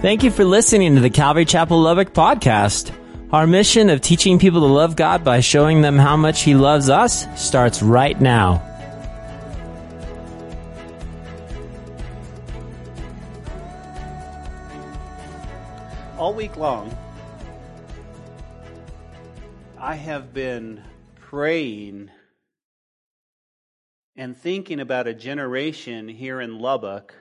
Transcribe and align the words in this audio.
Thank 0.00 0.22
you 0.22 0.30
for 0.30 0.46
listening 0.46 0.94
to 0.94 1.02
the 1.02 1.10
Calvary 1.10 1.44
Chapel 1.44 1.78
Lubbock 1.78 2.14
podcast. 2.14 2.90
Our 3.34 3.46
mission 3.46 3.90
of 3.90 4.00
teaching 4.00 4.38
people 4.38 4.60
to 4.60 4.66
love 4.66 4.96
God 4.96 5.22
by 5.22 5.40
showing 5.40 5.82
them 5.82 5.98
how 5.98 6.16
much 6.16 6.40
He 6.40 6.54
loves 6.54 6.88
us 6.88 7.26
starts 7.38 7.82
right 7.82 8.18
now. 8.18 8.62
All 16.16 16.32
week 16.32 16.56
long, 16.56 16.96
I 19.78 19.96
have 19.96 20.32
been 20.32 20.82
praying 21.16 22.08
and 24.16 24.34
thinking 24.34 24.80
about 24.80 25.06
a 25.06 25.12
generation 25.12 26.08
here 26.08 26.40
in 26.40 26.58
Lubbock 26.58 27.14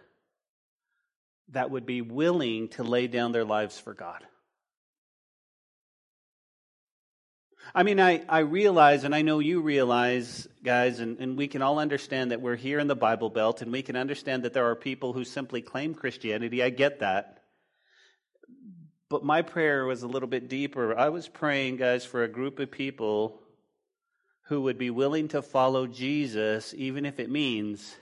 that 1.52 1.72
would 1.72 1.86
be 1.86 2.02
willing 2.02 2.70
to 2.70 2.84
lay 2.84 3.08
down 3.08 3.32
their 3.32 3.46
lives 3.46 3.80
for 3.80 3.94
God. 3.94 4.24
I 7.74 7.84
mean, 7.84 8.00
I, 8.00 8.24
I 8.28 8.40
realize, 8.40 9.04
and 9.04 9.14
I 9.14 9.22
know 9.22 9.40
you 9.40 9.62
realize, 9.62 10.48
guys, 10.64 11.00
and, 11.00 11.20
and 11.20 11.38
we 11.38 11.48
can 11.48 11.62
all 11.62 11.78
understand 11.78 12.32
that 12.32 12.42
we're 12.42 12.56
here 12.56 12.80
in 12.80 12.88
the 12.88 12.96
Bible 12.96 13.30
Belt, 13.30 13.62
and 13.62 13.72
we 13.72 13.84
can 13.84 13.96
understand 13.96 14.44
that 14.44 14.54
there 14.54 14.70
are 14.70 14.76
people 14.76 15.14
who 15.14 15.24
simply 15.24 15.62
claim 15.62 15.94
Christianity. 15.94 16.64
I 16.64 16.70
get 16.70 17.00
that. 17.00 17.44
But 19.10 19.24
my 19.24 19.42
prayer 19.42 19.86
was 19.86 20.04
a 20.04 20.08
little 20.08 20.30
bit 20.30 20.50
deeper. 20.50 20.98
I 20.98 21.10
was 21.10 21.28
praying, 21.28 21.78
guys, 21.78 22.06
for 22.06 22.24
a 22.24 22.28
group 22.28 22.60
of 22.60 22.72
people 22.72 23.40
who 24.48 24.62
would 24.62 24.80
be 24.80 24.90
willing 24.90 25.28
to 25.30 25.42
follow 25.44 25.86
Jesus, 25.86 26.74
even 26.76 27.06
if 27.06 27.20
it 27.20 27.30
means 27.30 27.96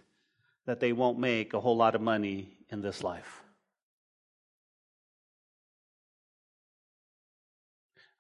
that 0.66 0.80
they 0.80 0.94
won't 0.94 1.20
make 1.20 1.54
a 1.54 1.60
whole 1.60 1.76
lot 1.76 1.96
of 1.96 2.02
money 2.02 2.58
in 2.70 2.82
this 2.82 3.04
life. 3.04 3.37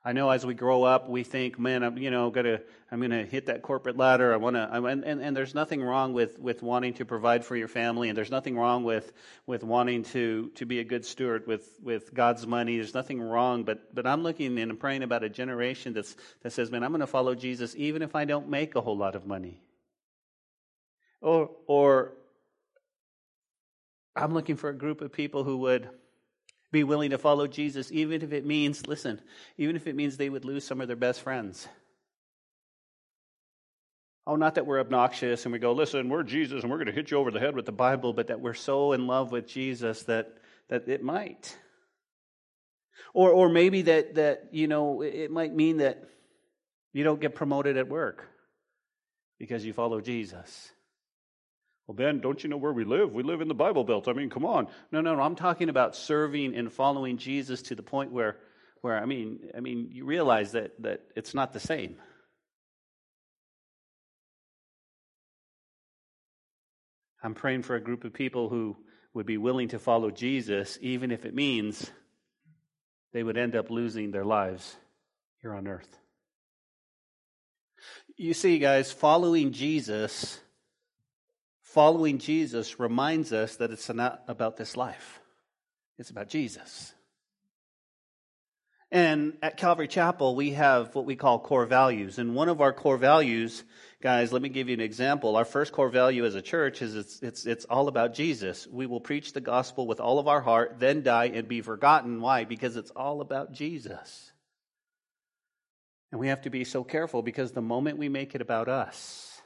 I 0.08 0.14
know 0.14 0.30
as 0.30 0.46
we 0.46 0.54
grow 0.54 0.84
up, 0.84 1.10
we 1.10 1.24
think, 1.24 1.60
man, 1.60 1.84
I'm, 1.84 1.98
you 1.98 2.10
know, 2.10 2.30
gonna, 2.30 2.62
I'm 2.90 3.02
gonna 3.02 3.26
hit 3.26 3.48
that 3.48 3.62
corporate 3.62 3.98
ladder. 3.98 4.34
I 4.34 4.38
want 4.38 4.56
to, 4.56 4.72
and, 4.72 5.04
and, 5.04 5.36
there's 5.36 5.54
nothing 5.54 5.84
wrong 5.84 6.14
with, 6.14 6.40
with 6.40 6.64
wanting 6.64 6.94
to 6.94 7.04
provide 7.04 7.44
for 7.44 7.58
your 7.58 7.68
family, 7.68 8.08
and 8.08 8.18
there's 8.18 8.32
nothing 8.32 8.58
wrong 8.58 8.86
with, 8.86 9.12
with 9.48 9.66
wanting 9.66 10.04
to, 10.04 10.50
to 10.56 10.66
be 10.66 10.80
a 10.80 10.86
good 10.86 11.04
steward 11.04 11.46
with, 11.46 11.70
with 11.84 12.14
God's 12.14 12.48
money. 12.48 12.78
There's 12.78 12.94
nothing 12.94 13.20
wrong, 13.20 13.66
but, 13.66 13.94
but 13.94 14.08
I'm 14.08 14.24
looking 14.24 14.58
and 14.58 14.72
I'm 14.72 14.78
praying 14.78 15.04
about 15.04 15.26
a 15.26 15.30
generation 15.30 15.92
that's, 15.92 16.16
that 16.42 16.54
says, 16.54 16.72
man, 16.72 16.86
I'm 16.86 16.98
to 16.98 17.06
follow 17.06 17.36
Jesus 17.36 17.76
even 17.76 18.02
if 18.02 18.16
I 18.16 18.24
don't 18.24 18.48
make 18.48 18.76
a 18.76 18.82
whole 18.82 18.96
lot 18.96 19.14
of 19.14 19.26
money. 19.26 19.60
Or, 21.20 21.50
or 21.68 22.14
I'm 24.16 24.34
looking 24.34 24.56
for 24.56 24.70
a 24.70 24.74
group 24.74 25.02
of 25.02 25.12
people 25.12 25.44
who 25.44 25.58
would 25.58 25.90
be 26.72 26.84
willing 26.84 27.12
to 27.12 27.18
follow 27.18 27.48
Jesus, 27.48 27.92
even 27.92 28.22
if 28.22 28.34
it 28.34 28.46
means, 28.46 28.88
listen, 28.88 29.22
even 29.58 29.76
if 29.76 29.88
it 29.88 29.96
means 29.96 30.18
they 30.18 30.30
would 30.30 30.46
lose 30.46 30.66
some 30.66 30.82
of 30.82 30.88
their 30.88 30.98
best 30.98 31.22
friends. 31.22 31.68
Oh, 34.26 34.36
not 34.36 34.56
that 34.56 34.66
we're 34.66 34.82
obnoxious 34.82 35.46
and 35.46 35.54
we 35.54 35.60
go, 35.60 35.72
listen, 35.72 36.10
we're 36.10 36.24
Jesus 36.24 36.62
and 36.62 36.70
we're 36.70 36.78
going 36.78 36.88
to 36.88 36.94
hit 36.94 37.12
you 37.12 37.18
over 37.18 37.32
the 37.32 37.40
head 37.40 37.56
with 37.56 37.66
the 37.66 37.72
Bible, 37.72 38.12
but 38.12 38.28
that 38.28 38.42
we're 38.42 38.54
so 38.54 38.92
in 38.92 39.08
love 39.08 39.32
with 39.32 39.48
Jesus 39.48 40.04
that, 40.04 40.34
that 40.68 40.90
it 40.90 41.02
might. 41.02 41.58
Or, 43.14 43.32
or 43.32 43.48
maybe 43.48 43.84
that, 43.84 44.16
that, 44.16 44.50
you 44.52 44.68
know, 44.68 45.02
it 45.02 45.32
might 45.32 45.56
mean 45.56 45.78
that 45.78 46.04
you 46.92 47.06
don't 47.06 47.22
get 47.22 47.36
promoted 47.36 47.78
at 47.78 47.88
work 47.88 48.28
because 49.40 49.66
you 49.66 49.72
follow 49.72 50.02
Jesus. 50.02 50.72
Well, 51.88 51.96
Ben, 51.96 52.20
don't 52.20 52.44
you 52.44 52.50
know 52.50 52.58
where 52.58 52.74
we 52.74 52.84
live? 52.84 53.14
We 53.14 53.24
live 53.24 53.40
in 53.40 53.48
the 53.48 53.54
Bible 53.54 53.86
Belt. 53.86 54.10
I 54.10 54.14
mean, 54.14 54.30
come 54.30 54.46
on. 54.46 54.68
No, 54.92 55.00
no, 55.00 55.16
no. 55.16 55.22
I'm 55.22 55.36
talking 55.36 55.70
about 55.70 55.96
serving 55.96 56.54
and 56.54 56.72
following 56.72 57.18
Jesus 57.18 57.62
to 57.64 57.76
the 57.76 57.84
point 57.84 58.12
where, 58.12 58.38
where 58.82 58.98
I 58.98 59.06
mean, 59.06 59.40
I 59.56 59.62
mean, 59.62 59.90
you 59.92 60.04
realize 60.04 60.52
that 60.52 60.74
that 60.82 61.02
it's 61.16 61.34
not 61.34 61.54
the 61.54 61.62
same. 61.62 61.96
I'm 67.24 67.34
praying 67.34 67.64
for 67.64 67.76
a 67.76 67.82
group 67.82 68.04
of 68.04 68.14
people 68.14 68.50
who 68.50 68.76
would 69.14 69.26
be 69.26 69.38
willing 69.38 69.70
to 69.70 69.80
follow 69.80 70.12
Jesus, 70.12 70.78
even 70.82 71.12
if 71.12 71.26
it 71.26 71.34
means 71.34 71.90
they 73.14 73.24
would 73.24 73.38
end 73.38 73.56
up 73.56 73.70
losing 73.70 74.12
their 74.12 74.26
lives 74.26 74.76
here 75.42 75.54
on 75.54 75.68
earth. 75.68 75.98
You 78.18 78.34
see, 78.34 78.60
guys, 78.60 78.92
following 78.92 79.52
Jesus 79.52 80.40
following 81.78 82.18
Jesus 82.18 82.80
reminds 82.80 83.32
us 83.32 83.58
that 83.58 83.70
it's 83.70 83.88
not 83.94 84.24
about 84.28 84.58
this 84.58 84.76
life, 84.76 85.20
it's 86.00 86.10
about 86.10 86.28
Jesus. 86.28 86.92
And 88.90 89.38
at 89.44 89.58
Calvary 89.58 89.88
Chapel, 89.88 90.36
we 90.36 90.54
have 90.54 90.96
what 90.96 91.06
we 91.06 91.16
call 91.16 91.38
core 91.38 91.68
values. 91.68 92.18
And 92.18 92.34
one 92.34 92.50
of 92.50 92.62
our 92.62 92.74
core 92.74 92.98
values, 92.98 93.64
guys, 94.02 94.34
let 94.34 94.42
me 94.42 94.50
give 94.50 94.70
you 94.70 94.74
an 94.74 94.82
example. 94.82 95.36
Our 95.36 95.46
first 95.46 95.72
core 95.72 95.90
value 95.90 96.26
as 96.26 96.34
a 96.34 96.42
church 96.42 96.82
is 96.82 96.96
it's, 96.96 97.22
it's, 97.22 97.46
it's 97.46 97.66
all 97.66 97.88
about 97.90 98.16
Jesus. 98.16 98.66
We 98.66 98.88
will 98.88 99.02
preach 99.02 99.34
the 99.34 99.42
gospel 99.42 99.86
with 99.86 100.00
all 100.00 100.18
of 100.18 100.28
our 100.28 100.42
heart, 100.42 100.78
then 100.80 101.04
die 101.04 101.26
and 101.26 101.48
be 101.48 101.62
forgotten. 101.62 102.22
Why? 102.22 102.46
Because 102.46 102.76
it's 102.76 102.92
all 102.92 103.22
about 103.22 103.52
Jesus. 103.52 104.32
And 106.12 106.20
we 106.20 106.30
have 106.30 106.42
to 106.42 106.50
be 106.50 106.64
so 106.64 106.84
careful 106.84 107.22
because 107.22 107.52
the 107.52 107.62
moment 107.62 108.00
we 108.00 108.10
make 108.10 108.34
it 108.34 108.42
about 108.42 108.68
us, 108.68 109.37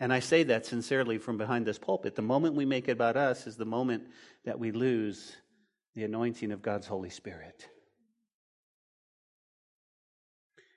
and 0.00 0.12
I 0.12 0.20
say 0.20 0.42
that 0.44 0.66
sincerely 0.66 1.18
from 1.18 1.38
behind 1.38 1.66
this 1.66 1.78
pulpit. 1.78 2.16
The 2.16 2.22
moment 2.22 2.56
we 2.56 2.64
make 2.64 2.88
it 2.88 2.92
about 2.92 3.16
us 3.16 3.46
is 3.46 3.56
the 3.56 3.64
moment 3.64 4.04
that 4.44 4.58
we 4.58 4.72
lose 4.72 5.36
the 5.94 6.04
anointing 6.04 6.50
of 6.50 6.62
God's 6.62 6.86
Holy 6.86 7.10
Spirit. 7.10 7.68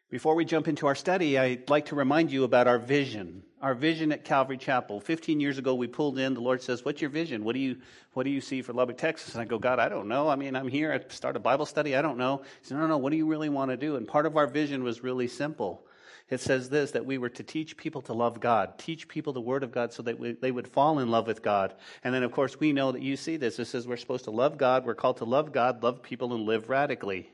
Before 0.10 0.36
we 0.36 0.46
jump 0.46 0.70
into 0.70 0.88
our 0.88 0.96
study, 0.96 1.38
I'd 1.38 1.70
like 1.70 1.88
to 1.88 1.96
remind 1.96 2.32
you 2.32 2.46
about 2.46 2.68
our 2.68 2.80
vision. 2.80 3.44
Our 3.62 3.74
vision 3.74 4.14
at 4.14 4.24
Calvary 4.24 4.58
Chapel. 4.58 5.02
15 5.02 5.42
years 5.42 5.58
ago, 5.58 5.76
we 5.76 5.88
pulled 5.88 6.18
in. 6.18 6.34
The 6.34 6.40
Lord 6.40 6.62
says, 6.62 6.86
What's 6.86 7.02
your 7.02 7.10
vision? 7.10 7.44
What 7.44 7.56
do 7.56 7.60
you, 7.60 7.78
what 8.14 8.24
do 8.24 8.30
you 8.30 8.40
see 8.40 8.62
for 8.62 8.72
Lubbock, 8.72 8.98
Texas? 8.98 9.34
And 9.34 9.42
I 9.42 9.46
go, 9.46 9.60
God, 9.60 9.80
I 9.80 9.90
don't 9.90 10.08
know. 10.08 10.30
I 10.30 10.38
mean, 10.38 10.56
I'm 10.56 10.70
here. 10.70 10.94
I 10.94 11.14
start 11.14 11.36
a 11.36 11.40
Bible 11.40 11.66
study. 11.66 11.94
I 11.94 12.02
don't 12.02 12.18
know. 12.18 12.44
He 12.62 12.68
said, 12.68 12.78
No, 12.78 12.88
no, 12.88 12.98
what 13.00 13.10
do 13.10 13.18
you 13.18 13.26
really 13.26 13.50
want 13.50 13.72
to 13.72 13.78
do? 13.78 13.98
And 13.98 14.08
part 14.08 14.26
of 14.26 14.38
our 14.38 14.48
vision 14.48 14.84
was 14.84 15.04
really 15.04 15.28
simple 15.28 15.84
it 16.30 16.42
says 16.42 16.70
this 16.70 16.92
that 16.92 17.06
we 17.06 17.18
were 17.18 17.30
to 17.30 17.44
teach 17.44 17.78
people 17.78 18.02
to 18.04 18.14
love 18.14 18.40
God, 18.40 18.78
teach 18.78 19.08
people 19.08 19.34
the 19.34 19.42
Word 19.42 19.64
of 19.64 19.72
God 19.72 19.94
so 19.94 20.04
that 20.04 20.20
we, 20.20 20.34
they 20.34 20.52
would 20.52 20.68
fall 20.68 21.00
in 21.00 21.10
love 21.10 21.28
with 21.28 21.42
God. 21.42 21.74
And 22.04 22.14
then, 22.14 22.24
of 22.24 22.32
course, 22.32 22.60
we 22.60 22.74
know 22.74 22.92
that 22.92 23.02
you 23.02 23.16
see 23.16 23.38
this. 23.38 23.60
It 23.60 23.66
says 23.66 23.88
we're 23.88 23.98
supposed 23.98 24.26
to 24.26 24.32
love 24.32 24.58
God, 24.58 24.86
we're 24.86 24.96
called 24.96 25.18
to 25.18 25.26
love 25.26 25.52
God, 25.52 25.84
love 25.84 26.04
people, 26.04 26.34
and 26.34 26.44
live 26.44 26.70
radically. 26.70 27.30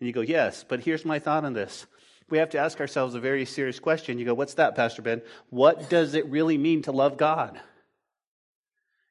And 0.00 0.06
you 0.08 0.12
go, 0.12 0.22
yes, 0.22 0.64
but 0.66 0.80
here's 0.80 1.04
my 1.04 1.18
thought 1.18 1.44
on 1.44 1.52
this. 1.52 1.86
We 2.30 2.38
have 2.38 2.50
to 2.50 2.58
ask 2.58 2.80
ourselves 2.80 3.14
a 3.14 3.20
very 3.20 3.44
serious 3.44 3.78
question. 3.78 4.18
You 4.18 4.24
go, 4.24 4.34
what's 4.34 4.54
that, 4.54 4.74
Pastor 4.74 5.02
Ben? 5.02 5.22
What 5.50 5.88
does 5.88 6.14
it 6.14 6.26
really 6.26 6.58
mean 6.58 6.82
to 6.82 6.92
love 6.92 7.16
God? 7.16 7.60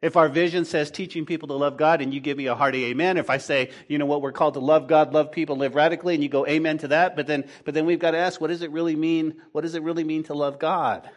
If 0.04 0.18
our 0.18 0.28
vision 0.28 0.66
says 0.66 0.92
teaching 0.92 1.26
people 1.26 1.48
to 1.48 1.54
love 1.54 1.78
God 1.78 2.02
and 2.02 2.14
you 2.14 2.20
give 2.20 2.38
me 2.38 2.48
a 2.48 2.56
hearty 2.56 2.88
amen, 2.88 3.16
if 3.16 3.30
I 3.30 3.38
say, 3.38 3.72
you 3.88 3.98
know 3.98 4.06
what, 4.06 4.22
we're 4.22 4.34
called 4.34 4.56
to 4.56 4.60
love 4.60 4.88
God, 4.88 5.14
love 5.14 5.32
people, 5.32 5.56
live 5.56 5.76
radically, 5.76 6.14
and 6.14 6.22
you 6.22 6.28
go 6.28 6.46
amen 6.46 6.80
to 6.80 6.90
that, 6.90 7.16
but 7.16 7.26
then, 7.26 7.46
but 7.64 7.74
then 7.74 7.86
we've 7.86 8.00
got 8.00 8.12
to 8.12 8.18
ask, 8.18 8.42
what 8.42 8.50
does 8.50 8.64
it 8.64 8.72
really 8.72 8.98
mean? 8.98 9.42
What 9.54 9.62
does 9.62 9.76
it 9.76 9.82
really 9.82 10.04
mean 10.04 10.24
to 10.24 10.34
love 10.34 10.60
God? 10.60 11.10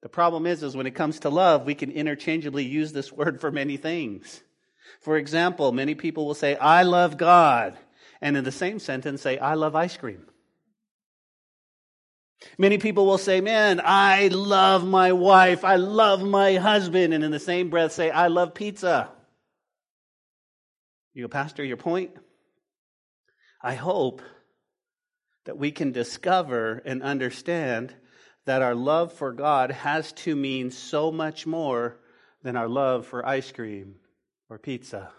The 0.00 0.08
problem 0.08 0.46
is, 0.46 0.64
is 0.64 0.76
when 0.76 0.88
it 0.88 0.96
comes 0.96 1.20
to 1.20 1.30
love, 1.30 1.64
we 1.64 1.76
can 1.76 1.92
interchangeably 1.92 2.64
use 2.64 2.92
this 2.92 3.12
word 3.12 3.40
for 3.40 3.52
many 3.52 3.76
things. 3.76 4.42
For 5.00 5.16
example, 5.16 5.70
many 5.70 5.94
people 5.94 6.26
will 6.26 6.34
say, 6.34 6.56
I 6.56 6.82
love 6.82 7.16
God, 7.16 7.78
and 8.20 8.36
in 8.36 8.42
the 8.42 8.50
same 8.50 8.80
sentence 8.80 9.22
say, 9.22 9.38
I 9.38 9.54
love 9.54 9.76
ice 9.76 9.96
cream. 9.96 10.26
Many 12.58 12.78
people 12.78 13.06
will 13.06 13.18
say, 13.18 13.40
Man, 13.40 13.80
I 13.82 14.28
love 14.28 14.86
my 14.86 15.12
wife. 15.12 15.64
I 15.64 15.76
love 15.76 16.22
my 16.22 16.56
husband. 16.56 17.14
And 17.14 17.24
in 17.24 17.30
the 17.30 17.40
same 17.40 17.70
breath 17.70 17.92
say, 17.92 18.10
I 18.10 18.28
love 18.28 18.54
pizza. 18.54 19.10
You 21.14 21.24
go, 21.24 21.28
Pastor, 21.28 21.64
your 21.64 21.76
point? 21.76 22.10
I 23.62 23.74
hope 23.74 24.22
that 25.44 25.58
we 25.58 25.70
can 25.70 25.92
discover 25.92 26.82
and 26.84 27.02
understand 27.02 27.94
that 28.44 28.62
our 28.62 28.74
love 28.74 29.12
for 29.12 29.32
God 29.32 29.70
has 29.70 30.12
to 30.12 30.34
mean 30.34 30.70
so 30.70 31.12
much 31.12 31.46
more 31.46 31.98
than 32.42 32.56
our 32.56 32.68
love 32.68 33.06
for 33.06 33.26
ice 33.26 33.52
cream 33.52 33.96
or 34.48 34.58
pizza. 34.58 35.10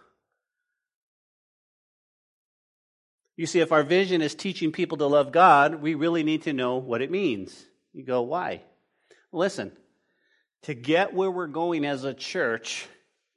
You 3.35 3.47
see, 3.47 3.59
if 3.59 3.71
our 3.71 3.83
vision 3.83 4.21
is 4.21 4.35
teaching 4.35 4.71
people 4.71 4.97
to 4.99 5.07
love 5.07 5.31
God, 5.31 5.81
we 5.81 5.95
really 5.95 6.23
need 6.23 6.43
to 6.43 6.53
know 6.53 6.77
what 6.77 7.01
it 7.01 7.09
means. 7.09 7.65
You 7.91 8.03
go, 8.03 8.21
why? 8.21 8.61
Listen, 9.31 9.71
to 10.63 10.73
get 10.73 11.13
where 11.13 11.31
we're 11.31 11.47
going 11.47 11.85
as 11.85 12.03
a 12.03 12.13
church, 12.13 12.87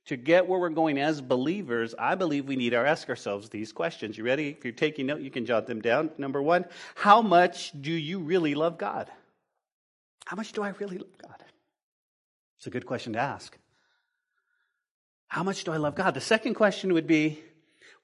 to 0.06 0.16
get 0.16 0.46
where 0.46 0.60
we're 0.60 0.69
going 0.69 0.98
as 0.98 1.20
believers, 1.20 1.94
I 1.98 2.14
believe 2.14 2.46
we 2.46 2.56
need 2.56 2.70
to 2.70 2.76
ask 2.76 3.08
ourselves 3.08 3.48
these 3.48 3.72
questions. 3.72 4.19
You 4.19 4.25
ready? 4.25 4.50
If 4.50 4.64
you're 4.64 4.72
taking 4.72 5.06
note, 5.06 5.20
you 5.20 5.31
can 5.31 5.46
jot 5.46 5.66
them 5.66 5.81
down. 5.81 6.10
Number 6.19 6.43
one, 6.43 6.66
how 6.94 7.22
much 7.22 7.72
do 7.81 7.93
you 7.93 8.20
really 8.20 8.54
love 8.54 8.78
God? 8.78 9.10
How 10.26 10.37
much 10.37 10.52
do 10.52 10.62
I 10.62 10.70
really 10.70 10.98
love 10.98 11.19
God? 11.22 11.43
It's 12.58 12.66
a 12.66 12.70
good 12.70 12.87
question 12.87 13.14
to 13.14 13.19
ask. 13.20 13.56
how 15.28 15.43
much 15.43 15.64
do 15.64 15.72
I 15.72 15.76
love 15.76 15.94
God? 15.94 16.14
The 16.14 16.20
second 16.20 16.54
question 16.54 16.93
would 16.94 17.06
be, 17.06 17.43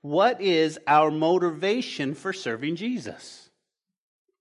what 0.02 0.40
is 0.40 0.78
our 0.86 1.10
motivation 1.10 2.14
for 2.14 2.32
serving 2.32 2.76
Jesus? 2.76 3.48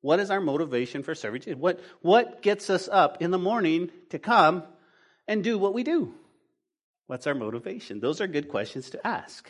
What 0.02 0.20
is 0.20 0.32
our 0.32 0.42
motivation 0.42 1.04
for 1.04 1.14
serving 1.14 1.42
Jesus? 1.42 1.60
What, 1.60 1.80
what 2.02 2.42
gets 2.42 2.70
us 2.70 2.90
up 2.92 3.22
in 3.22 3.32
the 3.32 3.38
morning 3.38 3.92
to 4.10 4.20
come 4.20 4.64
and 5.28 5.44
do 5.44 5.58
what 5.58 5.76
we 5.76 5.84
do? 5.84 6.14
What's 7.06 7.28
our 7.28 7.36
motivation? 7.36 8.00
Those 8.00 8.22
are 8.22 8.28
good 8.28 8.50
questions 8.50 8.90
to 8.92 9.08
ask. 9.08 9.50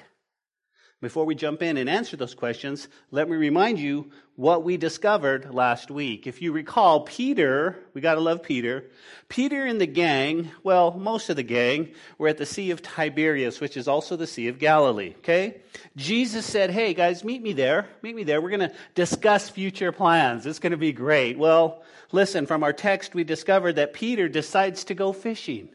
Before 1.01 1.25
we 1.25 1.33
jump 1.33 1.63
in 1.63 1.77
and 1.77 1.89
answer 1.89 2.15
those 2.15 2.35
questions, 2.35 2.87
let 3.09 3.27
me 3.27 3.35
remind 3.35 3.79
you 3.79 4.11
what 4.35 4.63
we 4.63 4.77
discovered 4.77 5.51
last 5.51 5.89
week. 5.89 6.27
If 6.27 6.43
you 6.43 6.51
recall, 6.51 7.01
Peter, 7.01 7.79
we 7.95 8.01
gotta 8.01 8.19
love 8.19 8.43
Peter. 8.43 8.85
Peter 9.27 9.65
and 9.65 9.81
the 9.81 9.87
gang, 9.87 10.51
well, 10.61 10.91
most 10.91 11.31
of 11.31 11.37
the 11.37 11.43
gang, 11.43 11.91
were 12.19 12.27
at 12.27 12.37
the 12.37 12.45
Sea 12.45 12.69
of 12.69 12.83
Tiberias, 12.83 13.59
which 13.59 13.77
is 13.77 13.87
also 13.87 14.15
the 14.15 14.27
Sea 14.27 14.47
of 14.47 14.59
Galilee, 14.59 15.15
okay? 15.17 15.61
Jesus 15.95 16.45
said, 16.45 16.69
hey 16.69 16.93
guys, 16.93 17.23
meet 17.23 17.41
me 17.41 17.53
there. 17.53 17.87
Meet 18.03 18.15
me 18.15 18.23
there. 18.23 18.39
We're 18.39 18.51
gonna 18.51 18.73
discuss 18.93 19.49
future 19.49 19.91
plans. 19.91 20.45
It's 20.45 20.59
gonna 20.59 20.77
be 20.77 20.93
great. 20.93 21.35
Well, 21.35 21.81
listen, 22.11 22.45
from 22.45 22.61
our 22.61 22.73
text, 22.73 23.15
we 23.15 23.23
discovered 23.23 23.77
that 23.77 23.93
Peter 23.93 24.29
decides 24.29 24.83
to 24.83 24.93
go 24.93 25.13
fishing. 25.13 25.69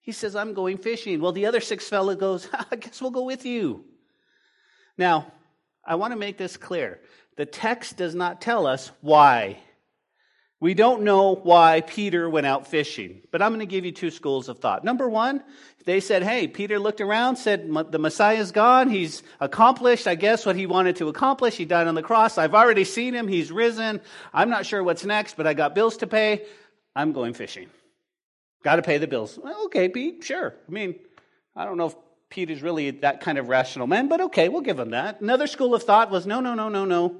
He 0.00 0.12
says, 0.12 0.34
I'm 0.34 0.54
going 0.54 0.78
fishing. 0.78 1.20
Well, 1.20 1.32
the 1.32 1.44
other 1.44 1.60
six 1.60 1.90
fellow 1.90 2.14
goes, 2.14 2.48
I 2.70 2.76
guess 2.76 3.02
we'll 3.02 3.10
go 3.10 3.24
with 3.24 3.44
you. 3.44 3.84
Now, 4.98 5.32
I 5.84 5.96
want 5.96 6.12
to 6.12 6.18
make 6.18 6.38
this 6.38 6.56
clear. 6.56 7.00
The 7.36 7.46
text 7.46 7.96
does 7.96 8.14
not 8.14 8.40
tell 8.40 8.66
us 8.66 8.90
why. 9.00 9.58
We 10.60 10.74
don't 10.74 11.02
know 11.02 11.34
why 11.34 11.80
Peter 11.80 12.30
went 12.30 12.46
out 12.46 12.68
fishing, 12.68 13.22
but 13.32 13.42
I'm 13.42 13.50
going 13.50 13.60
to 13.60 13.66
give 13.66 13.84
you 13.84 13.90
two 13.90 14.12
schools 14.12 14.48
of 14.48 14.60
thought. 14.60 14.84
Number 14.84 15.08
one, 15.08 15.42
they 15.86 15.98
said, 15.98 16.22
hey, 16.22 16.46
Peter 16.46 16.78
looked 16.78 17.00
around, 17.00 17.34
said, 17.34 17.68
the 17.90 17.98
Messiah's 17.98 18.52
gone. 18.52 18.88
He's 18.88 19.24
accomplished, 19.40 20.06
I 20.06 20.14
guess, 20.14 20.46
what 20.46 20.54
he 20.54 20.66
wanted 20.66 20.94
to 20.96 21.08
accomplish. 21.08 21.56
He 21.56 21.64
died 21.64 21.88
on 21.88 21.96
the 21.96 22.02
cross. 22.02 22.38
I've 22.38 22.54
already 22.54 22.84
seen 22.84 23.12
him. 23.12 23.26
He's 23.26 23.50
risen. 23.50 24.00
I'm 24.32 24.50
not 24.50 24.64
sure 24.64 24.84
what's 24.84 25.04
next, 25.04 25.36
but 25.36 25.48
I 25.48 25.54
got 25.54 25.74
bills 25.74 25.96
to 25.96 26.06
pay. 26.06 26.46
I'm 26.94 27.12
going 27.12 27.34
fishing. 27.34 27.68
Got 28.62 28.76
to 28.76 28.82
pay 28.82 28.98
the 28.98 29.08
bills. 29.08 29.36
Well, 29.42 29.64
okay, 29.64 29.88
Pete, 29.88 30.22
sure. 30.22 30.54
I 30.68 30.70
mean, 30.70 30.94
I 31.56 31.64
don't 31.64 31.76
know 31.76 31.86
if 31.86 31.96
Peter's 32.32 32.62
really 32.62 32.90
that 32.90 33.20
kind 33.20 33.36
of 33.36 33.48
rational 33.48 33.86
man, 33.86 34.08
but 34.08 34.22
okay, 34.22 34.48
we'll 34.48 34.62
give 34.62 34.78
him 34.78 34.90
that. 34.90 35.20
Another 35.20 35.46
school 35.46 35.74
of 35.74 35.82
thought 35.82 36.10
was 36.10 36.26
no, 36.26 36.40
no, 36.40 36.54
no, 36.54 36.70
no, 36.70 36.86
no. 36.86 37.14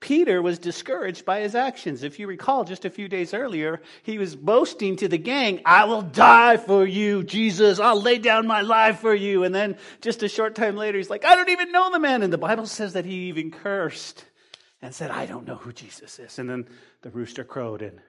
Peter 0.00 0.42
was 0.42 0.58
discouraged 0.58 1.24
by 1.24 1.40
his 1.40 1.54
actions. 1.54 2.02
If 2.02 2.18
you 2.18 2.26
recall, 2.26 2.64
just 2.64 2.84
a 2.84 2.90
few 2.90 3.08
days 3.08 3.32
earlier, 3.32 3.80
he 4.02 4.18
was 4.18 4.34
boasting 4.34 4.96
to 4.96 5.06
the 5.06 5.16
gang, 5.16 5.60
I 5.64 5.84
will 5.84 6.02
die 6.02 6.56
for 6.56 6.84
you, 6.84 7.22
Jesus. 7.22 7.78
I'll 7.78 8.02
lay 8.02 8.18
down 8.18 8.48
my 8.48 8.62
life 8.62 8.98
for 8.98 9.14
you. 9.14 9.44
And 9.44 9.54
then 9.54 9.78
just 10.00 10.24
a 10.24 10.28
short 10.28 10.56
time 10.56 10.76
later, 10.76 10.98
he's 10.98 11.10
like, 11.10 11.24
I 11.24 11.36
don't 11.36 11.50
even 11.50 11.70
know 11.70 11.92
the 11.92 12.00
man. 12.00 12.24
And 12.24 12.32
the 12.32 12.38
Bible 12.38 12.66
says 12.66 12.94
that 12.94 13.06
he 13.06 13.28
even 13.28 13.52
cursed 13.52 14.24
and 14.82 14.92
said, 14.92 15.12
I 15.12 15.26
don't 15.26 15.46
know 15.46 15.56
who 15.56 15.72
Jesus 15.72 16.18
is. 16.18 16.36
And 16.40 16.50
then 16.50 16.66
the 17.02 17.10
rooster 17.10 17.44
crowed 17.44 17.82
and 17.82 18.00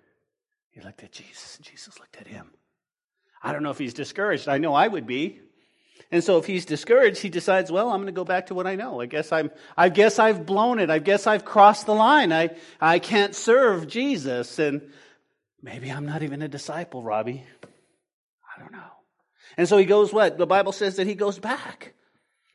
he 0.71 0.81
looked 0.81 1.03
at 1.03 1.11
Jesus 1.11 1.57
and 1.57 1.65
Jesus 1.65 1.99
looked 1.99 2.17
at 2.17 2.25
him. 2.25 2.49
I 3.43 3.53
don't 3.53 3.61
know 3.61 3.71
if 3.71 3.77
he's 3.77 3.93
discouraged. 3.93 4.47
I 4.47 4.57
know 4.57 4.73
I 4.73 4.87
would 4.87 5.05
be. 5.05 5.41
And 6.11 6.23
so 6.23 6.37
if 6.37 6.45
he's 6.45 6.65
discouraged, 6.65 7.21
he 7.21 7.29
decides, 7.29 7.71
well, 7.71 7.89
I'm 7.89 7.97
going 7.97 8.07
to 8.07 8.11
go 8.11 8.25
back 8.25 8.47
to 8.47 8.55
what 8.55 8.65
I 8.65 8.75
know. 8.75 8.99
I 8.99 9.05
guess 9.05 9.31
I'm, 9.31 9.51
I 9.77 9.89
guess 9.89 10.17
I've 10.17 10.45
blown 10.45 10.79
it. 10.79 10.89
I 10.89 10.97
guess 10.97 11.27
I've 11.27 11.45
crossed 11.45 11.85
the 11.85 11.93
line. 11.93 12.33
I, 12.33 12.55
I 12.81 12.97
can't 12.97 13.35
serve 13.35 13.87
Jesus. 13.87 14.57
And 14.57 14.91
maybe 15.61 15.91
I'm 15.91 16.07
not 16.07 16.23
even 16.23 16.41
a 16.41 16.47
disciple, 16.47 17.03
Robbie. 17.03 17.43
I 17.63 18.59
don't 18.59 18.71
know. 18.71 18.91
And 19.55 19.69
so 19.69 19.77
he 19.77 19.85
goes 19.85 20.11
what? 20.11 20.37
The 20.37 20.47
Bible 20.47 20.71
says 20.71 20.95
that 20.95 21.05
he 21.05 21.13
goes 21.13 21.37
back. 21.37 21.93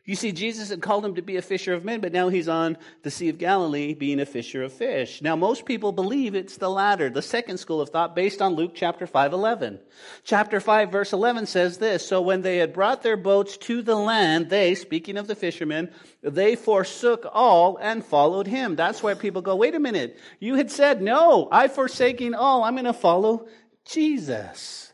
You 0.07 0.17
see, 0.17 0.33
Jesus 0.33 0.69
had 0.69 0.83
called 0.83 1.03
him 1.03 1.15
to 1.15 1.23
be 1.23 1.37
a 1.37 1.43
fisher 1.43 1.73
of 1.73 1.83
men, 1.83 2.03
but 2.03 2.13
now 2.13 2.29
he's 2.29 2.47
on 2.47 2.77
the 3.03 3.11
Sea 3.11 3.31
of 3.31 3.39
Galilee 3.39 3.95
being 3.95 4.21
a 4.21 4.27
fisher 4.27 4.63
of 4.63 4.75
fish. 4.75 5.23
Now, 5.23 5.35
most 5.35 5.65
people 5.65 5.93
believe 5.93 6.35
it's 6.35 6.59
the 6.59 6.69
latter, 6.69 7.09
the 7.09 7.23
second 7.23 7.57
school 7.57 7.81
of 7.81 7.89
thought, 7.89 8.15
based 8.15 8.43
on 8.43 8.53
Luke 8.53 8.73
chapter 8.75 9.07
5, 9.07 9.33
11. 9.33 9.81
Chapter 10.23 10.61
5, 10.61 10.93
verse 10.93 11.15
11 11.15 11.47
says 11.47 11.79
this 11.79 12.07
So 12.07 12.21
when 12.21 12.43
they 12.43 12.59
had 12.59 12.75
brought 12.75 13.03
their 13.03 13.17
boats 13.17 13.57
to 13.57 13.81
the 13.81 13.95
land, 13.95 14.51
they, 14.51 14.75
speaking 14.75 15.17
of 15.17 15.27
the 15.27 15.35
fishermen, 15.35 15.91
they 16.21 16.55
forsook 16.55 17.25
all 17.33 17.79
and 17.79 18.05
followed 18.05 18.47
him. 18.47 18.77
That's 18.77 19.03
why 19.03 19.15
people 19.15 19.41
go, 19.41 19.57
wait 19.57 19.75
a 19.75 19.81
minute, 19.81 20.19
you 20.39 20.57
had 20.57 20.71
said, 20.71 21.01
no, 21.01 21.49
I 21.51 21.69
forsaking 21.69 22.35
all, 22.35 22.63
I'm 22.63 22.75
going 22.75 22.85
to 22.85 22.93
follow 22.93 23.49
Jesus. 23.87 24.93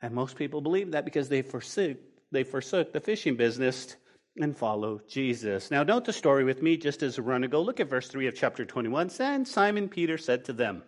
And 0.00 0.14
most 0.14 0.36
people 0.36 0.62
believe 0.62 0.92
that 0.92 1.04
because 1.04 1.28
they 1.28 1.42
forsook, 1.42 1.98
they 2.32 2.44
forsook 2.44 2.94
the 2.94 3.00
fishing 3.00 3.36
business 3.36 3.96
and 4.36 4.56
follow 4.56 5.00
Jesus. 5.08 5.70
Now, 5.70 5.82
note 5.82 6.04
the 6.04 6.12
story 6.12 6.44
with 6.44 6.62
me 6.62 6.76
just 6.76 7.02
as 7.02 7.18
a 7.18 7.22
run 7.22 7.44
ago. 7.44 7.62
Look 7.62 7.80
at 7.80 7.88
verse 7.88 8.08
3 8.08 8.26
of 8.26 8.34
chapter 8.34 8.64
21. 8.64 9.10
And 9.20 9.46
Simon 9.46 9.88
Peter 9.88 10.18
said 10.18 10.46
to 10.46 10.52
them, 10.52 10.82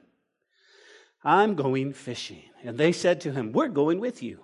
I'm 1.23 1.55
going 1.55 1.93
fishing. 1.93 2.43
And 2.65 2.77
they 2.77 2.93
said 2.93 3.23
to 3.23 3.33
him, 3.33 3.53
We're 3.53 3.69
going 3.69 4.01
with 4.01 4.23
you. 4.23 4.41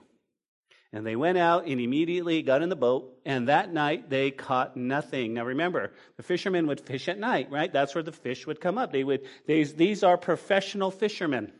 And 0.92 1.06
they 1.06 1.16
went 1.16 1.38
out 1.38 1.66
and 1.66 1.80
immediately 1.80 2.42
got 2.42 2.60
in 2.60 2.68
the 2.68 2.76
boat, 2.76 3.18
and 3.24 3.48
that 3.48 3.72
night 3.72 4.10
they 4.10 4.30
caught 4.30 4.76
nothing. 4.76 5.32
Now 5.32 5.46
remember, 5.46 5.92
the 6.18 6.22
fishermen 6.22 6.66
would 6.66 6.80
fish 6.80 7.08
at 7.08 7.18
night, 7.18 7.50
right? 7.50 7.72
That's 7.72 7.94
where 7.94 8.04
the 8.04 8.12
fish 8.12 8.46
would 8.46 8.60
come 8.60 8.76
up. 8.76 8.92
They 8.92 9.02
would, 9.02 9.22
these, 9.46 9.72
these 9.74 10.02
are 10.04 10.18
professional 10.18 10.90
fishermen 10.90 11.50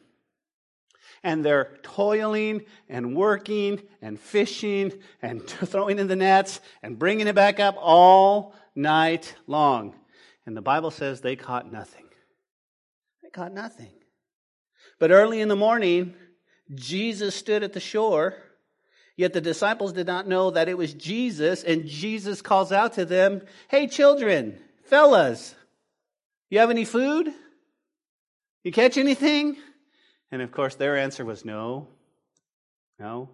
and 1.23 1.45
they're 1.45 1.77
toiling 1.83 2.63
and 2.89 3.17
working 3.17 3.81
and 4.01 4.19
fishing 4.19 4.93
and 5.21 5.47
throwing 5.47 5.99
in 5.99 6.09
the 6.09 6.17
nets 6.17 6.61
and 6.83 6.99
bringing 6.99 7.27
it 7.27 7.35
back 7.35 7.61
up 7.61 7.77
all 7.79 8.55
night 8.75 9.35
long. 9.47 9.95
And 10.47 10.57
the 10.57 10.63
Bible 10.63 10.91
says 10.91 11.21
they 11.21 11.37
caught 11.37 11.71
nothing. 11.71 12.07
They 13.23 13.31
caught 13.31 13.53
nothing. 13.53 13.93
But 14.99 15.11
early 15.11 15.41
in 15.41 15.49
the 15.49 15.57
morning, 15.57 16.15
Jesus 16.75 17.35
stood 17.35 17.63
at 17.63 17.73
the 17.73 17.81
shore, 17.81 18.35
yet 19.17 19.33
the 19.33 19.41
disciples 19.41 19.93
did 19.93 20.07
not 20.07 20.27
know 20.27 20.51
that 20.51 20.69
it 20.69 20.79
was 20.79 20.95
Jesus, 20.95 21.63
and 21.63 21.87
Jesus 21.87 22.43
calls 22.43 22.73
out 22.73 22.95
to 22.95 23.05
them, 23.05 23.43
Hey, 23.69 23.87
children, 23.87 24.59
fellas, 24.85 25.55
you 26.51 26.59
have 26.59 26.71
any 26.71 26.85
food? 26.85 27.33
You 28.65 28.73
catch 28.73 28.97
anything? 28.97 29.57
And 30.33 30.41
of 30.41 30.51
course, 30.51 30.75
their 30.75 30.97
answer 30.97 31.27
was 31.27 31.45
no, 31.45 31.89
no. 32.99 33.29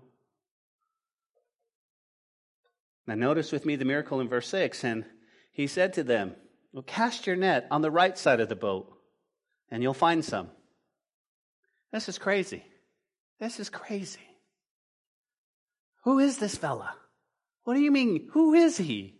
Now, 3.07 3.15
notice 3.15 3.53
with 3.53 3.65
me 3.65 3.77
the 3.77 3.85
miracle 3.85 4.21
in 4.21 4.29
verse 4.29 4.49
6. 4.49 4.83
And 4.85 5.05
he 5.53 5.69
said 5.69 5.95
to 5.95 6.03
them, 6.03 6.35
Well, 6.73 6.83
cast 6.83 7.27
your 7.27 7.37
net 7.37 7.69
on 7.71 7.83
the 7.83 7.91
right 7.91 8.19
side 8.19 8.41
of 8.41 8.49
the 8.49 8.57
boat, 8.57 8.93
and 9.71 9.83
you'll 9.83 9.95
find 9.95 10.25
some. 10.25 10.49
This 11.93 12.09
is 12.09 12.19
crazy. 12.19 12.65
This 13.41 13.61
is 13.61 13.71
crazy. 13.71 14.19
Who 16.03 16.19
is 16.19 16.39
this 16.39 16.57
fella? 16.57 16.95
What 17.63 17.75
do 17.75 17.81
you 17.81 17.93
mean? 17.93 18.29
Who 18.33 18.55
is 18.55 18.77
he? 18.77 19.15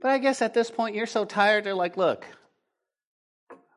But 0.00 0.10
I 0.10 0.18
guess 0.18 0.42
at 0.42 0.52
this 0.52 0.70
point 0.70 0.94
you're 0.94 1.06
so 1.06 1.24
tired, 1.24 1.64
they're 1.64 1.74
like, 1.74 1.96
look, 1.96 2.26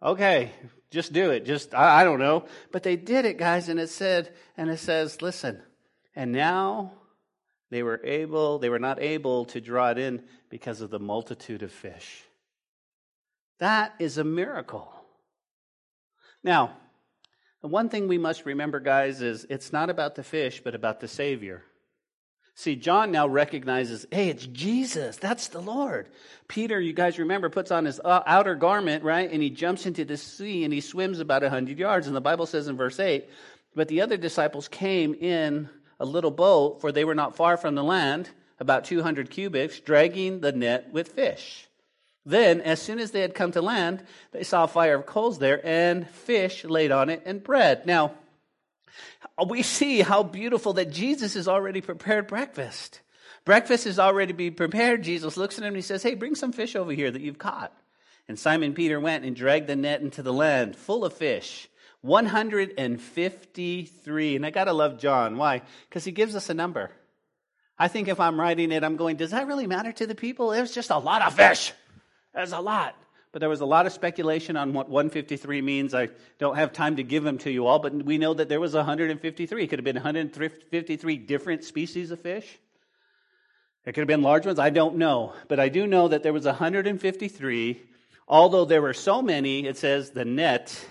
okay, 0.04 0.52
just 0.96 1.14
do 1.14 1.30
it. 1.30 1.46
Just, 1.46 1.76
I, 1.76 2.02
I 2.02 2.04
don't 2.04 2.20
know. 2.20 2.46
But 2.72 2.82
they 2.82 2.96
did 2.96 3.26
it, 3.26 3.38
guys, 3.38 3.70
and 3.70 3.80
it 3.80 3.90
said, 3.90 4.34
and 4.58 4.70
it 4.70 4.80
says, 4.80 5.22
listen, 5.22 5.62
and 6.16 6.32
now 6.32 6.94
they 7.70 7.84
were 7.84 8.02
able, 8.04 8.58
they 8.58 8.70
were 8.70 8.80
not 8.80 9.02
able 9.02 9.46
to 9.46 9.62
draw 9.62 9.90
it 9.92 10.00
in 10.00 10.24
because 10.50 10.82
of 10.82 10.90
the 10.90 11.00
multitude 11.00 11.62
of 11.62 11.72
fish. 11.72 12.24
That 13.60 13.94
is 14.00 14.18
a 14.18 14.24
miracle. 14.24 14.92
Now, 16.44 16.78
the 17.62 17.68
one 17.68 17.90
thing 17.90 18.08
we 18.08 18.18
must 18.18 18.46
remember, 18.46 18.80
guys, 18.80 19.22
is 19.22 19.46
it's 19.50 19.74
not 19.74 19.90
about 19.90 20.16
the 20.16 20.24
fish, 20.24 20.62
but 20.64 20.76
about 20.76 21.00
the 21.00 21.08
Savior. 21.08 21.64
See, 22.58 22.78
John 22.78 23.12
now 23.12 23.28
recognizes, 23.28 24.08
hey, 24.12 24.30
it's 24.30 24.48
Jesus. 24.48 25.18
That's 25.18 25.50
the 25.50 25.60
Lord. 25.60 26.08
Peter, 26.48 26.80
you 26.80 26.94
guys 26.94 27.20
remember, 27.20 27.50
puts 27.50 27.70
on 27.70 27.84
his 27.84 28.00
uh, 28.00 28.24
outer 28.26 28.56
garment, 28.56 29.04
right? 29.04 29.30
And 29.30 29.44
he 29.44 29.50
jumps 29.50 29.86
into 29.86 30.06
the 30.06 30.16
sea 30.16 30.64
and 30.64 30.74
he 30.74 30.80
swims 30.80 31.20
about 31.20 31.42
100 31.42 31.78
yards. 31.78 32.08
And 32.08 32.16
the 32.16 32.22
Bible 32.22 32.46
says 32.46 32.70
in 32.70 32.78
verse 32.78 32.98
8, 32.98 33.30
but 33.76 33.90
the 33.90 34.02
other 34.02 34.16
disciples 34.16 34.70
came 34.70 35.14
in 35.14 35.70
a 36.00 36.06
little 36.06 36.32
boat, 36.32 36.80
for 36.80 36.94
they 36.94 37.04
were 37.04 37.14
not 37.14 37.36
far 37.36 37.58
from 37.58 37.76
the 37.76 37.84
land, 37.84 38.30
about 38.58 38.86
200 38.86 39.30
cubits, 39.30 39.82
dragging 39.82 40.40
the 40.40 40.54
net 40.54 40.92
with 40.94 41.10
fish. 41.10 41.68
Then, 42.26 42.62
as 42.62 42.82
soon 42.82 43.00
as 43.00 43.12
they 43.12 43.20
had 43.20 43.36
come 43.36 43.52
to 43.52 43.62
land, 43.62 44.02
they 44.32 44.44
saw 44.44 44.64
a 44.64 44.68
fire 44.68 44.96
of 44.96 45.06
coals 45.06 45.40
there 45.40 45.60
and 45.64 46.08
fish 46.08 46.64
laid 46.64 46.92
on 46.92 47.10
it 47.10 47.22
and 47.26 47.44
bread. 47.44 47.86
Now, 47.86 48.14
we 49.44 49.64
see 49.64 50.02
how 50.02 50.24
beautiful 50.24 50.74
that 50.74 50.92
Jesus 50.92 51.34
has 51.34 51.48
already 51.48 51.82
prepared 51.82 52.28
breakfast. 52.28 53.02
Breakfast 53.44 53.86
is 53.86 54.00
already 54.00 54.34
be 54.34 54.50
prepared. 54.50 55.04
Jesus 55.04 55.38
looks 55.38 55.58
at 55.58 55.64
him 55.64 55.70
and 55.70 55.76
he 55.76 55.82
says, 55.82 56.02
Hey, 56.02 56.16
bring 56.16 56.36
some 56.36 56.52
fish 56.52 56.76
over 56.76 56.92
here 56.92 57.12
that 57.12 57.22
you've 57.22 57.38
caught. 57.38 57.72
And 58.28 58.40
Simon 58.40 58.74
Peter 58.74 59.00
went 59.00 59.24
and 59.24 59.36
dragged 59.36 59.68
the 59.68 59.76
net 59.76 60.02
into 60.02 60.24
the 60.24 60.34
land 60.34 60.76
full 60.76 61.06
of 61.06 61.14
fish. 61.14 61.70
153. 62.02 64.36
And 64.36 64.46
I 64.46 64.52
got 64.52 64.66
to 64.66 64.74
love 64.74 65.00
John. 65.00 65.38
Why? 65.38 65.62
Because 65.90 66.04
he 66.04 66.12
gives 66.12 66.36
us 66.36 66.50
a 66.50 66.54
number. 66.54 66.92
I 67.78 67.88
think 67.88 68.08
if 68.08 68.20
I'm 68.20 68.40
writing 68.40 68.72
it, 68.72 68.84
I'm 68.84 68.96
going, 68.96 69.18
does 69.18 69.32
that 69.32 69.48
really 69.48 69.68
matter 69.68 69.92
to 69.92 70.08
the 70.08 70.16
people? 70.16 70.54
It 70.54 70.62
was 70.62 70.74
just 70.74 70.92
a 70.92 70.98
lot 70.98 71.22
of 71.22 71.34
fish. 71.34 71.74
There's 72.34 72.54
a 72.54 72.60
lot. 72.60 72.96
But 73.36 73.42
there 73.42 73.50
was 73.50 73.60
a 73.60 73.66
lot 73.66 73.86
of 73.86 73.92
speculation 73.92 74.56
on 74.56 74.72
what 74.72 74.88
153 74.88 75.62
means. 75.62 75.94
I 75.94 76.08
don't 76.40 76.56
have 76.56 76.72
time 76.72 76.96
to 76.96 77.04
give 77.04 77.22
them 77.22 77.38
to 77.40 77.52
you 77.52 77.68
all, 77.68 77.80
but 77.80 77.92
we 77.94 78.18
know 78.18 78.34
that 78.34 78.48
there 78.48 78.62
was 78.62 78.74
153. 78.74 79.62
It 79.62 79.68
could 79.68 79.78
have 79.78 79.84
been 79.84 79.98
153 79.98 81.18
different 81.18 81.66
species 81.66 82.12
of 82.12 82.22
fish. 82.22 82.48
It 83.86 83.92
could 83.92 84.00
have 84.00 84.08
been 84.08 84.22
large 84.22 84.46
ones. 84.46 84.58
I 84.58 84.70
don't 84.70 84.96
know. 84.96 85.34
But 85.50 85.60
I 85.60 85.68
do 85.68 85.86
know 85.86 86.08
that 86.08 86.24
there 86.24 86.32
was 86.32 86.46
153. 86.46 87.82
Although 88.26 88.64
there 88.64 88.82
were 88.82 88.94
so 88.94 89.22
many, 89.22 89.66
it 89.68 89.78
says 89.78 90.12
the 90.12 90.24
net 90.24 90.88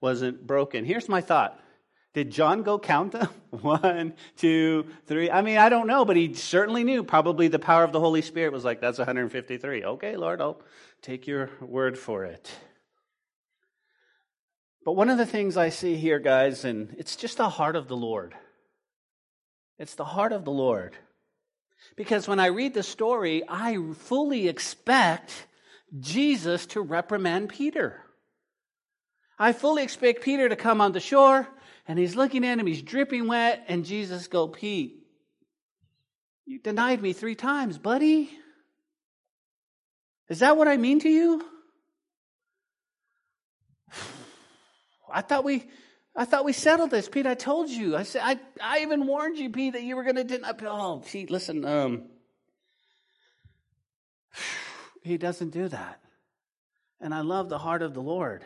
wasn't 0.00 0.44
broken. 0.44 0.84
Here's 0.84 1.08
my 1.08 1.20
thought 1.20 1.56
did 2.14 2.30
John 2.30 2.62
go 2.62 2.78
count 2.78 3.12
them? 3.12 3.28
One, 3.50 4.14
two, 4.38 4.86
three. 5.04 5.30
I 5.30 5.42
mean, 5.42 5.58
I 5.58 5.68
don't 5.68 5.86
know, 5.86 6.06
but 6.06 6.16
he 6.16 6.32
certainly 6.32 6.82
knew. 6.82 7.04
Probably 7.04 7.46
the 7.48 7.58
power 7.58 7.84
of 7.84 7.92
the 7.92 8.00
Holy 8.00 8.22
Spirit 8.22 8.54
was 8.54 8.64
like, 8.64 8.80
that's 8.80 8.96
153. 8.96 9.84
Okay, 9.84 10.16
Lord, 10.16 10.40
I'll 10.40 10.62
take 11.06 11.28
your 11.28 11.50
word 11.60 11.96
for 11.96 12.24
it. 12.24 12.50
But 14.84 14.96
one 14.96 15.08
of 15.08 15.18
the 15.18 15.26
things 15.26 15.56
I 15.56 15.68
see 15.68 15.94
here, 15.94 16.18
guys, 16.18 16.64
and 16.64 16.96
it's 16.98 17.14
just 17.14 17.36
the 17.36 17.48
heart 17.48 17.76
of 17.76 17.86
the 17.86 17.96
Lord. 17.96 18.34
It's 19.78 19.94
the 19.94 20.04
heart 20.04 20.32
of 20.32 20.44
the 20.44 20.50
Lord. 20.50 20.96
Because 21.94 22.26
when 22.26 22.40
I 22.40 22.46
read 22.46 22.74
the 22.74 22.82
story, 22.82 23.44
I 23.48 23.78
fully 23.94 24.48
expect 24.48 25.46
Jesus 26.00 26.66
to 26.66 26.80
reprimand 26.80 27.50
Peter. 27.50 28.02
I 29.38 29.52
fully 29.52 29.84
expect 29.84 30.24
Peter 30.24 30.48
to 30.48 30.56
come 30.56 30.80
on 30.80 30.90
the 30.90 30.98
shore 30.98 31.46
and 31.86 32.00
he's 32.00 32.16
looking 32.16 32.44
at 32.44 32.58
him, 32.58 32.66
he's 32.66 32.82
dripping 32.82 33.28
wet, 33.28 33.64
and 33.68 33.84
Jesus 33.84 34.26
go, 34.26 34.48
Pete, 34.48 35.06
you 36.46 36.58
denied 36.58 37.00
me 37.00 37.12
three 37.12 37.36
times, 37.36 37.78
buddy. 37.78 38.28
Is 40.28 40.40
that 40.40 40.56
what 40.56 40.68
I 40.68 40.76
mean 40.76 41.00
to 41.00 41.08
you? 41.08 41.44
I 45.12 45.22
thought 45.22 45.44
we 45.44 45.66
I 46.14 46.24
thought 46.24 46.44
we 46.44 46.52
settled 46.52 46.90
this, 46.90 47.08
Pete. 47.08 47.26
I 47.26 47.34
told 47.34 47.70
you. 47.70 47.96
I 47.96 48.02
said 48.02 48.22
I 48.24 48.38
I 48.60 48.80
even 48.80 49.06
warned 49.06 49.38
you, 49.38 49.50
Pete, 49.50 49.74
that 49.74 49.82
you 49.82 49.96
were 49.96 50.04
gonna 50.04 50.24
deny 50.24 50.52
oh 50.62 51.02
Pete, 51.06 51.30
listen, 51.30 51.64
um 51.64 52.04
he 55.02 55.16
doesn't 55.16 55.50
do 55.50 55.68
that. 55.68 56.00
And 57.00 57.14
I 57.14 57.20
love 57.20 57.48
the 57.48 57.58
heart 57.58 57.82
of 57.82 57.94
the 57.94 58.02
Lord. 58.02 58.44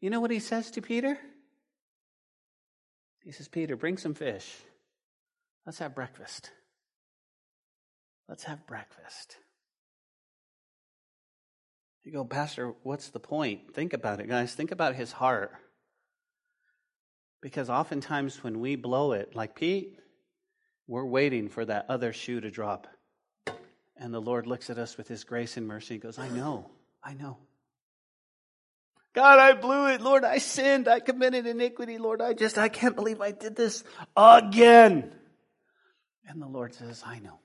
You 0.00 0.10
know 0.10 0.20
what 0.20 0.30
he 0.30 0.38
says 0.38 0.70
to 0.72 0.82
Peter? 0.82 1.18
He 3.22 3.32
says, 3.32 3.48
Peter, 3.48 3.76
bring 3.76 3.98
some 3.98 4.14
fish. 4.14 4.50
Let's 5.66 5.78
have 5.78 5.94
breakfast. 5.94 6.50
Let's 8.28 8.44
have 8.44 8.66
breakfast. 8.66 9.36
You 12.04 12.12
go, 12.12 12.24
Pastor, 12.24 12.74
what's 12.82 13.08
the 13.10 13.20
point? 13.20 13.74
Think 13.74 13.92
about 13.92 14.20
it, 14.20 14.28
guys. 14.28 14.54
Think 14.54 14.70
about 14.70 14.94
his 14.94 15.12
heart. 15.12 15.52
Because 17.42 17.70
oftentimes 17.70 18.42
when 18.42 18.60
we 18.60 18.76
blow 18.76 19.12
it, 19.12 19.34
like 19.34 19.54
Pete, 19.54 19.98
we're 20.86 21.04
waiting 21.04 21.48
for 21.48 21.64
that 21.64 21.86
other 21.88 22.12
shoe 22.12 22.40
to 22.40 22.50
drop. 22.50 22.86
And 23.96 24.14
the 24.14 24.20
Lord 24.20 24.46
looks 24.46 24.70
at 24.70 24.78
us 24.78 24.96
with 24.96 25.08
his 25.08 25.24
grace 25.24 25.56
and 25.56 25.66
mercy 25.66 25.94
and 25.94 26.02
goes, 26.02 26.18
I 26.18 26.28
know, 26.28 26.70
I 27.04 27.14
know. 27.14 27.38
God, 29.12 29.38
I 29.38 29.52
blew 29.52 29.88
it. 29.88 30.00
Lord, 30.00 30.24
I 30.24 30.38
sinned. 30.38 30.88
I 30.88 31.00
committed 31.00 31.46
iniquity. 31.46 31.98
Lord, 31.98 32.22
I 32.22 32.32
just, 32.32 32.58
I 32.58 32.68
can't 32.68 32.94
believe 32.94 33.20
I 33.20 33.32
did 33.32 33.56
this 33.56 33.82
again. 34.16 35.12
And 36.26 36.40
the 36.40 36.46
Lord 36.46 36.74
says, 36.74 37.02
I 37.04 37.18
know. 37.18 37.40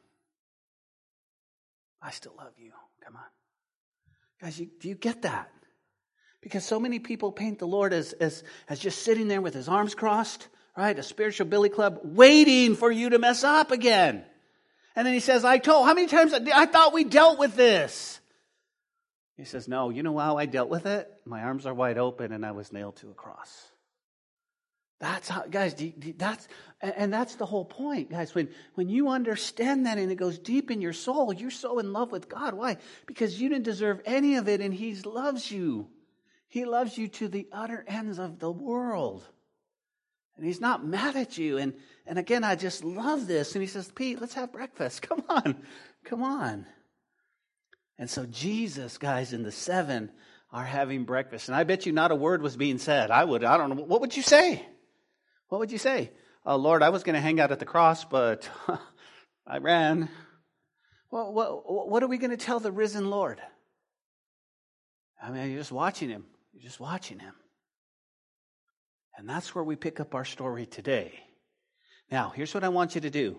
I 2.01 2.11
still 2.11 2.35
love 2.37 2.53
you. 2.57 2.71
Come 3.03 3.15
on. 3.15 3.34
Guys, 4.41 4.59
you, 4.59 4.67
do 4.79 4.89
you 4.89 4.95
get 4.95 5.23
that? 5.23 5.51
Because 6.41 6.63
so 6.63 6.79
many 6.79 6.99
people 6.99 7.31
paint 7.31 7.59
the 7.59 7.67
Lord 7.67 7.93
as, 7.93 8.13
as, 8.13 8.43
as 8.69 8.79
just 8.79 9.01
sitting 9.01 9.27
there 9.27 9.41
with 9.41 9.53
his 9.53 9.67
arms 9.67 9.95
crossed, 9.95 10.47
right? 10.77 10.97
A 10.97 11.03
spiritual 11.03 11.47
billy 11.47 11.69
club, 11.69 11.99
waiting 12.03 12.75
for 12.75 12.91
you 12.91 13.09
to 13.09 13.19
mess 13.19 13.43
up 13.43 13.71
again. 13.71 14.23
And 14.95 15.05
then 15.05 15.13
he 15.13 15.19
says, 15.19 15.43
I 15.43 15.57
told, 15.57 15.87
how 15.87 15.93
many 15.93 16.07
times, 16.07 16.33
I 16.33 16.65
thought 16.67 16.93
we 16.93 17.03
dealt 17.03 17.39
with 17.39 17.55
this. 17.55 18.19
He 19.37 19.43
says, 19.43 19.67
No, 19.67 19.89
you 19.89 20.03
know 20.03 20.17
how 20.17 20.37
I 20.37 20.45
dealt 20.45 20.69
with 20.69 20.85
it? 20.85 21.11
My 21.25 21.41
arms 21.41 21.65
are 21.65 21.73
wide 21.73 21.97
open 21.97 22.31
and 22.31 22.45
I 22.45 22.51
was 22.51 22.71
nailed 22.71 22.95
to 22.97 23.09
a 23.09 23.13
cross. 23.13 23.71
That's 24.99 25.27
how, 25.27 25.43
guys, 25.43 25.75
that's, 26.17 26.47
and 26.81 27.11
that's 27.11 27.35
the 27.35 27.45
whole 27.45 27.65
point, 27.65 28.11
guys. 28.11 28.33
When, 28.33 28.49
when 28.75 28.87
you 28.87 29.09
understand 29.09 29.85
that 29.85 29.97
and 29.97 30.11
it 30.11 30.15
goes 30.15 30.39
deep 30.39 30.71
in 30.71 30.81
your 30.81 30.93
soul, 30.93 31.33
you're 31.33 31.51
so 31.51 31.79
in 31.79 31.91
love 31.91 32.11
with 32.11 32.29
God. 32.29 32.53
Why? 32.53 32.77
Because 33.05 33.39
you 33.39 33.49
didn't 33.49 33.65
deserve 33.65 34.01
any 34.05 34.35
of 34.35 34.47
it 34.47 34.61
and 34.61 34.73
He 34.73 34.95
loves 34.95 35.51
you. 35.51 35.89
He 36.47 36.63
loves 36.63 36.97
you 36.97 37.09
to 37.09 37.27
the 37.27 37.47
utter 37.51 37.83
ends 37.87 38.19
of 38.19 38.39
the 38.39 38.51
world. 38.51 39.27
And 40.37 40.45
He's 40.45 40.61
not 40.61 40.85
mad 40.85 41.17
at 41.17 41.37
you. 41.37 41.57
And, 41.57 41.73
and 42.05 42.17
again, 42.17 42.45
I 42.45 42.55
just 42.55 42.85
love 42.85 43.27
this. 43.27 43.53
And 43.53 43.61
He 43.61 43.67
says, 43.67 43.91
Pete, 43.93 44.21
let's 44.21 44.35
have 44.35 44.53
breakfast. 44.53 45.01
Come 45.07 45.23
on. 45.27 45.57
Come 46.05 46.23
on. 46.23 46.65
And 47.97 48.09
so 48.09 48.25
Jesus, 48.25 48.97
guys, 48.97 49.33
in 49.33 49.43
the 49.43 49.51
seven 49.51 50.11
are 50.51 50.63
having 50.63 51.03
breakfast. 51.03 51.49
And 51.49 51.55
I 51.55 51.65
bet 51.65 51.85
you 51.85 51.91
not 51.91 52.11
a 52.11 52.15
word 52.15 52.41
was 52.41 52.55
being 52.55 52.77
said. 52.77 53.11
I 53.11 53.25
would, 53.25 53.43
I 53.43 53.57
don't 53.57 53.69
know. 53.69 53.83
What 53.83 53.99
would 53.99 54.15
you 54.15 54.23
say? 54.23 54.65
What 55.49 55.59
would 55.59 55.71
you 55.71 55.77
say? 55.77 56.11
Oh, 56.45 56.57
Lord, 56.57 56.83
I 56.83 56.89
was 56.89 57.03
going 57.03 57.15
to 57.15 57.21
hang 57.21 57.39
out 57.39 57.51
at 57.51 57.59
the 57.59 57.65
cross, 57.65 58.05
but 58.05 58.49
I 59.47 59.57
ran. 59.57 60.09
Well, 61.11 61.33
what, 61.33 61.89
what 61.89 62.03
are 62.03 62.07
we 62.07 62.17
going 62.17 62.31
to 62.31 62.37
tell 62.37 62.59
the 62.59 62.71
risen 62.71 63.09
Lord? 63.09 63.41
I 65.21 65.31
mean, 65.31 65.49
you're 65.49 65.59
just 65.59 65.71
watching 65.71 66.09
him. 66.09 66.25
You're 66.53 66.63
just 66.63 66.79
watching 66.79 67.19
him. 67.19 67.33
And 69.17 69.29
that's 69.29 69.55
where 69.55 69.63
we 69.63 69.75
pick 69.75 69.99
up 69.99 70.13
our 70.13 70.25
story 70.25 70.65
today. 70.65 71.13
Now, 72.11 72.31
here's 72.35 72.53
what 72.53 72.63
I 72.63 72.69
want 72.69 72.95
you 72.95 73.01
to 73.01 73.09
do 73.09 73.37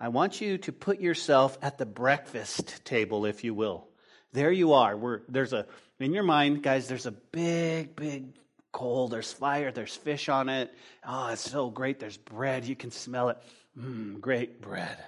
I 0.00 0.08
want 0.08 0.40
you 0.40 0.58
to 0.58 0.72
put 0.72 1.00
yourself 1.00 1.56
at 1.62 1.78
the 1.78 1.86
breakfast 1.86 2.84
table, 2.84 3.24
if 3.24 3.44
you 3.44 3.54
will. 3.54 3.88
There 4.32 4.50
you 4.50 4.72
are. 4.72 4.96
We're, 4.96 5.20
there's 5.28 5.52
a, 5.52 5.66
in 6.00 6.12
your 6.12 6.24
mind, 6.24 6.62
guys, 6.62 6.88
there's 6.88 7.06
a 7.06 7.12
big, 7.12 7.94
big 7.94 8.34
coal. 8.72 9.08
There's 9.08 9.32
fire. 9.32 9.70
There's 9.70 9.94
fish 9.94 10.28
on 10.28 10.48
it. 10.48 10.72
Oh, 11.06 11.28
it's 11.28 11.48
so 11.48 11.70
great. 11.70 12.00
There's 12.00 12.16
bread. 12.16 12.64
You 12.64 12.74
can 12.74 12.90
smell 12.90 13.28
it. 13.28 13.38
Mmm, 13.78 14.20
great 14.20 14.60
bread. 14.60 14.98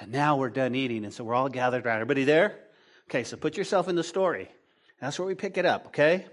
And 0.00 0.12
now 0.12 0.36
we're 0.36 0.50
done 0.50 0.74
eating. 0.74 1.04
And 1.04 1.12
so 1.12 1.24
we're 1.24 1.34
all 1.34 1.48
gathered 1.48 1.84
around. 1.84 1.96
Everybody 1.96 2.24
there? 2.24 2.58
Okay, 3.10 3.24
so 3.24 3.36
put 3.36 3.56
yourself 3.56 3.88
in 3.88 3.96
the 3.96 4.04
story. 4.04 4.48
That's 5.00 5.18
where 5.18 5.26
we 5.26 5.34
pick 5.34 5.58
it 5.58 5.66
up, 5.66 5.86
okay? 5.88 6.26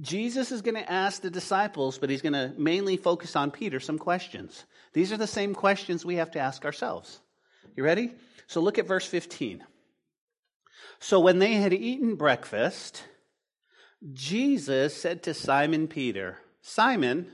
Jesus 0.00 0.52
is 0.52 0.62
going 0.62 0.74
to 0.74 0.90
ask 0.90 1.20
the 1.20 1.30
disciples, 1.30 1.98
but 1.98 2.08
he's 2.08 2.22
going 2.22 2.32
to 2.32 2.52
mainly 2.56 2.96
focus 2.96 3.36
on 3.36 3.50
Peter 3.50 3.78
some 3.78 3.98
questions. 3.98 4.64
These 4.94 5.12
are 5.12 5.18
the 5.18 5.26
same 5.26 5.54
questions 5.54 6.04
we 6.04 6.16
have 6.16 6.30
to 6.32 6.38
ask 6.38 6.64
ourselves. 6.64 7.20
You 7.76 7.84
ready? 7.84 8.12
So 8.46 8.60
look 8.60 8.78
at 8.78 8.86
verse 8.86 9.06
15. 9.06 9.62
So 10.98 11.20
when 11.20 11.38
they 11.38 11.54
had 11.54 11.72
eaten 11.72 12.16
breakfast, 12.16 13.02
Jesus 14.12 14.96
said 14.96 15.22
to 15.24 15.34
Simon 15.34 15.86
Peter, 15.86 16.38
Simon, 16.60 17.30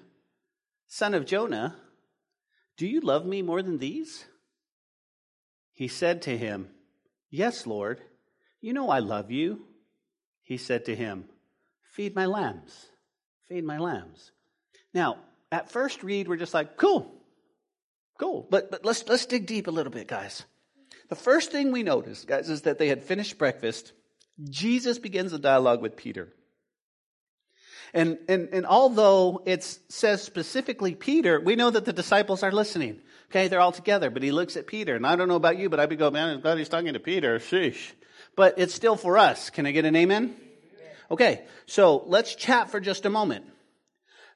son 0.87 1.15
of 1.15 1.25
Jonah, 1.25 1.77
do 2.77 2.87
you 2.87 3.01
love 3.01 3.25
me 3.25 3.43
more 3.43 3.63
than 3.63 3.79
these? 3.79 4.25
He 5.73 5.89
said 5.89 6.23
to 6.23 6.37
him, 6.37 6.69
Yes, 7.31 7.67
Lord, 7.67 8.01
you 8.61 8.73
know 8.73 8.91
I 8.91 8.99
love 8.99 9.31
you. 9.31 9.65
He 10.43 10.57
said 10.57 10.85
to 10.87 10.95
him, 10.95 11.25
Feed 11.93 12.15
my 12.15 12.27
lambs. 12.27 12.87
Feed 13.49 13.65
my 13.65 13.79
lambs. 13.79 14.33
Now, 14.93 15.19
at 15.51 15.71
first 15.71 16.03
read, 16.03 16.29
we're 16.29 16.37
just 16.37 16.55
like, 16.55 16.77
cool, 16.77 17.11
cool. 18.19 18.47
But, 18.51 18.71
but 18.71 18.85
let's, 18.85 19.07
let's 19.09 19.27
dig 19.27 19.47
deep 19.47 19.67
a 19.67 19.73
little 19.73 19.93
bit, 19.93 20.07
guys. 20.07 20.45
The 21.09 21.17
first 21.17 21.51
thing 21.51 21.73
we 21.73 21.83
notice, 21.83 22.25
guys, 22.25 22.51
is 22.51 22.63
that 22.63 22.79
they 22.79 22.89
had 22.89 23.05
finished 23.05 23.39
breakfast. 23.39 23.93
Jesus 24.51 24.99
begins 24.99 25.33
a 25.33 25.39
dialogue 25.39 25.81
with 25.81 25.97
Peter. 25.97 26.33
And, 27.95 28.19
and, 28.29 28.49
and 28.53 28.67
although 28.67 29.43
it 29.47 29.63
says 29.89 30.23
specifically 30.23 30.95
Peter, 30.95 31.41
we 31.41 31.57
know 31.57 31.71
that 31.71 31.85
the 31.85 31.93
disciples 31.93 32.43
are 32.43 32.53
listening. 32.53 33.01
Okay, 33.31 33.49
they're 33.49 33.61
all 33.61 33.73
together, 33.73 34.11
but 34.11 34.23
he 34.23 34.31
looks 34.31 34.57
at 34.57 34.67
Peter. 34.67 34.97
And 34.97 35.07
I 35.07 35.17
don't 35.17 35.29
know 35.29 35.37
about 35.37 35.59
you, 35.59 35.69
but 35.69 35.81
I'd 35.81 35.89
be 35.89 35.97
going, 35.97 36.15
man, 36.15 36.29
I'm 36.29 36.41
glad 36.41 36.59
he's 36.59 36.69
talking 36.69 36.95
to 36.95 37.01
Peter. 37.01 37.39
Sheesh. 37.39 37.93
But 38.37 38.59
it's 38.59 38.75
still 38.75 38.97
for 38.97 39.19
us. 39.19 39.51
Can 39.51 39.67
I 39.67 39.73
get 39.73 39.85
an 39.85 39.97
amen? 39.97 40.35
Okay, 41.11 41.45
so 41.67 42.05
let's 42.07 42.35
chat 42.35 42.71
for 42.71 42.81
just 42.81 43.07
a 43.07 43.11
moment. 43.11 43.47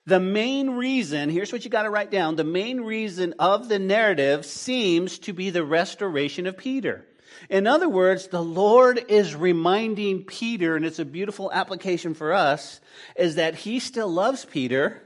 The 0.06 0.20
main 0.20 0.70
reason, 0.70 1.30
here's 1.30 1.52
what 1.52 1.64
you 1.64 1.70
got 1.70 1.82
to 1.82 1.90
write 1.90 2.10
down. 2.10 2.34
The 2.34 2.44
main 2.44 2.80
reason 2.80 3.34
of 3.38 3.68
the 3.68 3.78
narrative 3.78 4.44
seems 4.44 5.18
to 5.20 5.32
be 5.32 5.50
the 5.50 5.64
restoration 5.64 6.46
of 6.46 6.56
Peter. 6.56 7.06
In 7.48 7.66
other 7.66 7.88
words, 7.88 8.28
the 8.28 8.42
Lord 8.42 9.04
is 9.08 9.34
reminding 9.34 10.24
Peter, 10.24 10.76
and 10.76 10.84
it's 10.84 10.98
a 10.98 11.04
beautiful 11.04 11.50
application 11.52 12.14
for 12.14 12.32
us, 12.32 12.80
is 13.16 13.36
that 13.36 13.54
he 13.54 13.78
still 13.78 14.08
loves 14.08 14.44
Peter. 14.44 15.02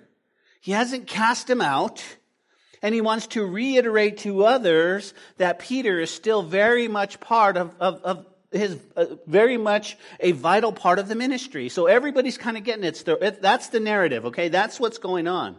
He 0.60 0.72
hasn't 0.72 1.06
cast 1.06 1.48
him 1.48 1.60
out. 1.60 2.02
And 2.82 2.94
he 2.94 3.00
wants 3.00 3.28
to 3.28 3.44
reiterate 3.44 4.18
to 4.18 4.44
others 4.44 5.14
that 5.38 5.58
Peter 5.58 5.98
is 5.98 6.10
still 6.10 6.42
very 6.42 6.88
much 6.88 7.18
part 7.20 7.56
of, 7.56 7.74
of, 7.80 8.02
of 8.02 8.26
his 8.52 8.78
uh, 8.96 9.06
very 9.26 9.56
much 9.56 9.96
a 10.20 10.32
vital 10.32 10.72
part 10.72 10.98
of 10.98 11.08
the 11.08 11.14
ministry. 11.14 11.68
So 11.68 11.86
everybody's 11.86 12.38
kind 12.38 12.56
of 12.56 12.64
getting 12.64 12.84
it. 12.84 13.02
it. 13.08 13.42
That's 13.42 13.68
the 13.68 13.80
narrative, 13.80 14.26
okay? 14.26 14.48
That's 14.48 14.78
what's 14.78 14.98
going 14.98 15.26
on. 15.26 15.56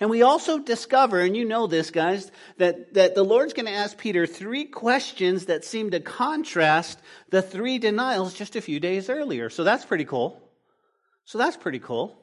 And 0.00 0.10
we 0.10 0.22
also 0.22 0.58
discover, 0.58 1.20
and 1.20 1.36
you 1.36 1.44
know 1.44 1.66
this, 1.66 1.90
guys, 1.90 2.30
that, 2.58 2.94
that 2.94 3.14
the 3.14 3.22
Lord's 3.22 3.52
going 3.52 3.66
to 3.66 3.72
ask 3.72 3.96
Peter 3.96 4.26
three 4.26 4.64
questions 4.64 5.46
that 5.46 5.64
seem 5.64 5.90
to 5.90 6.00
contrast 6.00 6.98
the 7.30 7.42
three 7.42 7.78
denials 7.78 8.34
just 8.34 8.56
a 8.56 8.60
few 8.60 8.80
days 8.80 9.08
earlier. 9.08 9.50
So 9.50 9.62
that's 9.62 9.84
pretty 9.84 10.04
cool. 10.04 10.40
So 11.24 11.38
that's 11.38 11.56
pretty 11.56 11.78
cool. 11.78 12.18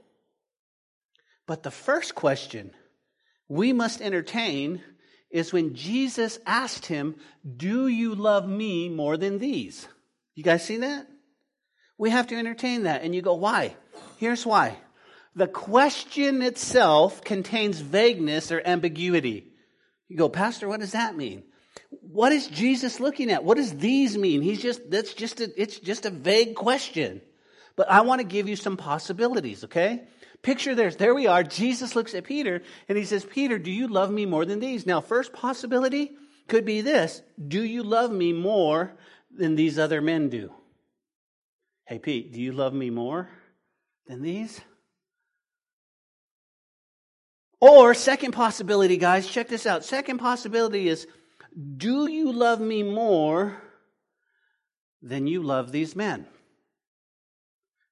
But 1.47 1.63
the 1.63 1.71
first 1.71 2.15
question 2.15 2.71
we 3.47 3.73
must 3.73 4.01
entertain 4.01 4.81
is 5.29 5.53
when 5.53 5.75
Jesus 5.75 6.39
asked 6.45 6.85
him, 6.85 7.15
Do 7.57 7.87
you 7.87 8.15
love 8.15 8.47
me 8.47 8.89
more 8.89 9.17
than 9.17 9.39
these? 9.39 9.87
You 10.35 10.43
guys 10.43 10.63
see 10.63 10.77
that? 10.77 11.07
We 11.97 12.09
have 12.09 12.27
to 12.27 12.35
entertain 12.35 12.83
that. 12.83 13.03
And 13.03 13.13
you 13.15 13.21
go, 13.21 13.35
Why? 13.35 13.75
Here's 14.17 14.45
why. 14.45 14.77
The 15.35 15.47
question 15.47 16.41
itself 16.41 17.23
contains 17.23 17.79
vagueness 17.79 18.51
or 18.51 18.61
ambiguity. 18.63 19.47
You 20.09 20.17
go, 20.17 20.29
Pastor, 20.29 20.67
what 20.67 20.81
does 20.81 20.91
that 20.91 21.15
mean? 21.15 21.43
What 22.01 22.33
is 22.33 22.47
Jesus 22.47 22.99
looking 22.99 23.31
at? 23.31 23.43
What 23.43 23.57
does 23.57 23.77
these 23.77 24.17
mean? 24.17 24.41
He's 24.41 24.61
just, 24.61 24.91
that's 24.91 25.13
just 25.13 25.39
a, 25.39 25.61
it's 25.61 25.79
just 25.79 26.05
a 26.05 26.09
vague 26.09 26.55
question. 26.55 27.21
But 27.77 27.89
I 27.89 28.01
want 28.01 28.19
to 28.19 28.27
give 28.27 28.49
you 28.49 28.57
some 28.57 28.75
possibilities, 28.75 29.63
okay? 29.63 30.03
Picture 30.41 30.75
this. 30.75 30.95
There 30.95 31.15
we 31.15 31.27
are. 31.27 31.43
Jesus 31.43 31.95
looks 31.95 32.13
at 32.13 32.25
Peter 32.25 32.61
and 32.89 32.97
he 32.97 33.05
says, 33.05 33.23
Peter, 33.23 33.57
do 33.57 33.71
you 33.71 33.87
love 33.87 34.11
me 34.11 34.25
more 34.25 34.43
than 34.43 34.59
these? 34.59 34.85
Now, 34.85 34.99
first 34.99 35.31
possibility 35.31 36.11
could 36.47 36.65
be 36.65 36.81
this. 36.81 37.21
Do 37.47 37.63
you 37.63 37.83
love 37.83 38.11
me 38.11 38.33
more 38.33 38.93
than 39.33 39.55
these 39.55 39.79
other 39.79 40.01
men 40.01 40.29
do? 40.29 40.51
Hey, 41.85 41.99
Pete, 41.99 42.33
do 42.33 42.41
you 42.41 42.51
love 42.51 42.73
me 42.73 42.89
more 42.89 43.29
than 44.07 44.21
these? 44.21 44.59
Or, 47.61 47.93
second 47.93 48.31
possibility, 48.31 48.97
guys, 48.97 49.27
check 49.27 49.47
this 49.47 49.67
out. 49.67 49.85
Second 49.85 50.17
possibility 50.17 50.89
is 50.89 51.07
do 51.77 52.07
you 52.07 52.31
love 52.31 52.59
me 52.59 52.81
more 52.81 53.61
than 55.01 55.27
you 55.27 55.43
love 55.43 55.71
these 55.71 55.95
men? 55.95 56.25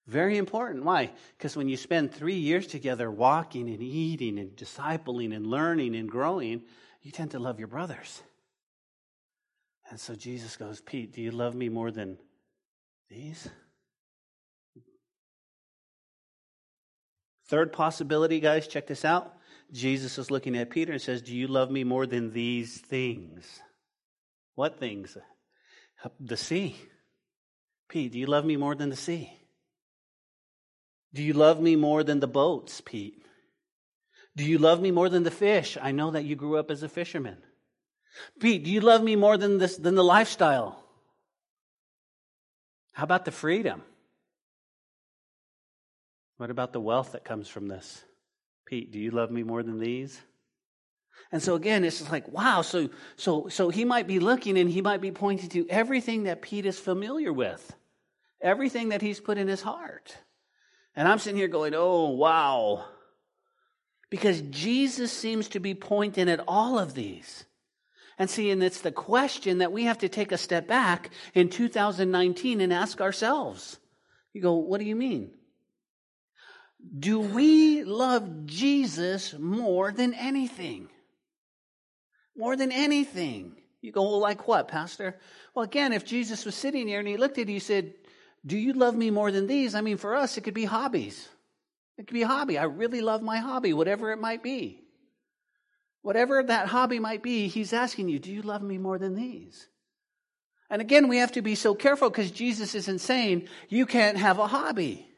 Very 0.07 0.37
important. 0.37 0.85
Why? 0.85 1.11
Because 1.37 1.55
when 1.55 1.69
you 1.69 1.77
spend 1.77 2.11
three 2.11 2.37
years 2.37 2.65
together 2.65 3.11
walking 3.11 3.69
and 3.69 3.81
eating 3.81 4.39
and 4.39 4.55
discipling 4.55 5.35
and 5.35 5.45
learning 5.45 5.95
and 5.95 6.09
growing, 6.09 6.63
you 7.03 7.11
tend 7.11 7.31
to 7.31 7.39
love 7.39 7.59
your 7.59 7.67
brothers. 7.67 8.23
And 9.91 9.99
so 9.99 10.15
Jesus 10.15 10.57
goes, 10.57 10.81
Pete, 10.81 11.13
do 11.13 11.21
you 11.21 11.29
love 11.29 11.53
me 11.53 11.69
more 11.69 11.91
than 11.91 12.17
these? 13.07 13.47
Third 17.47 17.71
possibility, 17.71 18.39
guys, 18.39 18.67
check 18.67 18.87
this 18.87 19.05
out. 19.05 19.35
Jesus 19.71 20.17
is 20.17 20.31
looking 20.31 20.57
at 20.57 20.69
Peter 20.69 20.93
and 20.93 21.01
says, 21.01 21.21
Do 21.21 21.35
you 21.35 21.47
love 21.47 21.69
me 21.69 21.83
more 21.83 22.05
than 22.05 22.31
these 22.31 22.77
things? 22.77 23.59
What 24.55 24.79
things? 24.79 25.17
The 26.19 26.37
sea. 26.37 26.75
Pete, 27.87 28.11
do 28.11 28.19
you 28.19 28.25
love 28.25 28.45
me 28.45 28.55
more 28.55 28.75
than 28.75 28.89
the 28.89 28.95
sea? 28.95 29.31
Do 31.13 31.23
you 31.23 31.33
love 31.33 31.59
me 31.59 31.75
more 31.75 32.03
than 32.03 32.19
the 32.19 32.27
boats, 32.27 32.81
Pete? 32.81 33.23
Do 34.35 34.43
you 34.43 34.57
love 34.57 34.79
me 34.79 34.91
more 34.91 35.09
than 35.09 35.23
the 35.23 35.31
fish? 35.31 35.77
I 35.81 35.91
know 35.91 36.11
that 36.11 36.23
you 36.23 36.35
grew 36.35 36.57
up 36.57 36.71
as 36.71 36.83
a 36.83 36.89
fisherman. 36.89 37.37
Pete, 38.39 38.63
do 38.63 38.71
you 38.71 38.81
love 38.81 39.03
me 39.03 39.15
more 39.15 39.37
than 39.37 39.57
this 39.57 39.77
than 39.77 39.95
the 39.95 40.03
lifestyle? 40.03 40.83
How 42.93 43.03
about 43.03 43.25
the 43.25 43.31
freedom? 43.31 43.81
What 46.37 46.51
about 46.51 46.73
the 46.73 46.79
wealth 46.79 47.13
that 47.13 47.25
comes 47.25 47.47
from 47.47 47.67
this? 47.67 48.03
Pete, 48.69 48.91
do 48.91 48.99
you 48.99 49.09
love 49.09 49.31
me 49.31 49.41
more 49.41 49.63
than 49.63 49.79
these? 49.79 50.21
And 51.31 51.41
so 51.41 51.55
again, 51.55 51.83
it's 51.83 51.97
just 51.97 52.11
like, 52.11 52.27
wow, 52.31 52.61
so 52.61 52.89
so 53.15 53.47
so 53.49 53.69
he 53.69 53.83
might 53.83 54.05
be 54.05 54.19
looking 54.19 54.59
and 54.59 54.69
he 54.69 54.81
might 54.81 55.01
be 55.01 55.11
pointing 55.11 55.49
to 55.49 55.67
everything 55.69 56.23
that 56.23 56.43
Pete 56.43 56.67
is 56.67 56.79
familiar 56.79 57.33
with. 57.33 57.75
Everything 58.41 58.89
that 58.89 59.01
he's 59.01 59.19
put 59.19 59.39
in 59.39 59.47
his 59.47 59.63
heart. 59.63 60.15
And 60.95 61.07
I'm 61.07 61.17
sitting 61.17 61.37
here 61.37 61.47
going, 61.47 61.73
oh, 61.75 62.09
wow. 62.09 62.85
Because 64.11 64.39
Jesus 64.41 65.11
seems 65.11 65.49
to 65.49 65.59
be 65.59 65.73
pointing 65.73 66.29
at 66.29 66.43
all 66.47 66.77
of 66.77 66.93
these. 66.93 67.45
And 68.19 68.29
see, 68.29 68.51
and 68.51 68.61
it's 68.61 68.81
the 68.81 68.91
question 68.91 69.57
that 69.59 69.71
we 69.71 69.85
have 69.85 69.99
to 69.99 70.09
take 70.09 70.31
a 70.31 70.37
step 70.37 70.67
back 70.67 71.09
in 71.33 71.49
2019 71.49 72.61
and 72.61 72.71
ask 72.71 73.01
ourselves. 73.01 73.79
You 74.33 74.41
go, 74.41 74.53
what 74.55 74.79
do 74.79 74.85
you 74.85 74.95
mean? 74.95 75.31
Do 76.97 77.19
we 77.19 77.83
love 77.83 78.45
Jesus 78.45 79.33
more 79.37 79.91
than 79.91 80.13
anything? 80.13 80.89
More 82.35 82.55
than 82.55 82.71
anything. 82.71 83.55
You 83.81 83.91
go, 83.91 84.03
well, 84.03 84.19
like 84.19 84.47
what, 84.47 84.67
Pastor? 84.67 85.17
Well, 85.53 85.65
again, 85.65 85.93
if 85.93 86.05
Jesus 86.05 86.45
was 86.45 86.55
sitting 86.55 86.87
here 86.87 86.99
and 86.99 87.07
he 87.07 87.17
looked 87.17 87.37
at 87.37 87.47
you, 87.47 87.55
he 87.55 87.59
said, 87.59 87.93
do 88.45 88.57
you 88.57 88.73
love 88.73 88.95
me 88.95 89.09
more 89.09 89.31
than 89.31 89.47
these? 89.47 89.75
I 89.75 89.81
mean, 89.81 89.97
for 89.97 90.15
us, 90.15 90.37
it 90.37 90.41
could 90.41 90.53
be 90.53 90.65
hobbies. 90.65 91.27
It 91.97 92.07
could 92.07 92.13
be 92.13 92.21
a 92.21 92.27
hobby. 92.27 92.57
I 92.57 92.63
really 92.63 93.01
love 93.01 93.21
my 93.21 93.37
hobby, 93.37 93.73
whatever 93.73 94.11
it 94.11 94.19
might 94.19 94.41
be. 94.41 94.81
Whatever 96.01 96.41
that 96.41 96.67
hobby 96.67 96.99
might 96.99 97.21
be, 97.21 97.49
he's 97.49 97.73
asking 97.73 98.07
you, 98.07 98.19
do 98.19 98.31
you 98.31 98.41
love 98.41 98.61
me 98.61 98.77
more 98.77 98.97
than 98.97 99.15
these? 99.15 99.67
And 100.69 100.81
again, 100.81 101.09
we 101.09 101.17
have 101.17 101.33
to 101.33 101.41
be 101.41 101.55
so 101.55 101.75
careful 101.75 102.09
because 102.09 102.31
Jesus 102.31 102.73
isn't 102.73 102.99
saying 102.99 103.49
you 103.67 103.85
can't 103.85 104.17
have 104.17 104.39
a 104.39 104.47
hobby. 104.47 105.08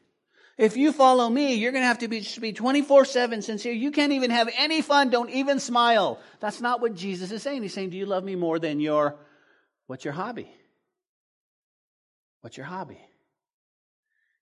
If 0.58 0.76
you 0.76 0.92
follow 0.92 1.28
me, 1.28 1.54
you're 1.54 1.72
going 1.72 1.82
to 1.82 1.88
have 1.88 2.00
to 2.00 2.08
be, 2.08 2.26
be 2.40 2.52
24 2.52 3.04
7 3.04 3.42
sincere. 3.42 3.72
You 3.72 3.90
can't 3.90 4.12
even 4.12 4.30
have 4.30 4.50
any 4.56 4.82
fun. 4.82 5.10
Don't 5.10 5.30
even 5.30 5.58
smile. 5.58 6.20
That's 6.40 6.60
not 6.60 6.80
what 6.80 6.94
Jesus 6.94 7.32
is 7.32 7.42
saying. 7.42 7.62
He's 7.62 7.74
saying, 7.74 7.90
Do 7.90 7.96
you 7.96 8.06
love 8.06 8.24
me 8.24 8.36
more 8.36 8.58
than 8.58 8.78
your, 8.78 9.16
what's 9.86 10.04
your 10.04 10.14
hobby? 10.14 10.48
What's 12.42 12.56
your 12.56 12.66
hobby? 12.66 13.00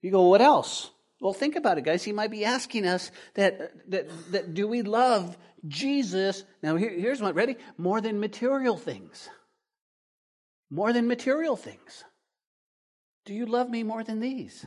You 0.02 0.10
go, 0.10 0.28
what 0.28 0.40
else? 0.40 0.90
Well, 1.20 1.34
think 1.34 1.56
about 1.56 1.78
it, 1.78 1.84
guys. 1.84 2.02
He 2.02 2.12
might 2.12 2.30
be 2.30 2.46
asking 2.46 2.86
us 2.86 3.10
that, 3.34 3.90
that, 3.90 4.08
that 4.32 4.54
do 4.54 4.66
we 4.66 4.82
love 4.82 5.36
Jesus? 5.68 6.42
Now, 6.62 6.76
here, 6.76 6.90
here's 6.90 7.20
one. 7.20 7.34
Ready? 7.34 7.56
More 7.76 8.00
than 8.00 8.18
material 8.18 8.78
things. 8.78 9.28
More 10.70 10.92
than 10.92 11.06
material 11.06 11.56
things. 11.56 12.04
Do 13.26 13.34
you 13.34 13.44
love 13.44 13.68
me 13.68 13.82
more 13.82 14.02
than 14.02 14.20
these? 14.20 14.66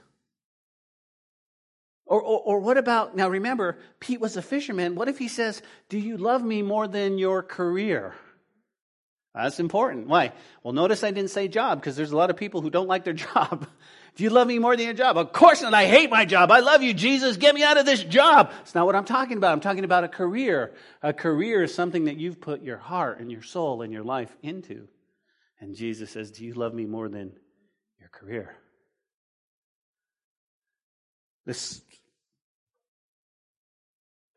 Or, 2.14 2.22
or, 2.22 2.40
or, 2.42 2.60
what 2.60 2.78
about, 2.78 3.16
now 3.16 3.28
remember, 3.28 3.80
Pete 4.00 4.22
was 4.22 4.38
a 4.38 4.44
fisherman. 4.44 4.94
What 4.94 5.08
if 5.08 5.18
he 5.18 5.28
says, 5.28 5.64
Do 5.90 5.98
you 5.98 6.16
love 6.16 6.44
me 6.44 6.62
more 6.62 6.88
than 6.88 7.18
your 7.18 7.42
career? 7.42 8.14
That's 9.34 9.60
important. 9.60 10.06
Why? 10.06 10.32
Well, 10.62 10.76
notice 10.76 11.04
I 11.04 11.10
didn't 11.10 11.32
say 11.32 11.48
job 11.48 11.80
because 11.80 11.96
there's 11.96 12.12
a 12.12 12.16
lot 12.16 12.30
of 12.30 12.38
people 12.38 12.62
who 12.62 12.70
don't 12.70 12.88
like 12.88 13.04
their 13.04 13.14
job. 13.34 13.66
Do 14.16 14.24
you 14.24 14.30
love 14.30 14.46
me 14.46 14.60
more 14.60 14.76
than 14.76 14.86
your 14.86 14.94
job? 14.94 15.18
Of 15.18 15.34
course 15.34 15.64
not. 15.64 15.74
I 15.74 15.88
hate 15.88 16.12
my 16.12 16.24
job. 16.24 16.52
I 16.52 16.60
love 16.60 16.84
you, 16.84 16.94
Jesus. 16.94 17.38
Get 17.38 17.56
me 17.56 17.64
out 17.64 17.78
of 17.78 17.88
this 17.88 18.04
job. 18.04 18.52
It's 18.62 18.76
not 18.76 18.86
what 18.86 18.96
I'm 18.96 19.06
talking 19.06 19.38
about. 19.38 19.54
I'm 19.54 19.60
talking 19.60 19.84
about 19.84 20.04
a 20.04 20.08
career. 20.08 20.76
A 21.02 21.14
career 21.14 21.64
is 21.64 21.74
something 21.74 22.06
that 22.06 22.18
you've 22.18 22.40
put 22.40 22.62
your 22.62 22.78
heart 22.78 23.22
and 23.22 23.32
your 23.32 23.42
soul 23.42 23.82
and 23.82 23.92
your 23.92 24.04
life 24.04 24.30
into. 24.44 24.88
And 25.60 25.76
Jesus 25.76 26.12
says, 26.12 26.30
Do 26.30 26.46
you 26.46 26.54
love 26.54 26.76
me 26.76 26.86
more 26.86 27.10
than 27.10 27.32
your 28.00 28.10
career? 28.10 28.56
This 31.46 31.82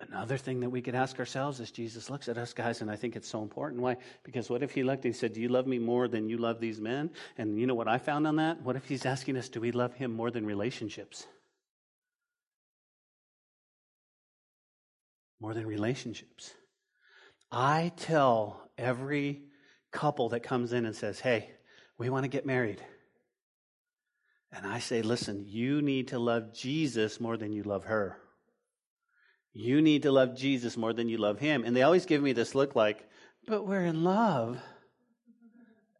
Another 0.08 0.36
thing 0.36 0.60
that 0.60 0.70
we 0.70 0.82
could 0.82 0.94
ask 0.94 1.18
ourselves 1.18 1.58
is 1.58 1.70
Jesus 1.70 2.10
looks 2.10 2.28
at 2.28 2.38
us 2.38 2.52
guys, 2.52 2.80
and 2.80 2.90
I 2.90 2.96
think 2.96 3.16
it's 3.16 3.28
so 3.28 3.42
important. 3.42 3.80
Why? 3.80 3.96
Because 4.22 4.48
what 4.48 4.62
if 4.62 4.72
he 4.72 4.82
looked 4.82 5.04
and 5.04 5.14
he 5.14 5.18
said, 5.18 5.32
Do 5.32 5.40
you 5.40 5.48
love 5.48 5.66
me 5.66 5.78
more 5.78 6.06
than 6.06 6.28
you 6.28 6.38
love 6.38 6.60
these 6.60 6.80
men? 6.80 7.10
And 7.38 7.58
you 7.58 7.66
know 7.66 7.74
what 7.74 7.88
I 7.88 7.98
found 7.98 8.26
on 8.26 8.36
that? 8.36 8.62
What 8.62 8.76
if 8.76 8.86
he's 8.86 9.06
asking 9.06 9.36
us, 9.36 9.48
Do 9.48 9.60
we 9.60 9.72
love 9.72 9.94
him 9.94 10.12
more 10.12 10.30
than 10.30 10.46
relationships? 10.46 11.26
More 15.40 15.54
than 15.54 15.66
relationships. 15.66 16.52
I 17.50 17.92
tell 17.96 18.70
every 18.78 19.42
couple 19.90 20.28
that 20.30 20.40
comes 20.40 20.72
in 20.72 20.86
and 20.86 20.94
says, 20.94 21.18
Hey, 21.18 21.50
we 21.98 22.10
want 22.10 22.24
to 22.24 22.28
get 22.28 22.46
married. 22.46 22.82
And 24.52 24.66
I 24.66 24.78
say, 24.78 25.02
Listen, 25.02 25.44
you 25.46 25.82
need 25.82 26.08
to 26.08 26.18
love 26.18 26.54
Jesus 26.54 27.18
more 27.20 27.36
than 27.36 27.52
you 27.52 27.64
love 27.64 27.84
her. 27.84 28.18
You 29.58 29.80
need 29.80 30.02
to 30.02 30.12
love 30.12 30.36
Jesus 30.36 30.76
more 30.76 30.92
than 30.92 31.08
you 31.08 31.16
love 31.16 31.38
him. 31.38 31.64
And 31.64 31.74
they 31.74 31.80
always 31.80 32.04
give 32.04 32.22
me 32.22 32.34
this 32.34 32.54
look 32.54 32.76
like, 32.76 33.08
but 33.46 33.66
we're 33.66 33.86
in 33.86 34.04
love. 34.04 34.60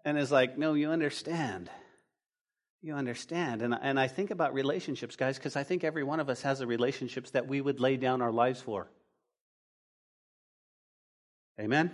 And 0.05 0.19
it's 0.19 0.31
like, 0.31 0.59
no, 0.59 0.75
you 0.75 0.91
understand. 0.91 1.71
You 2.83 2.97
understand. 2.97 3.63
And, 3.63 3.75
and 3.81 3.99
I 3.99 4.09
think 4.09 4.31
about 4.31 4.53
relationships, 4.53 5.17
guys, 5.17 5.39
because 5.39 5.57
I 5.57 5.63
think 5.63 5.85
every 5.85 6.05
one 6.05 6.21
of 6.21 6.29
us 6.29 6.43
has 6.43 6.59
the 6.59 6.67
relationships 6.67 7.31
that 7.31 7.49
we 7.49 7.63
would 7.63 7.81
lay 7.81 7.97
down 7.97 8.21
our 8.21 8.31
lives 8.31 8.61
for. 8.61 8.91
Amen? 11.59 11.93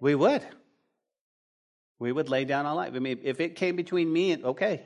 We 0.00 0.14
would. 0.14 0.46
We 1.98 2.12
would 2.12 2.28
lay 2.28 2.44
down 2.44 2.64
our 2.64 2.76
life. 2.76 2.92
I 2.94 3.00
mean, 3.00 3.18
if 3.24 3.40
it 3.40 3.56
came 3.56 3.74
between 3.74 4.12
me 4.12 4.30
and, 4.30 4.44
okay, 4.44 4.82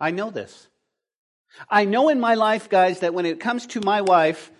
I 0.00 0.10
know 0.10 0.32
this. 0.32 0.66
I 1.70 1.84
know 1.84 2.08
in 2.08 2.18
my 2.18 2.34
life, 2.34 2.68
guys, 2.68 3.00
that 3.00 3.14
when 3.14 3.24
it 3.24 3.38
comes 3.38 3.68
to 3.68 3.80
my 3.80 4.00
wife, 4.00 4.50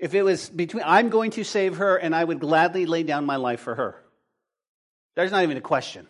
if 0.00 0.14
it 0.14 0.22
was 0.22 0.48
between, 0.48 0.82
I'm 0.86 1.10
going 1.10 1.32
to 1.32 1.44
save 1.44 1.76
her 1.76 1.96
and 1.96 2.14
I 2.14 2.24
would 2.24 2.40
gladly 2.40 2.86
lay 2.86 3.02
down 3.02 3.26
my 3.26 3.36
life 3.36 3.60
for 3.60 3.74
her. 3.74 4.02
There's 5.14 5.30
not 5.30 5.42
even 5.42 5.58
a 5.58 5.60
question. 5.60 6.08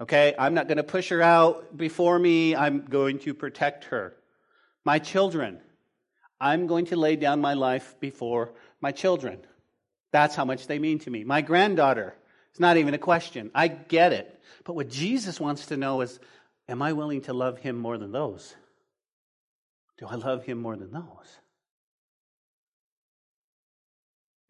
Okay? 0.00 0.34
I'm 0.36 0.54
not 0.54 0.66
going 0.66 0.78
to 0.78 0.82
push 0.82 1.10
her 1.10 1.22
out 1.22 1.76
before 1.76 2.18
me. 2.18 2.56
I'm 2.56 2.84
going 2.84 3.20
to 3.20 3.32
protect 3.32 3.84
her. 3.84 4.16
My 4.84 4.98
children, 4.98 5.60
I'm 6.40 6.66
going 6.66 6.86
to 6.86 6.96
lay 6.96 7.14
down 7.14 7.40
my 7.40 7.54
life 7.54 7.94
before 8.00 8.52
my 8.80 8.90
children. 8.90 9.38
That's 10.10 10.34
how 10.34 10.44
much 10.44 10.66
they 10.66 10.80
mean 10.80 10.98
to 11.00 11.10
me. 11.10 11.22
My 11.22 11.42
granddaughter, 11.42 12.16
it's 12.50 12.60
not 12.60 12.76
even 12.76 12.92
a 12.92 12.98
question. 12.98 13.52
I 13.54 13.68
get 13.68 14.12
it. 14.12 14.42
But 14.64 14.74
what 14.74 14.90
Jesus 14.90 15.38
wants 15.38 15.66
to 15.66 15.76
know 15.76 16.00
is 16.00 16.18
am 16.68 16.82
I 16.82 16.92
willing 16.92 17.20
to 17.22 17.32
love 17.32 17.58
him 17.58 17.76
more 17.76 17.98
than 17.98 18.10
those? 18.10 18.52
Do 19.98 20.06
I 20.06 20.16
love 20.16 20.44
him 20.44 20.58
more 20.58 20.76
than 20.76 20.90
those? 20.90 21.38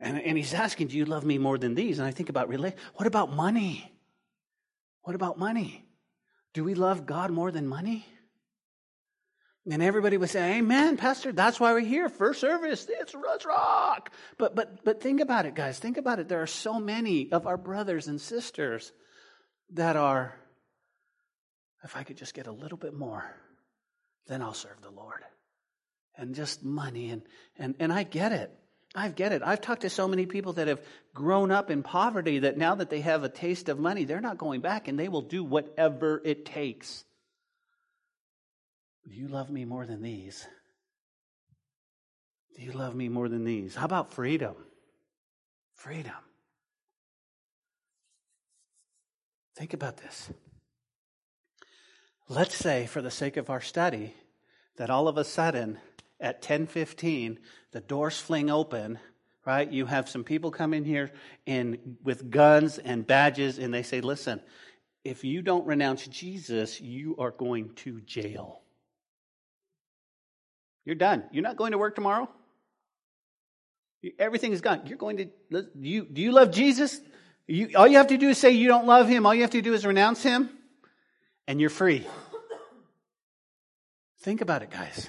And, 0.01 0.21
and 0.21 0.37
he's 0.37 0.55
asking, 0.55 0.89
Do 0.89 0.97
you 0.97 1.05
love 1.05 1.25
me 1.25 1.39
more 1.39 1.59
than 1.59 1.75
these? 1.75 1.99
And 1.99 2.07
I 2.07 2.11
think 2.11 2.29
about, 2.29 2.49
really, 2.49 2.73
what 2.95 3.07
about 3.07 3.33
money? 3.33 3.93
What 5.03 5.15
about 5.15 5.39
money? 5.39 5.85
Do 6.55 6.65
we 6.65 6.75
love 6.75 7.07
God 7.07 7.31
more 7.31 7.51
than 7.51 7.67
money? 7.67 8.07
And 9.71 9.83
everybody 9.83 10.17
would 10.17 10.31
say, 10.31 10.59
Amen, 10.59 10.97
Pastor, 10.97 11.33
that's 11.33 11.61
why 11.61 11.73
we're 11.73 11.81
here. 11.81 12.09
First 12.09 12.41
service, 12.41 12.87
it's, 12.89 13.15
it's 13.15 13.45
rock. 13.45 14.11
But, 14.39 14.55
but, 14.55 14.85
but 14.85 15.03
think 15.03 15.21
about 15.21 15.47
it, 15.47 15.55
guys. 15.55 15.79
Think 15.79 15.99
about 15.99 16.19
it. 16.19 16.29
There 16.29 16.43
are 16.43 16.47
so 16.47 16.79
many 16.79 17.31
of 17.33 17.47
our 17.47 17.57
brothers 17.57 18.07
and 18.09 18.21
sisters 18.21 18.93
that 19.75 19.97
are, 19.97 20.35
if 21.85 21.97
I 21.97 22.03
could 22.03 22.17
just 22.17 22.35
get 22.35 22.47
a 22.47 22.53
little 22.53 22.79
bit 22.79 22.95
more, 22.95 23.25
then 24.27 24.43
I'll 24.43 24.55
serve 24.55 24.81
the 24.81 24.91
Lord. 24.91 25.23
And 26.17 26.35
just 26.35 26.65
money. 26.65 27.11
And, 27.11 27.23
and, 27.57 27.75
and 27.79 27.93
I 27.93 28.05
get 28.05 28.33
it. 28.33 28.51
I 28.99 29.09
get 29.11 29.33
it. 29.33 29.43
I've 29.45 29.61
talked 29.61 29.83
to 29.83 29.91
so 29.91 30.09
many 30.09 30.27
people 30.27 30.55
that 30.55 30.67
have 30.67 30.81
grown 31.15 31.53
up 31.53 31.71
in 31.71 31.83
poverty 31.83 32.41
that 32.41 32.59
now 32.59 32.75
that 32.75 32.91
they 32.91 33.01
have 33.01 33.23
a 33.23 33.29
taste 33.29 33.69
of 33.69 33.79
money, 33.79 34.05
they're 34.05 34.21
not 34.21 34.39
going 34.39 34.61
back 34.61 34.89
and 34.89 34.99
they 34.99 35.09
will 35.09 35.23
do 35.23 35.45
whatever 35.45 36.21
it 36.25 36.45
takes. 36.45 37.05
Do 39.09 39.15
you 39.15 39.29
love 39.29 39.51
me 39.51 39.65
more 39.65 39.87
than 39.87 40.03
these? 40.03 40.47
Do 42.57 42.63
you 42.65 42.73
love 42.73 42.95
me 42.97 43.09
more 43.09 43.29
than 43.29 43.45
these? 43.45 43.77
How 43.77 43.85
about 43.85 44.13
freedom? 44.13 44.57
Freedom. 45.75 46.13
Think 49.57 49.75
about 49.75 49.99
this. 49.99 50.29
Let's 52.29 52.57
say, 52.57 52.87
for 52.87 53.01
the 53.01 53.13
sake 53.13 53.37
of 53.37 53.49
our 53.49 53.61
study, 53.61 54.15
that 54.77 54.91
all 54.91 55.07
of 55.07 55.17
a 55.17 55.25
sudden 55.25 55.79
at 56.21 56.43
10:15 56.43 57.39
the 57.73 57.81
doors 57.81 58.19
fling 58.19 58.51
open 58.51 58.99
right? 59.49 59.73
You 59.73 59.87
have 59.87 60.11
some 60.11 60.25
people 60.25 60.51
come 60.51 60.75
in 60.75 60.85
here 60.85 61.11
and 61.47 61.97
with 62.05 62.31
guns 62.31 62.77
and 62.77 63.07
badges 63.07 63.59
and 63.59 63.73
they 63.73 63.83
say 63.83 64.03
listen 64.03 64.43
if 65.05 65.25
you 65.25 65.41
don't 65.41 65.67
renounce 65.67 66.07
Jesus 66.07 66.83
you 66.83 67.17
are 67.19 67.31
going 67.31 67.73
to 67.77 68.03
jail. 68.03 68.61
You're 70.85 70.97
done. 70.97 71.25
You're 71.33 71.43
not 71.43 71.57
going 71.57 71.73
to 71.73 71.79
work 71.79 71.95
tomorrow. 71.95 72.29
Everything 74.19 74.53
is 74.53 74.61
gone. 74.61 74.83
You're 74.85 74.99
going 74.99 75.17
to 75.17 75.67
you 75.81 76.05
do 76.05 76.21
you 76.21 76.33
love 76.33 76.51
Jesus? 76.51 77.01
You, 77.47 77.71
all 77.75 77.89
you 77.89 77.97
have 77.97 78.09
to 78.09 78.19
do 78.19 78.29
is 78.29 78.37
say 78.37 78.51
you 78.51 78.69
don't 78.69 78.87
love 78.87 79.09
him. 79.09 79.25
All 79.25 79.35
you 79.35 79.41
have 79.41 79.53
to 79.53 79.63
do 79.63 79.73
is 79.73 79.87
renounce 79.87 80.23
him 80.23 80.51
and 81.47 81.59
you're 81.59 81.71
free. 81.71 82.07
Think 84.21 84.43
about 84.43 84.63
it 84.63 84.71
guys 84.71 85.09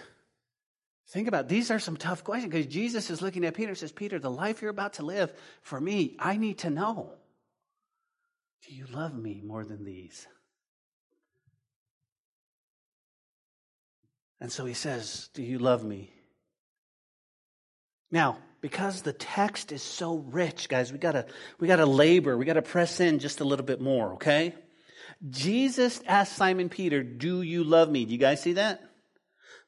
Think 1.09 1.27
about 1.27 1.45
it. 1.45 1.49
these 1.49 1.71
are 1.71 1.79
some 1.79 1.97
tough 1.97 2.23
questions 2.23 2.53
because 2.53 2.67
Jesus 2.67 3.09
is 3.09 3.21
looking 3.21 3.43
at 3.43 3.55
Peter 3.55 3.69
and 3.69 3.77
says, 3.77 3.91
Peter, 3.91 4.19
the 4.19 4.29
life 4.29 4.61
you're 4.61 4.69
about 4.69 4.93
to 4.93 5.03
live 5.03 5.33
for 5.63 5.79
me, 5.81 6.15
I 6.19 6.37
need 6.37 6.59
to 6.59 6.69
know. 6.69 7.13
Do 8.67 8.75
you 8.75 8.85
love 8.91 9.15
me 9.15 9.41
more 9.43 9.65
than 9.65 9.83
these? 9.83 10.27
And 14.39 14.51
so 14.51 14.65
he 14.65 14.75
says, 14.75 15.29
Do 15.33 15.41
you 15.41 15.57
love 15.57 15.83
me? 15.83 16.13
Now, 18.11 18.37
because 18.61 19.01
the 19.01 19.13
text 19.13 19.71
is 19.71 19.81
so 19.81 20.17
rich, 20.17 20.69
guys, 20.69 20.91
we 20.91 20.99
gotta 20.99 21.25
we 21.59 21.67
gotta 21.67 21.85
labor, 21.85 22.37
we 22.37 22.45
gotta 22.45 22.61
press 22.61 22.99
in 22.99 23.17
just 23.19 23.39
a 23.39 23.45
little 23.45 23.65
bit 23.65 23.81
more, 23.81 24.13
okay? 24.13 24.53
Jesus 25.27 26.01
asked 26.07 26.35
Simon 26.35 26.69
Peter, 26.69 27.01
Do 27.01 27.41
you 27.41 27.63
love 27.63 27.89
me? 27.89 28.05
Do 28.05 28.11
you 28.11 28.19
guys 28.19 28.41
see 28.41 28.53
that? 28.53 28.88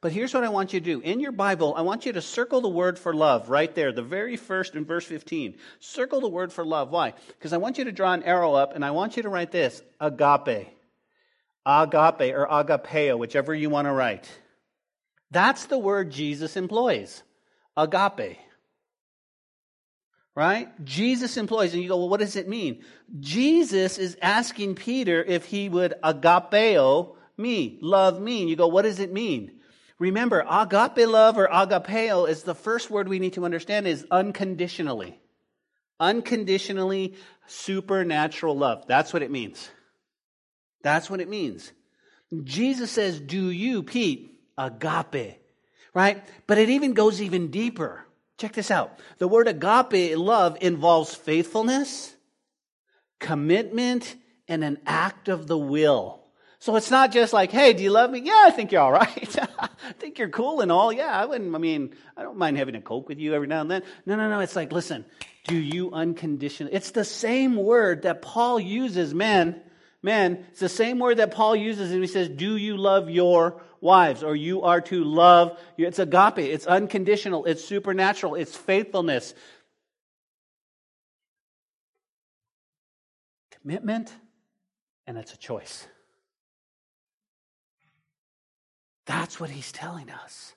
But 0.02 0.12
here's 0.12 0.34
what 0.34 0.44
I 0.44 0.50
want 0.50 0.74
you 0.74 0.80
to 0.80 0.86
do. 0.86 1.00
In 1.00 1.20
your 1.20 1.32
Bible, 1.32 1.76
I 1.78 1.84
want 1.84 2.08
you 2.08 2.14
to 2.14 2.22
circle 2.22 2.60
the 2.62 2.68
word 2.68 2.98
for 2.98 3.14
love 3.14 3.52
right 3.52 3.74
there, 3.76 3.92
the 3.92 4.02
very 4.02 4.36
first 4.36 4.74
in 4.74 4.84
verse 4.84 5.06
15. 5.06 5.56
Circle 5.80 6.22
the 6.22 6.28
word 6.28 6.52
for 6.52 6.66
love. 6.66 6.90
Why? 6.90 7.14
Because 7.28 7.54
I 7.54 7.58
want 7.58 7.78
you 7.78 7.86
to 7.86 7.92
draw 7.92 8.12
an 8.12 8.24
arrow 8.24 8.56
up 8.56 8.76
and 8.76 8.84
I 8.84 8.92
want 8.92 9.16
you 9.16 9.24
to 9.24 9.30
write 9.30 9.52
this 9.52 9.84
agape. 10.00 10.70
Agape 11.64 12.34
or 12.34 12.48
agapeo, 12.48 13.20
whichever 13.20 13.54
you 13.54 13.70
want 13.70 13.86
to 13.86 13.92
write. 13.92 14.28
That's 15.30 15.66
the 15.66 15.78
word 15.78 16.10
Jesus 16.10 16.58
employs. 16.58 17.22
Agape. 17.78 18.40
Right? 20.34 20.84
Jesus 20.84 21.38
employs, 21.38 21.74
and 21.74 21.84
you 21.84 21.90
go, 21.90 21.98
well, 21.98 22.10
what 22.10 22.22
does 22.22 22.38
it 22.38 22.48
mean? 22.48 22.84
Jesus 23.20 24.00
is 24.00 24.18
asking 24.22 24.76
Peter 24.76 25.24
if 25.24 25.46
he 25.46 25.70
would 25.70 25.94
agapeo 26.04 27.16
me, 27.38 27.78
love 27.82 28.20
me. 28.20 28.42
And 28.42 28.50
you 28.50 28.56
go, 28.56 28.68
what 28.68 28.84
does 28.84 29.00
it 29.00 29.14
mean? 29.14 29.60
Remember, 30.02 30.44
agape 30.50 31.08
love 31.08 31.38
or 31.38 31.48
agapeo 31.48 32.28
is 32.28 32.42
the 32.42 32.56
first 32.56 32.90
word 32.90 33.08
we 33.08 33.20
need 33.20 33.34
to 33.34 33.46
understand 33.46 33.86
is 33.86 34.04
unconditionally. 34.10 35.20
Unconditionally 36.00 37.14
supernatural 37.46 38.58
love. 38.58 38.88
That's 38.88 39.14
what 39.14 39.22
it 39.22 39.30
means. 39.30 39.70
That's 40.82 41.08
what 41.08 41.22
it 41.22 41.30
means. 41.30 41.72
Jesus 42.44 42.90
says, 42.90 43.20
Do 43.20 43.52
you, 43.52 43.84
Pete, 43.84 44.40
agape, 44.58 45.38
right? 45.94 46.24
But 46.48 46.58
it 46.58 46.72
even 46.72 46.94
goes 46.94 47.22
even 47.22 47.52
deeper. 47.52 48.04
Check 48.40 48.54
this 48.54 48.72
out. 48.72 48.98
The 49.20 49.28
word 49.28 49.48
agape, 49.48 50.18
love, 50.18 50.58
involves 50.62 51.14
faithfulness, 51.14 52.16
commitment, 53.20 54.16
and 54.48 54.64
an 54.64 54.80
act 54.88 55.30
of 55.30 55.46
the 55.46 55.60
will. 55.60 56.21
So 56.62 56.76
it's 56.76 56.92
not 56.92 57.12
just 57.12 57.34
like, 57.34 57.52
hey, 57.52 57.74
do 57.74 57.82
you 57.82 57.90
love 57.90 58.12
me? 58.12 58.20
Yeah, 58.20 58.44
I 58.46 58.52
think 58.52 58.72
you're 58.72 58.84
all 58.84 58.92
right. 58.92 59.36
I 59.60 59.94
think 59.98 60.20
you're 60.20 60.30
cool 60.30 60.62
and 60.62 60.72
all. 60.72 60.94
Yeah, 60.94 61.10
I 61.10 61.26
wouldn't, 61.26 61.56
I 61.56 61.58
mean, 61.58 61.96
I 62.16 62.22
don't 62.22 62.38
mind 62.38 62.56
having 62.56 62.76
a 62.76 62.82
Coke 62.82 63.10
with 63.10 63.18
you 63.18 63.34
every 63.34 63.48
now 63.48 63.62
and 63.62 63.72
then. 63.72 63.82
No, 64.06 64.16
no, 64.16 64.30
no. 64.30 64.42
It's 64.42 64.56
like, 64.56 64.72
listen, 64.72 65.04
do 65.48 65.58
you 65.58 65.92
unconditionally? 65.92 66.72
It's 66.72 66.92
the 66.92 67.04
same 67.04 67.56
word 67.56 68.04
that 68.04 68.22
Paul 68.22 68.60
uses, 68.60 69.12
men. 69.12 69.60
Men, 70.04 70.46
it's 70.52 70.60
the 70.60 70.70
same 70.70 71.00
word 71.00 71.18
that 71.18 71.32
Paul 71.32 71.56
uses 71.56 71.92
and 71.92 72.00
he 72.00 72.08
says, 72.08 72.30
do 72.30 72.56
you 72.56 72.78
love 72.78 73.10
your 73.10 73.64
wives? 73.80 74.22
Or 74.22 74.36
you 74.36 74.62
are 74.62 74.82
to 74.82 75.04
love. 75.04 75.60
It's 75.78 75.98
agape. 75.98 76.38
It's 76.38 76.68
unconditional. 76.68 77.46
It's 77.46 77.66
supernatural. 77.66 78.36
It's 78.36 78.56
faithfulness. 78.56 79.34
Commitment, 83.64 84.14
and 85.08 85.18
it's 85.18 85.34
a 85.34 85.38
choice. 85.38 85.88
That's 89.06 89.40
what 89.40 89.50
he's 89.50 89.72
telling 89.72 90.10
us. 90.10 90.54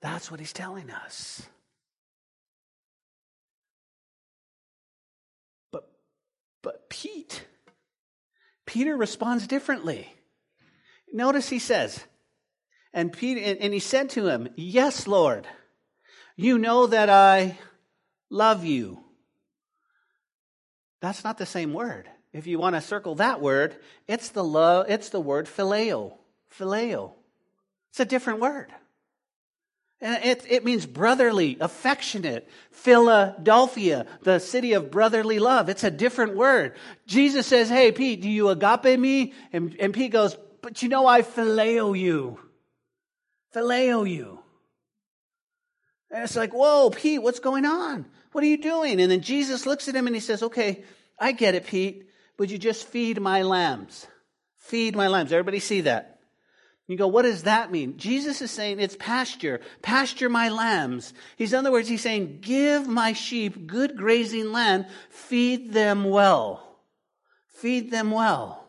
That's 0.00 0.30
what 0.30 0.40
he's 0.40 0.52
telling 0.52 0.90
us. 0.90 1.42
But 5.70 5.90
but 6.62 6.90
Pete 6.90 7.46
Peter 8.66 8.96
responds 8.96 9.46
differently. 9.46 10.12
Notice 11.12 11.48
he 11.48 11.58
says, 11.58 12.02
and 12.92 13.12
Peter 13.12 13.56
and 13.60 13.72
he 13.72 13.80
said 13.80 14.10
to 14.10 14.26
him, 14.26 14.48
"Yes, 14.56 15.06
Lord. 15.06 15.46
You 16.36 16.58
know 16.58 16.86
that 16.88 17.08
I 17.08 17.58
love 18.28 18.64
you." 18.64 19.04
That's 21.00 21.22
not 21.22 21.38
the 21.38 21.46
same 21.46 21.72
word. 21.72 22.08
If 22.32 22.46
you 22.48 22.58
want 22.58 22.74
to 22.74 22.80
circle 22.80 23.14
that 23.16 23.40
word, 23.40 23.76
it's 24.08 24.30
the 24.30 24.42
love, 24.42 24.86
it's 24.88 25.10
the 25.10 25.20
word 25.20 25.46
phileo 25.46 26.18
phileo. 26.58 27.12
It's 27.90 28.00
a 28.00 28.04
different 28.04 28.40
word. 28.40 28.72
And 30.00 30.22
it, 30.24 30.44
it 30.48 30.64
means 30.64 30.84
brotherly, 30.84 31.56
affectionate. 31.60 32.48
Philadelphia, 32.72 34.06
the 34.22 34.38
city 34.38 34.74
of 34.74 34.90
brotherly 34.90 35.38
love. 35.38 35.68
It's 35.68 35.84
a 35.84 35.90
different 35.90 36.36
word. 36.36 36.74
Jesus 37.06 37.46
says, 37.46 37.68
Hey, 37.68 37.92
Pete, 37.92 38.20
do 38.20 38.28
you 38.28 38.48
agape 38.50 38.98
me? 38.98 39.32
And, 39.52 39.76
and 39.80 39.94
Pete 39.94 40.12
goes, 40.12 40.36
But 40.60 40.82
you 40.82 40.88
know, 40.88 41.06
I 41.06 41.22
phileo 41.22 41.98
you. 41.98 42.38
Phileo 43.54 44.08
you. 44.08 44.40
And 46.14 46.22
it's 46.22 46.36
like, 46.36 46.52
whoa, 46.52 46.90
Pete, 46.90 47.20
what's 47.20 47.40
going 47.40 47.64
on? 47.64 48.06
What 48.30 48.44
are 48.44 48.46
you 48.46 48.56
doing? 48.56 49.00
And 49.00 49.10
then 49.10 49.20
Jesus 49.20 49.66
looks 49.66 49.88
at 49.88 49.96
him 49.96 50.06
and 50.06 50.14
he 50.14 50.20
says, 50.20 50.44
okay, 50.44 50.84
I 51.18 51.32
get 51.32 51.56
it, 51.56 51.66
Pete. 51.66 52.08
Would 52.38 52.50
you 52.50 52.58
just 52.58 52.86
feed 52.86 53.20
my 53.20 53.42
lambs? 53.42 54.06
Feed 54.58 54.94
my 54.94 55.08
lambs. 55.08 55.32
Everybody 55.32 55.58
see 55.58 55.82
that? 55.82 56.13
You 56.86 56.98
go, 56.98 57.08
what 57.08 57.22
does 57.22 57.44
that 57.44 57.72
mean? 57.72 57.96
Jesus 57.96 58.42
is 58.42 58.50
saying 58.50 58.78
it's 58.78 58.96
pasture. 58.98 59.60
Pasture 59.80 60.28
my 60.28 60.50
lambs. 60.50 61.14
He's, 61.36 61.54
in 61.54 61.60
other 61.60 61.72
words, 61.72 61.88
he's 61.88 62.02
saying, 62.02 62.40
give 62.42 62.86
my 62.86 63.14
sheep 63.14 63.66
good 63.66 63.96
grazing 63.96 64.52
land. 64.52 64.86
Feed 65.08 65.72
them 65.72 66.04
well. 66.04 66.78
Feed 67.48 67.90
them 67.90 68.10
well. 68.10 68.60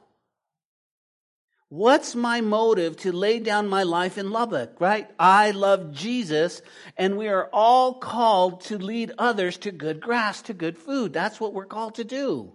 What's 1.67 2.15
my 2.15 2.39
motive 2.39 2.95
to 2.97 3.11
lay 3.11 3.39
down 3.39 3.67
my 3.67 3.83
life 3.83 4.17
in 4.17 4.31
Lubbock, 4.31 4.79
right? 4.79 5.09
I 5.19 5.51
love 5.51 5.91
Jesus, 5.91 6.61
and 6.95 7.17
we 7.17 7.27
are 7.27 7.49
all 7.51 7.95
called 7.95 8.61
to 8.65 8.77
lead 8.77 9.11
others 9.17 9.57
to 9.57 9.71
good 9.71 9.99
grass, 9.99 10.43
to 10.43 10.53
good 10.53 10.77
food. 10.77 11.11
That's 11.11 11.37
what 11.39 11.53
we're 11.53 11.65
called 11.65 11.95
to 11.95 12.05
do. 12.05 12.53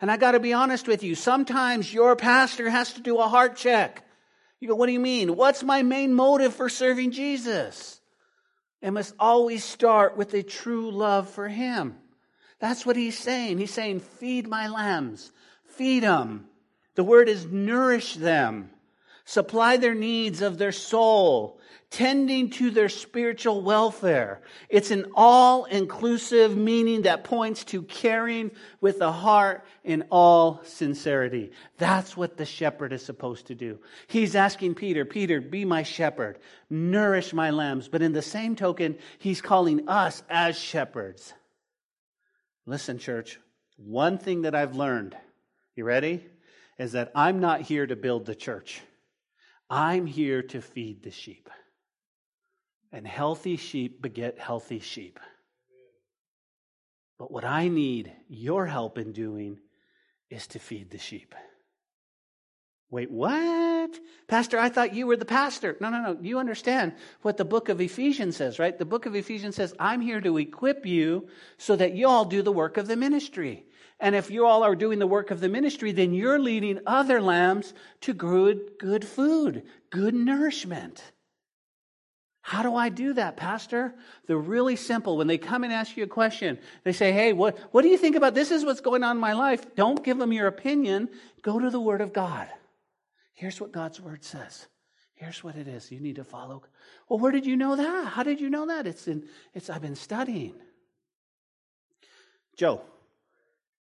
And 0.00 0.10
I 0.10 0.16
got 0.16 0.32
to 0.32 0.40
be 0.40 0.54
honest 0.54 0.88
with 0.88 1.02
you, 1.02 1.14
sometimes 1.14 1.92
your 1.92 2.16
pastor 2.16 2.70
has 2.70 2.94
to 2.94 3.02
do 3.02 3.18
a 3.18 3.28
heart 3.28 3.56
check. 3.56 4.07
You 4.60 4.68
go, 4.68 4.74
what 4.74 4.86
do 4.86 4.92
you 4.92 5.00
mean? 5.00 5.36
What's 5.36 5.62
my 5.62 5.82
main 5.82 6.12
motive 6.14 6.54
for 6.54 6.68
serving 6.68 7.12
Jesus? 7.12 8.00
It 8.80 8.90
must 8.90 9.14
always 9.18 9.64
start 9.64 10.16
with 10.16 10.34
a 10.34 10.42
true 10.42 10.90
love 10.90 11.28
for 11.28 11.48
Him. 11.48 11.96
That's 12.58 12.84
what 12.84 12.96
He's 12.96 13.18
saying. 13.18 13.58
He's 13.58 13.72
saying, 13.72 14.00
feed 14.00 14.48
my 14.48 14.68
lambs, 14.68 15.32
feed 15.66 16.02
them. 16.02 16.46
The 16.94 17.04
word 17.04 17.28
is 17.28 17.46
nourish 17.46 18.14
them, 18.14 18.70
supply 19.24 19.76
their 19.76 19.94
needs 19.94 20.42
of 20.42 20.58
their 20.58 20.72
soul, 20.72 21.57
tending 21.90 22.50
to 22.50 22.70
their 22.70 22.88
spiritual 22.88 23.62
welfare. 23.62 24.42
It's 24.68 24.90
an 24.90 25.06
all 25.14 25.64
inclusive 25.64 26.56
meaning 26.56 27.02
that 27.02 27.24
points 27.24 27.64
to 27.66 27.82
caring 27.82 28.50
with 28.80 28.98
the 28.98 29.10
heart 29.10 29.64
in 29.84 30.04
all 30.10 30.60
sincerity. 30.64 31.52
That's 31.78 32.16
what 32.16 32.36
the 32.36 32.44
shepherd 32.44 32.92
is 32.92 33.04
supposed 33.04 33.46
to 33.46 33.54
do. 33.54 33.78
He's 34.06 34.36
asking 34.36 34.74
Peter, 34.74 35.06
Peter, 35.06 35.40
be 35.40 35.64
my 35.64 35.82
shepherd, 35.82 36.38
nourish 36.68 37.32
my 37.32 37.50
lambs. 37.50 37.88
But 37.88 38.02
in 38.02 38.12
the 38.12 38.22
same 38.22 38.54
token, 38.54 38.98
he's 39.18 39.40
calling 39.40 39.88
us 39.88 40.22
as 40.28 40.58
shepherds. 40.58 41.32
Listen, 42.66 42.98
church, 42.98 43.40
one 43.78 44.18
thing 44.18 44.42
that 44.42 44.54
I've 44.54 44.76
learned, 44.76 45.16
you 45.74 45.84
ready? 45.84 46.26
Is 46.78 46.92
that 46.92 47.12
I'm 47.14 47.40
not 47.40 47.62
here 47.62 47.86
to 47.86 47.96
build 47.96 48.26
the 48.26 48.34
church. 48.34 48.82
I'm 49.70 50.06
here 50.06 50.42
to 50.42 50.60
feed 50.60 51.02
the 51.02 51.10
sheep. 51.10 51.48
And 52.92 53.06
healthy 53.06 53.56
sheep 53.56 54.00
beget 54.00 54.38
healthy 54.38 54.80
sheep. 54.80 55.20
But 57.18 57.30
what 57.30 57.44
I 57.44 57.68
need 57.68 58.12
your 58.28 58.66
help 58.66 58.96
in 58.96 59.12
doing 59.12 59.58
is 60.30 60.46
to 60.48 60.58
feed 60.58 60.90
the 60.90 60.98
sheep. 60.98 61.34
Wait, 62.90 63.10
what? 63.10 63.98
Pastor, 64.28 64.58
I 64.58 64.70
thought 64.70 64.94
you 64.94 65.06
were 65.06 65.16
the 65.16 65.26
pastor. 65.26 65.76
No, 65.80 65.90
no, 65.90 66.00
no. 66.00 66.18
You 66.22 66.38
understand 66.38 66.94
what 67.20 67.36
the 67.36 67.44
book 67.44 67.68
of 67.68 67.80
Ephesians 67.82 68.36
says, 68.36 68.58
right? 68.58 68.78
The 68.78 68.86
book 68.86 69.04
of 69.04 69.14
Ephesians 69.14 69.56
says, 69.56 69.74
I'm 69.78 70.00
here 70.00 70.22
to 70.22 70.38
equip 70.38 70.86
you 70.86 71.28
so 71.58 71.76
that 71.76 71.94
you 71.94 72.08
all 72.08 72.24
do 72.24 72.40
the 72.40 72.52
work 72.52 72.78
of 72.78 72.86
the 72.86 72.96
ministry. 72.96 73.66
And 74.00 74.14
if 74.14 74.30
you 74.30 74.46
all 74.46 74.62
are 74.62 74.76
doing 74.76 74.98
the 74.98 75.06
work 75.06 75.30
of 75.30 75.40
the 75.40 75.48
ministry, 75.48 75.92
then 75.92 76.14
you're 76.14 76.38
leading 76.38 76.80
other 76.86 77.20
lambs 77.20 77.74
to 78.02 78.14
good, 78.14 78.78
good 78.78 79.04
food, 79.04 79.64
good 79.90 80.14
nourishment. 80.14 81.02
How 82.48 82.62
do 82.62 82.74
I 82.74 82.88
do 82.88 83.12
that, 83.12 83.36
Pastor? 83.36 83.94
They're 84.26 84.38
really 84.38 84.74
simple. 84.74 85.18
When 85.18 85.26
they 85.26 85.36
come 85.36 85.64
and 85.64 85.72
ask 85.72 85.98
you 85.98 86.04
a 86.04 86.06
question, 86.06 86.58
they 86.82 86.94
say, 86.94 87.12
Hey, 87.12 87.34
what, 87.34 87.58
what 87.72 87.82
do 87.82 87.88
you 87.88 87.98
think 87.98 88.16
about 88.16 88.34
this? 88.34 88.50
Is 88.50 88.64
what's 88.64 88.80
going 88.80 89.04
on 89.04 89.16
in 89.16 89.20
my 89.20 89.34
life. 89.34 89.74
Don't 89.74 90.02
give 90.02 90.16
them 90.16 90.32
your 90.32 90.46
opinion. 90.46 91.10
Go 91.42 91.58
to 91.58 91.68
the 91.68 91.78
Word 91.78 92.00
of 92.00 92.14
God. 92.14 92.48
Here's 93.34 93.60
what 93.60 93.70
God's 93.70 94.00
Word 94.00 94.24
says. 94.24 94.66
Here's 95.12 95.44
what 95.44 95.56
it 95.56 95.68
is. 95.68 95.92
You 95.92 96.00
need 96.00 96.16
to 96.16 96.24
follow. 96.24 96.62
Well, 97.06 97.18
where 97.18 97.32
did 97.32 97.44
you 97.44 97.54
know 97.54 97.76
that? 97.76 98.06
How 98.06 98.22
did 98.22 98.40
you 98.40 98.48
know 98.48 98.68
that? 98.68 98.86
It's 98.86 99.06
in, 99.06 99.28
it's, 99.52 99.68
I've 99.68 99.82
been 99.82 99.94
studying. 99.94 100.54
Joe, 102.56 102.80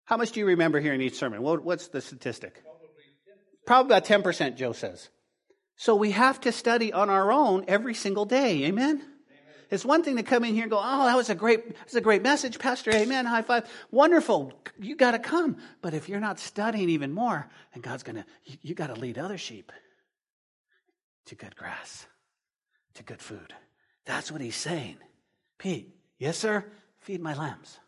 how 0.06 0.16
much 0.16 0.32
do 0.32 0.40
you 0.40 0.46
remember 0.46 0.80
hearing 0.80 1.02
each 1.02 1.18
sermon? 1.18 1.42
what's 1.42 1.90
the 1.90 2.00
statistic? 2.00 2.64
Probably 3.66 3.94
about 3.98 4.06
10%, 4.06 4.56
Joe 4.56 4.72
says. 4.72 5.10
So 5.78 5.96
we 5.96 6.12
have 6.12 6.40
to 6.42 6.52
study 6.52 6.94
on 6.94 7.10
our 7.10 7.32
own 7.32 7.66
every 7.68 7.94
single 7.94 8.26
day. 8.26 8.66
Amen? 8.66 8.96
Amen? 8.96 9.12
It's 9.70 9.84
one 9.84 10.04
thing 10.04 10.16
to 10.16 10.24
come 10.24 10.44
in 10.44 10.54
here 10.54 10.64
and 10.64 10.72
go, 10.72 10.80
oh, 10.82 11.06
that 11.06 11.18
was 11.18 11.30
a 11.30 11.36
great, 11.36 11.68
that 11.68 11.86
was 11.86 11.96
a 11.96 12.02
great 12.02 12.22
message, 12.22 12.60
Pastor. 12.60 12.92
Amen. 12.92 13.26
High 13.26 13.42
five. 13.42 13.70
Wonderful. 13.92 14.54
You 14.80 14.96
got 14.96 15.12
to 15.12 15.20
come. 15.20 15.58
But 15.82 15.94
if 15.94 16.08
you're 16.08 16.20
not 16.20 16.40
studying 16.40 16.90
even 16.90 17.12
more, 17.12 17.50
then 17.74 17.82
God's 17.82 18.04
going 18.04 18.16
to, 18.18 18.26
you, 18.46 18.58
you 18.62 18.76
got 18.76 18.88
to 18.88 19.00
lead 19.00 19.18
other 19.18 19.38
sheep 19.38 19.72
to 21.26 21.36
good 21.36 21.56
grass, 21.56 22.06
to 22.94 23.04
good 23.04 23.22
food. 23.22 23.54
That's 24.06 24.32
what 24.32 24.42
he's 24.42 24.56
saying. 24.56 24.98
Pete, 25.58 25.96
yes, 26.20 26.38
sir? 26.38 26.66
Feed 27.00 27.22
my 27.22 27.34
lambs. 27.34 27.80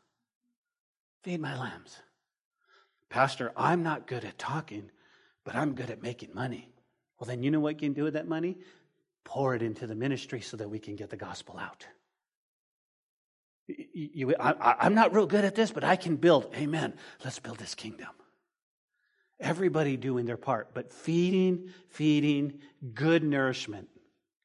Feed 1.24 1.40
my 1.40 1.58
lambs. 1.58 1.98
Pastor, 3.10 3.54
I'm 3.56 3.84
not 3.84 4.08
good 4.08 4.26
at 4.26 4.38
talking, 4.38 4.90
but 5.46 5.56
I'm 5.56 5.76
good 5.76 5.90
at 5.90 6.02
making 6.02 6.34
money. 6.34 6.70
Well, 7.20 7.28
then 7.28 7.44
you 7.44 7.52
know 7.52 7.60
what 7.60 7.76
you 7.76 7.88
can 7.88 7.94
do 7.94 8.04
with 8.04 8.14
that 8.14 8.28
money? 8.28 8.58
Pour 9.24 9.56
it 9.56 9.62
into 9.62 9.88
the 9.88 9.96
ministry 9.96 10.42
so 10.42 10.58
that 10.58 10.70
we 10.70 10.80
can 10.80 10.96
get 10.96 11.10
the 11.10 11.18
gospel 11.18 11.58
out. 11.60 11.86
You, 13.68 14.34
I, 14.40 14.76
I'm 14.80 14.96
not 14.96 15.14
real 15.14 15.26
good 15.26 15.44
at 15.44 15.56
this, 15.56 15.72
but 15.72 15.84
I 15.84 15.98
can 15.98 16.16
build. 16.16 16.54
Amen. 16.56 16.94
Let's 17.24 17.40
build 17.40 17.58
this 17.58 17.76
kingdom. 17.76 18.08
Everybody 19.40 19.98
doing 19.98 20.26
their 20.26 20.38
part, 20.38 20.74
but 20.74 20.94
feeding, 20.94 21.70
feeding, 21.90 22.60
good 22.94 23.24
nourishment. 23.24 23.90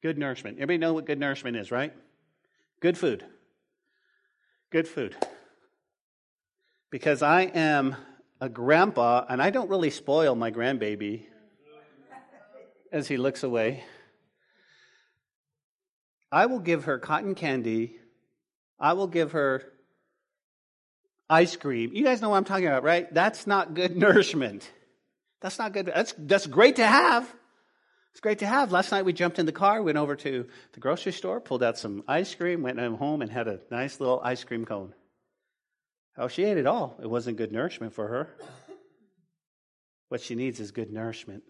Good 0.01 0.17
nourishment. 0.17 0.57
Everybody 0.57 0.77
know 0.77 0.93
what 0.93 1.05
good 1.05 1.19
nourishment 1.19 1.55
is, 1.55 1.71
right? 1.71 1.93
Good 2.81 2.97
food. 2.97 3.25
Good 4.71 4.87
food. 4.87 5.15
Because 6.91 7.21
I 7.23 7.43
am 7.43 7.95
a 8.41 8.49
grandpa 8.49 9.25
and 9.29 9.41
I 9.41 9.49
don't 9.49 9.69
really 9.69 9.89
spoil 9.89 10.35
my 10.35 10.51
grandbaby 10.51 11.27
as 12.93 13.07
he 13.07 13.17
looks 13.17 13.43
away. 13.43 13.83
I 16.31 16.45
will 16.45 16.59
give 16.59 16.85
her 16.85 16.99
cotton 16.99 17.35
candy. 17.35 17.97
I 18.79 18.93
will 18.93 19.07
give 19.07 19.33
her 19.33 19.63
ice 21.29 21.55
cream. 21.55 21.91
You 21.93 22.03
guys 22.03 22.21
know 22.21 22.29
what 22.29 22.37
I'm 22.37 22.43
talking 22.43 22.67
about, 22.67 22.83
right? 22.83 23.11
That's 23.13 23.47
not 23.47 23.73
good 23.73 23.97
nourishment. 24.05 24.69
That's 25.41 25.59
not 25.59 25.73
good. 25.73 25.87
That's, 25.87 26.13
that's 26.17 26.47
great 26.47 26.77
to 26.77 26.85
have. 26.85 27.31
It's 28.11 28.21
great 28.21 28.39
to 28.39 28.45
have. 28.45 28.71
Last 28.71 28.91
night 28.91 29.05
we 29.05 29.13
jumped 29.13 29.39
in 29.39 29.47
the 29.47 29.51
car, 29.51 29.81
went 29.81 29.97
over 29.97 30.15
to 30.15 30.47
the 30.73 30.79
grocery 30.79 31.11
store, 31.11 31.41
pulled 31.41 31.63
out 31.63 31.79
some 31.79 32.03
ice 32.07 32.33
cream, 32.35 32.61
went 32.61 32.79
home 32.79 33.23
and 33.23 33.31
had 33.31 33.47
a 33.47 33.59
nice 33.71 33.99
little 33.99 34.21
ice 34.23 34.43
cream 34.43 34.65
cone. 34.65 34.93
Oh, 36.15 36.27
she 36.27 36.43
ate 36.43 36.57
it 36.57 36.67
all. 36.67 36.99
It 37.01 37.09
wasn't 37.09 37.37
good 37.37 37.51
nourishment 37.51 37.93
for 37.93 38.07
her. 38.07 38.29
What 40.09 40.21
she 40.21 40.35
needs 40.35 40.59
is 40.59 40.69
good 40.69 40.91
nourishment. 40.91 41.43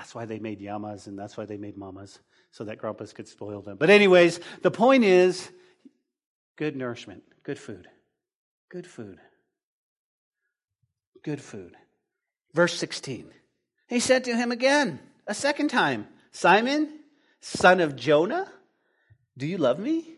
That's 0.00 0.14
why 0.14 0.24
they 0.24 0.38
made 0.38 0.62
yamas 0.62 1.08
and 1.08 1.18
that's 1.18 1.36
why 1.36 1.44
they 1.44 1.58
made 1.58 1.76
mamas, 1.76 2.20
so 2.52 2.64
that 2.64 2.78
grandpas 2.78 3.12
could 3.12 3.28
spoil 3.28 3.60
them. 3.60 3.76
But, 3.76 3.90
anyways, 3.90 4.40
the 4.62 4.70
point 4.70 5.04
is 5.04 5.50
good 6.56 6.74
nourishment, 6.74 7.22
good 7.42 7.58
food. 7.58 7.86
Good 8.70 8.86
food. 8.86 9.18
Good 11.22 11.42
food. 11.42 11.76
Verse 12.54 12.78
16. 12.78 13.30
He 13.90 14.00
said 14.00 14.24
to 14.24 14.34
him 14.34 14.50
again, 14.50 15.00
a 15.26 15.34
second 15.34 15.68
time, 15.68 16.06
Simon, 16.32 16.88
son 17.42 17.80
of 17.80 17.94
Jonah, 17.94 18.50
do 19.36 19.46
you 19.46 19.58
love 19.58 19.78
me? 19.78 20.14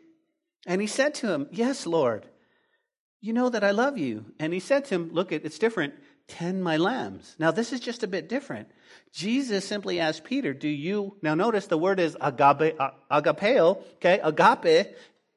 And 0.64 0.80
he 0.80 0.86
said 0.86 1.12
to 1.16 1.32
him, 1.32 1.48
Yes, 1.50 1.88
Lord. 1.88 2.28
You 3.20 3.32
know 3.32 3.48
that 3.48 3.64
I 3.64 3.72
love 3.72 3.98
you. 3.98 4.26
And 4.38 4.52
he 4.52 4.60
said 4.60 4.84
to 4.84 4.94
him, 4.94 5.10
Look, 5.12 5.32
it's 5.32 5.58
different. 5.58 5.94
Tend 6.28 6.62
my 6.62 6.76
lambs. 6.76 7.34
Now, 7.38 7.50
this 7.50 7.72
is 7.72 7.80
just 7.80 8.02
a 8.02 8.06
bit 8.06 8.28
different. 8.28 8.68
Jesus 9.12 9.66
simply 9.66 10.00
asked 10.00 10.24
Peter, 10.24 10.54
Do 10.54 10.68
you, 10.68 11.16
now 11.22 11.34
notice 11.34 11.66
the 11.66 11.78
word 11.78 12.00
is 12.00 12.16
agape, 12.20 12.78
agapeo, 13.10 13.82
okay, 13.96 14.20
agape. 14.22 14.94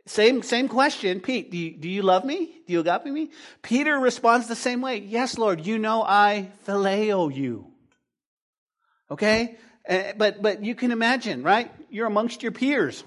Same, 0.07 0.43
same 0.43 0.67
question. 0.67 1.19
Pete, 1.19 1.49
do 1.49 1.57
you, 1.57 1.77
do 1.77 1.89
you 1.89 2.03
love 2.03 2.23
me? 2.23 2.45
Do 2.67 2.73
you 2.73 2.79
agape 2.79 3.05
me? 3.05 3.31
Peter 3.63 3.97
responds 3.97 4.47
the 4.47 4.55
same 4.55 4.81
way. 4.81 4.97
Yes, 4.97 5.37
Lord, 5.37 5.65
you 5.65 5.79
know 5.79 6.03
I 6.03 6.51
phileo 6.67 7.33
you. 7.33 7.71
Okay? 9.09 9.57
Uh, 9.87 10.13
but, 10.15 10.41
but 10.41 10.63
you 10.63 10.75
can 10.75 10.91
imagine, 10.91 11.41
right? 11.41 11.71
You're 11.89 12.07
amongst 12.07 12.43
your 12.43 12.51
peers. 12.51 13.03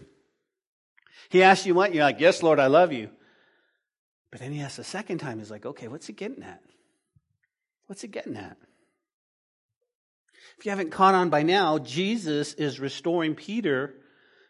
He 1.28 1.42
asks 1.42 1.66
you 1.66 1.74
what? 1.74 1.94
You're 1.94 2.04
like, 2.04 2.20
yes, 2.20 2.42
Lord, 2.42 2.58
I 2.58 2.66
love 2.66 2.92
you. 2.92 3.10
But 4.30 4.40
then 4.40 4.52
he 4.52 4.60
asks 4.60 4.78
a 4.78 4.84
second 4.84 5.18
time. 5.18 5.38
He's 5.38 5.50
like, 5.50 5.66
okay, 5.66 5.88
what's 5.88 6.06
he 6.06 6.12
getting 6.12 6.42
at? 6.42 6.60
What's 7.88 8.02
he 8.02 8.08
getting 8.08 8.36
at? 8.36 8.56
If 10.58 10.64
you 10.64 10.70
haven't 10.70 10.90
caught 10.90 11.14
on 11.14 11.28
by 11.28 11.42
now, 11.42 11.78
Jesus 11.78 12.54
is 12.54 12.78
restoring 12.78 13.34
Peter 13.34 13.96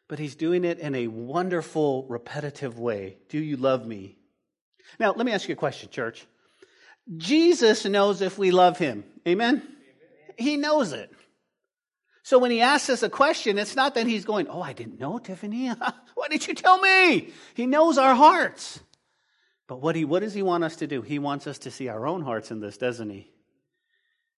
but 0.08 0.18
he's 0.18 0.34
doing 0.34 0.64
it 0.64 0.78
in 0.78 0.94
a 0.94 1.06
wonderful, 1.06 2.06
repetitive 2.08 2.78
way. 2.78 3.18
Do 3.28 3.38
you 3.38 3.56
love 3.58 3.86
me? 3.86 4.16
Now, 4.98 5.12
let 5.12 5.26
me 5.26 5.32
ask 5.32 5.48
you 5.48 5.52
a 5.52 5.56
question, 5.56 5.90
church. 5.90 6.26
Jesus 7.16 7.84
knows 7.84 8.22
if 8.22 8.38
we 8.38 8.50
love 8.50 8.78
him. 8.78 9.04
Amen? 9.26 9.56
Amen? 9.56 9.68
He 10.38 10.56
knows 10.56 10.92
it. 10.92 11.12
So 12.22 12.38
when 12.38 12.50
he 12.50 12.62
asks 12.62 12.90
us 12.90 13.02
a 13.02 13.10
question, 13.10 13.58
it's 13.58 13.76
not 13.76 13.94
that 13.94 14.06
he's 14.06 14.24
going, 14.24 14.48
Oh, 14.48 14.60
I 14.60 14.72
didn't 14.72 14.98
know, 14.98 15.18
Tiffany. 15.18 15.68
Why 16.14 16.28
didn't 16.28 16.48
you 16.48 16.54
tell 16.54 16.78
me? 16.78 17.32
He 17.54 17.66
knows 17.66 17.96
our 17.96 18.14
hearts. 18.14 18.80
But 19.68 19.82
what, 19.82 19.94
he, 19.94 20.06
what 20.06 20.20
does 20.20 20.32
he 20.32 20.42
want 20.42 20.64
us 20.64 20.76
to 20.76 20.86
do? 20.86 21.02
He 21.02 21.18
wants 21.18 21.46
us 21.46 21.58
to 21.60 21.70
see 21.70 21.88
our 21.88 22.06
own 22.06 22.22
hearts 22.22 22.50
in 22.50 22.58
this, 22.58 22.78
doesn't 22.78 23.10
he? 23.10 23.30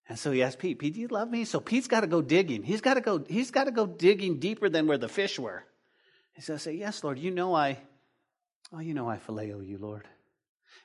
And 0.08 0.18
so 0.18 0.32
he 0.32 0.42
asked 0.42 0.58
Pete, 0.58 0.80
Pete, 0.80 0.94
do 0.94 1.00
you 1.00 1.06
love 1.06 1.30
me? 1.30 1.44
So 1.44 1.60
Pete's 1.60 1.86
got 1.86 2.00
to 2.00 2.08
go 2.08 2.20
digging. 2.20 2.64
He's 2.64 2.80
got 2.80 2.94
to 2.94 3.00
go, 3.00 3.24
he's 3.28 3.52
got 3.52 3.64
to 3.64 3.70
go 3.70 3.86
digging 3.86 4.40
deeper 4.40 4.68
than 4.68 4.88
where 4.88 4.98
the 4.98 5.08
fish 5.08 5.38
were. 5.38 5.64
He's 6.32 6.50
say, 6.60 6.72
Yes, 6.72 7.04
Lord, 7.04 7.18
you 7.18 7.30
know 7.30 7.54
I, 7.54 7.78
oh, 8.72 8.80
you 8.80 8.92
know 8.92 9.08
I 9.08 9.18
phileo 9.18 9.64
you, 9.64 9.78
Lord. 9.78 10.08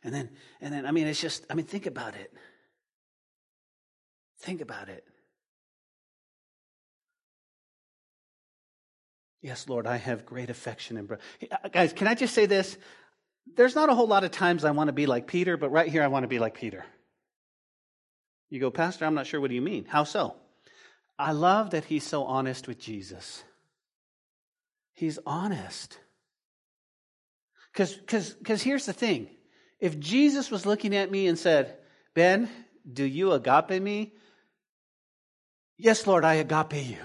And 0.03 0.13
then, 0.13 0.29
and 0.61 0.71
then, 0.71 0.85
I 0.85 0.91
mean, 0.91 1.07
it's 1.07 1.19
just, 1.19 1.43
I 1.49 1.55
mean, 1.55 1.65
think 1.65 1.87
about 1.87 2.15
it. 2.15 2.31
Think 4.41 4.61
about 4.61 4.89
it. 4.89 5.03
Yes, 9.41 9.67
Lord, 9.67 9.87
I 9.87 9.97
have 9.97 10.25
great 10.25 10.51
affection 10.51 10.97
and 10.97 11.11
uh, 11.11 11.67
guys. 11.71 11.93
Can 11.93 12.07
I 12.07 12.13
just 12.13 12.35
say 12.35 12.45
this? 12.45 12.77
There's 13.55 13.75
not 13.75 13.89
a 13.89 13.95
whole 13.95 14.07
lot 14.07 14.23
of 14.23 14.31
times 14.31 14.65
I 14.65 14.71
want 14.71 14.87
to 14.87 14.93
be 14.93 15.05
like 15.05 15.27
Peter, 15.27 15.55
but 15.57 15.69
right 15.69 15.89
here 15.89 16.03
I 16.03 16.07
want 16.07 16.23
to 16.23 16.27
be 16.27 16.39
like 16.39 16.55
Peter. 16.55 16.85
You 18.49 18.59
go, 18.59 18.71
Pastor, 18.71 19.05
I'm 19.05 19.15
not 19.15 19.27
sure 19.27 19.39
what 19.39 19.49
do 19.49 19.55
you 19.55 19.61
mean? 19.61 19.85
How 19.85 20.03
so? 20.03 20.35
I 21.17 21.31
love 21.31 21.69
that 21.71 21.85
he's 21.85 22.03
so 22.03 22.23
honest 22.25 22.67
with 22.67 22.79
Jesus. 22.79 23.43
He's 24.93 25.19
honest. 25.25 25.97
Because 27.73 28.61
here's 28.63 28.85
the 28.85 28.93
thing 28.93 29.29
if 29.79 29.99
Jesus 29.99 30.49
was 30.49 30.65
looking 30.65 30.95
at 30.95 31.11
me 31.11 31.27
and 31.27 31.37
said, 31.37 31.77
Ben, 32.13 32.49
do 32.91 33.03
you 33.03 33.33
agape 33.33 33.81
me? 33.81 34.13
Yes, 35.77 36.07
Lord, 36.07 36.23
I 36.23 36.35
agape 36.35 36.87
you. 36.87 36.97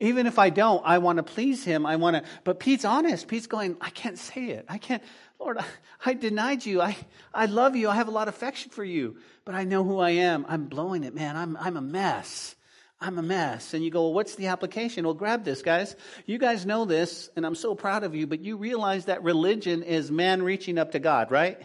Even 0.00 0.26
if 0.26 0.38
I 0.38 0.48
don't, 0.48 0.82
I 0.84 0.98
want 0.98 1.18
to 1.18 1.22
please 1.22 1.62
him. 1.62 1.84
I 1.84 1.96
want 1.96 2.16
to, 2.16 2.22
but 2.42 2.58
Pete's 2.58 2.86
honest. 2.86 3.28
Pete's 3.28 3.46
going, 3.46 3.76
I 3.82 3.90
can't 3.90 4.18
say 4.18 4.46
it. 4.46 4.64
I 4.66 4.78
can't, 4.78 5.02
Lord, 5.38 5.58
I, 5.58 5.64
I, 6.04 6.14
denied 6.14 6.64
you. 6.64 6.80
I, 6.80 6.96
I 7.34 7.44
love 7.46 7.76
you. 7.76 7.90
I 7.90 7.96
have 7.96 8.08
a 8.08 8.10
lot 8.10 8.26
of 8.26 8.34
affection 8.34 8.70
for 8.70 8.82
you, 8.82 9.18
but 9.44 9.54
I 9.54 9.64
know 9.64 9.84
who 9.84 9.98
I 9.98 10.10
am. 10.10 10.46
I'm 10.48 10.64
blowing 10.64 11.04
it, 11.04 11.14
man. 11.14 11.36
I'm, 11.36 11.54
I'm 11.58 11.76
a 11.76 11.82
mess. 11.82 12.56
I'm 12.98 13.18
a 13.18 13.22
mess. 13.22 13.74
And 13.74 13.84
you 13.84 13.90
go, 13.90 14.04
well, 14.04 14.14
what's 14.14 14.36
the 14.36 14.46
application? 14.46 15.04
Well, 15.04 15.12
grab 15.12 15.44
this, 15.44 15.60
guys. 15.60 15.94
You 16.24 16.38
guys 16.38 16.64
know 16.64 16.86
this, 16.86 17.28
and 17.36 17.44
I'm 17.44 17.54
so 17.54 17.74
proud 17.74 18.02
of 18.02 18.14
you, 18.14 18.26
but 18.26 18.40
you 18.40 18.56
realize 18.56 19.04
that 19.04 19.22
religion 19.22 19.82
is 19.82 20.10
man 20.10 20.42
reaching 20.42 20.78
up 20.78 20.92
to 20.92 20.98
God, 20.98 21.30
right? 21.30 21.60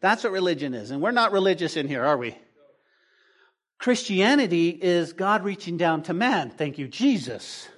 That's 0.00 0.24
what 0.24 0.32
religion 0.32 0.74
is. 0.74 0.90
And 0.90 1.00
we're 1.00 1.12
not 1.12 1.30
religious 1.30 1.76
in 1.76 1.86
here, 1.86 2.04
are 2.04 2.16
we? 2.16 2.36
Christianity 3.78 4.70
is 4.70 5.12
God 5.12 5.44
reaching 5.44 5.76
down 5.76 6.02
to 6.04 6.14
man. 6.14 6.50
Thank 6.50 6.78
you, 6.78 6.88
Jesus. 6.88 7.68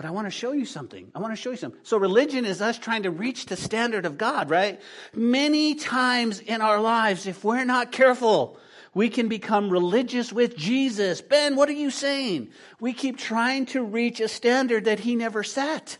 But 0.00 0.08
I 0.08 0.12
want 0.12 0.28
to 0.28 0.30
show 0.30 0.52
you 0.52 0.64
something. 0.64 1.12
I 1.14 1.18
want 1.18 1.34
to 1.34 1.36
show 1.36 1.50
you 1.50 1.58
something. 1.58 1.78
So 1.82 1.98
religion 1.98 2.46
is 2.46 2.62
us 2.62 2.78
trying 2.78 3.02
to 3.02 3.10
reach 3.10 3.44
the 3.44 3.54
standard 3.54 4.06
of 4.06 4.16
God, 4.16 4.48
right? 4.48 4.80
Many 5.12 5.74
times 5.74 6.40
in 6.40 6.62
our 6.62 6.80
lives, 6.80 7.26
if 7.26 7.44
we're 7.44 7.64
not 7.64 7.92
careful, 7.92 8.58
we 8.94 9.10
can 9.10 9.28
become 9.28 9.68
religious 9.68 10.32
with 10.32 10.56
Jesus. 10.56 11.20
Ben, 11.20 11.54
what 11.54 11.68
are 11.68 11.72
you 11.72 11.90
saying? 11.90 12.48
We 12.80 12.94
keep 12.94 13.18
trying 13.18 13.66
to 13.66 13.84
reach 13.84 14.20
a 14.20 14.28
standard 14.28 14.86
that 14.86 15.00
he 15.00 15.16
never 15.16 15.42
set. 15.42 15.98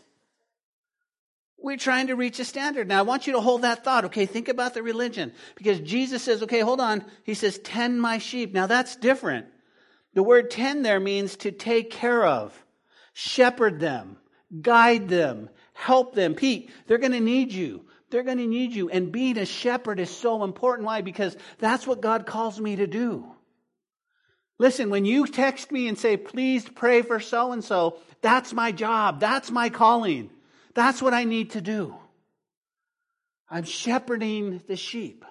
We're 1.59 1.77
trying 1.77 2.07
to 2.07 2.15
reach 2.15 2.39
a 2.39 2.45
standard. 2.45 2.87
Now 2.87 2.97
I 2.97 3.03
want 3.03 3.27
you 3.27 3.33
to 3.33 3.39
hold 3.39 3.61
that 3.61 3.83
thought. 3.83 4.05
Okay, 4.05 4.25
think 4.25 4.47
about 4.47 4.73
the 4.73 4.81
religion. 4.81 5.31
Because 5.53 5.79
Jesus 5.79 6.23
says, 6.23 6.41
okay, 6.41 6.61
hold 6.61 6.81
on. 6.81 7.05
He 7.23 7.35
says, 7.35 7.59
tend 7.59 8.01
my 8.01 8.17
sheep. 8.17 8.51
Now 8.51 8.65
that's 8.65 8.95
different. 8.95 9.45
The 10.15 10.23
word 10.23 10.49
tend 10.49 10.83
there 10.83 10.99
means 10.99 11.35
to 11.35 11.51
take 11.51 11.91
care 11.91 12.25
of 12.25 12.65
shepherd 13.21 13.79
them, 13.79 14.17
guide 14.61 15.07
them, 15.07 15.49
help 15.73 16.15
them. 16.15 16.33
Pete, 16.33 16.71
they're 16.87 16.97
going 16.97 17.11
to 17.11 17.19
need 17.19 17.51
you. 17.51 17.85
They're 18.09 18.23
going 18.23 18.39
to 18.39 18.47
need 18.47 18.73
you. 18.73 18.89
And 18.89 19.11
being 19.11 19.37
a 19.37 19.45
shepherd 19.45 19.99
is 19.99 20.09
so 20.09 20.43
important. 20.43 20.85
Why? 20.85 21.01
Because 21.01 21.37
that's 21.59 21.85
what 21.85 22.01
God 22.01 22.25
calls 22.25 22.59
me 22.59 22.77
to 22.77 22.87
do. 22.87 23.25
Listen, 24.57 24.89
when 24.89 25.05
you 25.05 25.27
text 25.27 25.71
me 25.71 25.87
and 25.87 25.97
say, 25.97 26.17
please 26.17 26.67
pray 26.67 27.01
for 27.01 27.19
so 27.19 27.51
and 27.51 27.63
so, 27.63 27.97
that's 28.21 28.53
my 28.53 28.71
job. 28.71 29.19
That's 29.19 29.49
my 29.49 29.69
calling. 29.69 30.29
That's 30.73 31.01
what 31.01 31.13
I 31.13 31.23
need 31.23 31.51
to 31.51 31.61
do. 31.61 31.95
I'm 33.49 33.63
shepherding 33.63 34.61
the 34.67 34.75
sheep. 34.75 35.25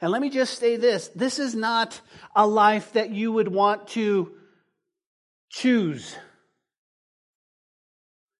And 0.00 0.10
let 0.10 0.22
me 0.22 0.30
just 0.30 0.58
say 0.58 0.76
this 0.76 1.08
this 1.08 1.38
is 1.38 1.54
not 1.54 2.00
a 2.34 2.46
life 2.46 2.92
that 2.92 3.10
you 3.10 3.32
would 3.32 3.48
want 3.48 3.88
to 3.88 4.32
choose. 5.50 6.16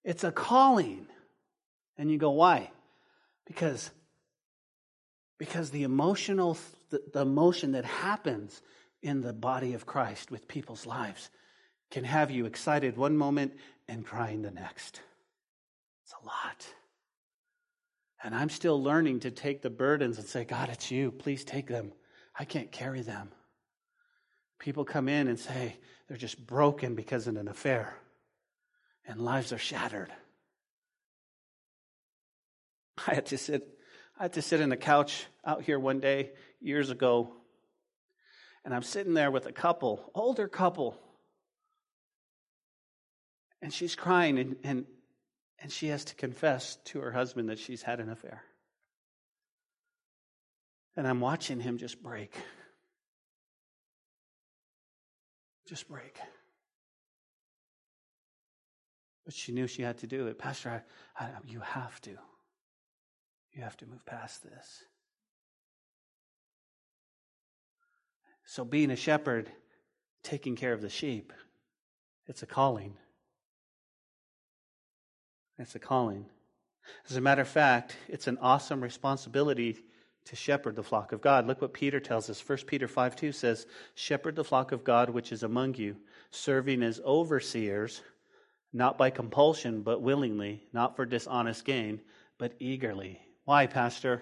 It's 0.09 0.23
a 0.23 0.31
calling. 0.31 1.05
And 1.95 2.09
you 2.09 2.17
go, 2.17 2.31
why? 2.31 2.71
Because, 3.45 3.91
because 5.37 5.69
the 5.69 5.83
emotional, 5.83 6.57
the, 6.89 7.21
emotion 7.21 7.73
that 7.73 7.85
happens 7.85 8.59
in 9.03 9.21
the 9.21 9.33
body 9.33 9.75
of 9.75 9.85
Christ 9.85 10.31
with 10.31 10.47
people's 10.47 10.87
lives 10.87 11.29
can 11.91 12.05
have 12.05 12.31
you 12.31 12.47
excited 12.47 12.97
one 12.97 13.17
moment 13.17 13.53
and 13.87 14.03
crying 14.03 14.41
the 14.41 14.49
next. 14.49 14.99
It's 16.03 16.15
a 16.19 16.25
lot. 16.25 16.67
And 18.23 18.33
I'm 18.33 18.49
still 18.49 18.81
learning 18.81 19.19
to 19.19 19.29
take 19.29 19.61
the 19.61 19.69
burdens 19.69 20.17
and 20.17 20.25
say, 20.25 20.43
God, 20.43 20.69
it's 20.69 20.89
you. 20.89 21.11
Please 21.11 21.43
take 21.43 21.67
them. 21.67 21.93
I 22.35 22.45
can't 22.45 22.71
carry 22.71 23.03
them. 23.03 23.29
People 24.57 24.85
come 24.85 25.07
in 25.07 25.27
and 25.27 25.37
say 25.37 25.77
they're 26.07 26.17
just 26.17 26.47
broken 26.47 26.95
because 26.95 27.27
of 27.27 27.37
an 27.37 27.47
affair 27.47 27.93
and 29.09 29.19
lives 29.19 29.51
are 29.51 29.57
shattered. 29.57 30.13
I 33.07 33.15
had 33.15 33.25
to 33.27 33.37
sit, 33.37 33.67
I 34.17 34.23
had 34.23 34.33
to 34.33 34.41
sit 34.41 34.61
in 34.61 34.69
the 34.69 34.77
couch 34.77 35.25
out 35.43 35.63
here 35.63 35.79
one 35.79 35.99
day 35.99 36.29
years 36.61 36.91
ago, 36.91 37.33
and 38.63 38.73
I'm 38.73 38.83
sitting 38.83 39.15
there 39.15 39.31
with 39.31 39.47
a 39.47 39.51
couple, 39.51 40.11
older 40.13 40.47
couple, 40.47 40.95
and 43.63 43.73
she's 43.73 43.95
crying, 43.95 44.37
and, 44.37 44.55
and, 44.63 44.85
and 45.59 45.71
she 45.71 45.87
has 45.87 46.05
to 46.05 46.15
confess 46.15 46.77
to 46.85 46.99
her 46.99 47.11
husband 47.11 47.49
that 47.49 47.57
she's 47.57 47.81
had 47.81 47.99
an 47.99 48.09
affair. 48.09 48.43
And 50.95 51.07
I'm 51.07 51.19
watching 51.19 51.59
him 51.59 51.79
just 51.79 52.03
break. 52.03 52.35
Just 55.67 55.87
break. 55.87 56.19
But 59.29 59.35
she 59.35 59.51
knew 59.51 59.67
she 59.67 59.83
had 59.83 59.99
to 59.99 60.07
do 60.07 60.25
it. 60.25 60.39
Pastor, 60.39 60.81
I, 61.19 61.23
I, 61.23 61.29
you 61.45 61.59
have 61.59 62.01
to. 62.01 62.17
You 63.53 63.61
have 63.61 63.77
to 63.77 63.85
move 63.85 64.03
past 64.03 64.41
this. 64.41 64.83
So, 68.43 68.65
being 68.65 68.89
a 68.89 68.95
shepherd, 68.95 69.51
taking 70.23 70.55
care 70.55 70.73
of 70.73 70.81
the 70.81 70.89
sheep, 70.89 71.31
it's 72.25 72.41
a 72.41 72.47
calling. 72.47 72.95
It's 75.59 75.75
a 75.75 75.79
calling. 75.79 76.25
As 77.07 77.15
a 77.15 77.21
matter 77.21 77.43
of 77.43 77.47
fact, 77.47 77.97
it's 78.07 78.25
an 78.25 78.39
awesome 78.41 78.81
responsibility 78.81 79.77
to 80.25 80.35
shepherd 80.35 80.75
the 80.75 80.81
flock 80.81 81.11
of 81.11 81.21
God. 81.21 81.45
Look 81.45 81.61
what 81.61 81.73
Peter 81.73 81.99
tells 81.99 82.31
us. 82.31 82.41
1 82.49 82.57
Peter 82.65 82.87
5 82.87 83.15
2 83.15 83.31
says, 83.31 83.67
Shepherd 83.93 84.35
the 84.35 84.43
flock 84.43 84.71
of 84.71 84.83
God 84.83 85.11
which 85.11 85.31
is 85.31 85.43
among 85.43 85.75
you, 85.75 85.97
serving 86.31 86.81
as 86.81 86.99
overseers 87.01 88.01
not 88.71 88.97
by 88.97 89.09
compulsion, 89.09 89.81
but 89.81 90.01
willingly, 90.01 90.63
not 90.73 90.95
for 90.95 91.05
dishonest 91.05 91.65
gain, 91.65 92.01
but 92.37 92.53
eagerly. 92.59 93.19
Why, 93.45 93.67
Pastor? 93.67 94.21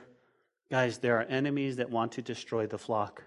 Guys, 0.70 0.98
there 1.00 1.20
are 1.20 1.24
enemies 1.24 1.78
that 1.78 1.90
want 1.90 2.14
to 2.14 2.22
destroy 2.22 2.68
the 2.68 2.78
flock, 2.78 3.24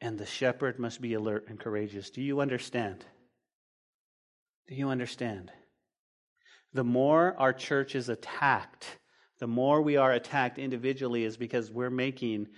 and 0.00 0.18
the 0.18 0.26
shepherd 0.26 0.78
must 0.78 1.00
be 1.00 1.14
alert 1.14 1.46
and 1.48 1.58
courageous. 1.58 2.10
Do 2.10 2.22
you 2.22 2.40
understand? 2.40 3.04
Do 4.68 4.74
you 4.74 4.88
understand? 4.88 5.50
The 6.72 6.84
more 6.84 7.34
our 7.38 7.52
church 7.52 7.94
is 7.94 8.08
attacked, 8.08 8.86
the 9.38 9.46
more 9.46 9.82
we 9.82 9.96
are 9.96 10.12
attacked 10.12 10.58
individually 10.58 11.24
is 11.24 11.36
because 11.36 11.70
we're 11.70 11.90
making 11.90 12.48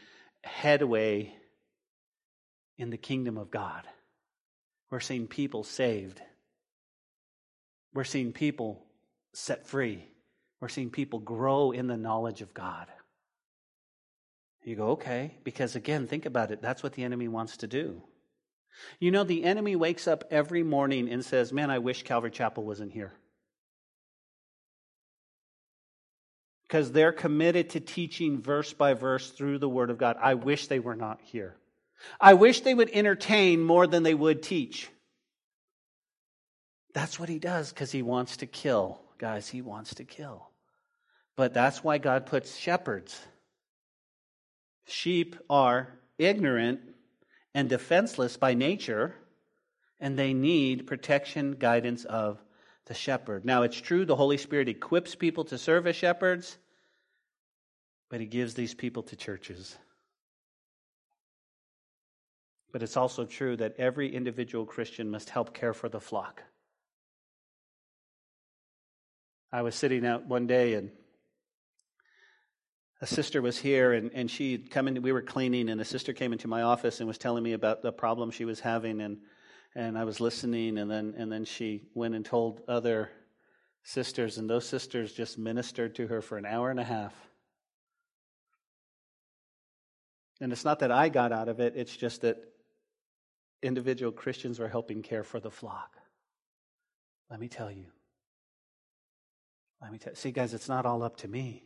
headway 0.42 1.34
in 2.78 2.90
the 2.90 2.96
kingdom 2.96 3.38
of 3.38 3.50
God. 3.50 3.86
We're 4.90 5.00
seeing 5.00 5.26
people 5.26 5.64
saved. 5.64 6.20
We're 7.94 8.04
seeing 8.04 8.32
people 8.32 8.84
set 9.32 9.66
free. 9.66 10.04
We're 10.60 10.68
seeing 10.68 10.90
people 10.90 11.20
grow 11.20 11.70
in 11.70 11.86
the 11.86 11.96
knowledge 11.96 12.42
of 12.42 12.52
God. 12.52 12.88
You 14.64 14.76
go, 14.76 14.88
okay, 14.90 15.34
because 15.44 15.76
again, 15.76 16.06
think 16.06 16.26
about 16.26 16.50
it. 16.50 16.62
That's 16.62 16.82
what 16.82 16.94
the 16.94 17.04
enemy 17.04 17.28
wants 17.28 17.58
to 17.58 17.66
do. 17.66 18.02
You 18.98 19.10
know, 19.10 19.22
the 19.22 19.44
enemy 19.44 19.76
wakes 19.76 20.08
up 20.08 20.24
every 20.30 20.62
morning 20.62 21.08
and 21.08 21.24
says, 21.24 21.52
Man, 21.52 21.70
I 21.70 21.78
wish 21.78 22.02
Calvary 22.02 22.30
Chapel 22.30 22.64
wasn't 22.64 22.92
here. 22.92 23.12
Because 26.66 26.90
they're 26.90 27.12
committed 27.12 27.70
to 27.70 27.80
teaching 27.80 28.42
verse 28.42 28.72
by 28.72 28.94
verse 28.94 29.30
through 29.30 29.58
the 29.58 29.68
Word 29.68 29.90
of 29.90 29.98
God. 29.98 30.16
I 30.20 30.34
wish 30.34 30.66
they 30.66 30.80
were 30.80 30.96
not 30.96 31.20
here. 31.22 31.56
I 32.20 32.34
wish 32.34 32.62
they 32.62 32.74
would 32.74 32.90
entertain 32.90 33.60
more 33.60 33.86
than 33.86 34.02
they 34.02 34.14
would 34.14 34.42
teach. 34.42 34.88
That's 36.94 37.18
what 37.18 37.28
he 37.28 37.38
does 37.38 37.70
because 37.70 37.92
he 37.92 38.02
wants 38.02 38.38
to 38.38 38.46
kill. 38.46 39.00
Guys, 39.18 39.48
he 39.48 39.60
wants 39.60 39.94
to 39.96 40.04
kill. 40.04 40.48
But 41.36 41.52
that's 41.52 41.82
why 41.82 41.98
God 41.98 42.26
puts 42.26 42.56
shepherds. 42.56 43.20
Sheep 44.86 45.36
are 45.50 45.98
ignorant 46.18 46.80
and 47.52 47.68
defenseless 47.68 48.36
by 48.36 48.54
nature, 48.54 49.14
and 49.98 50.16
they 50.16 50.32
need 50.32 50.86
protection, 50.86 51.52
guidance 51.52 52.04
of 52.04 52.40
the 52.86 52.94
shepherd. 52.94 53.44
Now, 53.44 53.62
it's 53.62 53.80
true 53.80 54.04
the 54.04 54.16
Holy 54.16 54.36
Spirit 54.36 54.68
equips 54.68 55.14
people 55.14 55.44
to 55.46 55.58
serve 55.58 55.86
as 55.86 55.96
shepherds, 55.96 56.56
but 58.08 58.20
he 58.20 58.26
gives 58.26 58.54
these 58.54 58.74
people 58.74 59.02
to 59.04 59.16
churches. 59.16 59.76
But 62.70 62.82
it's 62.82 62.96
also 62.96 63.24
true 63.24 63.56
that 63.56 63.76
every 63.78 64.14
individual 64.14 64.66
Christian 64.66 65.10
must 65.10 65.30
help 65.30 65.54
care 65.54 65.72
for 65.72 65.88
the 65.88 66.00
flock. 66.00 66.42
I 69.54 69.62
was 69.62 69.76
sitting 69.76 70.04
out 70.04 70.26
one 70.26 70.48
day 70.48 70.74
and 70.74 70.90
a 73.00 73.06
sister 73.06 73.40
was 73.40 73.56
here 73.56 73.92
and, 73.92 74.10
and 74.12 74.28
she'd 74.28 74.68
come 74.68 74.88
in, 74.88 75.00
we 75.00 75.12
were 75.12 75.22
cleaning, 75.22 75.68
and 75.68 75.80
a 75.80 75.84
sister 75.84 76.12
came 76.12 76.32
into 76.32 76.48
my 76.48 76.62
office 76.62 76.98
and 76.98 77.06
was 77.06 77.18
telling 77.18 77.44
me 77.44 77.52
about 77.52 77.80
the 77.80 77.92
problem 77.92 78.32
she 78.32 78.44
was 78.44 78.58
having 78.58 79.00
and 79.00 79.18
and 79.76 79.96
I 79.96 80.02
was 80.02 80.18
listening 80.18 80.76
and 80.76 80.90
then 80.90 81.14
and 81.16 81.30
then 81.30 81.44
she 81.44 81.82
went 81.94 82.16
and 82.16 82.24
told 82.24 82.62
other 82.66 83.12
sisters 83.84 84.38
and 84.38 84.50
those 84.50 84.66
sisters 84.66 85.12
just 85.12 85.38
ministered 85.38 85.94
to 85.94 86.08
her 86.08 86.20
for 86.20 86.36
an 86.36 86.46
hour 86.46 86.72
and 86.72 86.80
a 86.80 86.84
half. 86.84 87.14
And 90.40 90.50
it's 90.50 90.64
not 90.64 90.80
that 90.80 90.90
I 90.90 91.10
got 91.10 91.30
out 91.30 91.48
of 91.48 91.60
it, 91.60 91.74
it's 91.76 91.96
just 91.96 92.22
that 92.22 92.38
individual 93.62 94.10
Christians 94.10 94.58
were 94.58 94.68
helping 94.68 95.02
care 95.02 95.22
for 95.22 95.38
the 95.38 95.52
flock. 95.52 95.92
Let 97.30 97.38
me 97.38 97.46
tell 97.46 97.70
you. 97.70 97.86
Let 99.80 99.92
me 99.92 99.98
tell 99.98 100.14
see, 100.14 100.30
guys, 100.30 100.54
it's 100.54 100.68
not 100.68 100.86
all 100.86 101.02
up 101.02 101.16
to 101.18 101.28
me. 101.28 101.64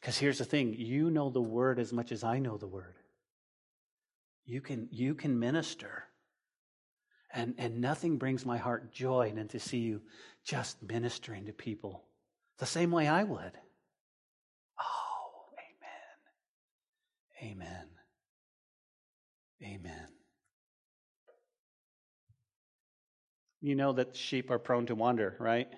Because 0.00 0.18
here's 0.18 0.38
the 0.38 0.44
thing 0.44 0.74
you 0.74 1.10
know 1.10 1.30
the 1.30 1.42
word 1.42 1.78
as 1.78 1.92
much 1.92 2.12
as 2.12 2.24
I 2.24 2.38
know 2.38 2.56
the 2.56 2.66
word. 2.66 2.94
You 4.44 4.60
can, 4.60 4.88
you 4.90 5.14
can 5.14 5.38
minister. 5.38 6.04
And, 7.34 7.54
and 7.58 7.80
nothing 7.80 8.18
brings 8.18 8.44
my 8.44 8.58
heart 8.58 8.92
joy 8.92 9.32
than 9.34 9.48
to 9.48 9.58
see 9.60 9.78
you 9.78 10.02
just 10.44 10.82
ministering 10.82 11.46
to 11.46 11.52
people 11.52 12.04
the 12.58 12.66
same 12.66 12.90
way 12.90 13.08
I 13.08 13.24
would. 13.24 13.52
Oh, 14.78 15.46
amen. 17.42 17.52
Amen. 17.52 17.86
Amen. 19.62 20.08
You 23.60 23.76
know 23.76 23.92
that 23.92 24.16
sheep 24.16 24.50
are 24.50 24.58
prone 24.58 24.86
to 24.86 24.94
wander, 24.94 25.36
right? 25.38 25.68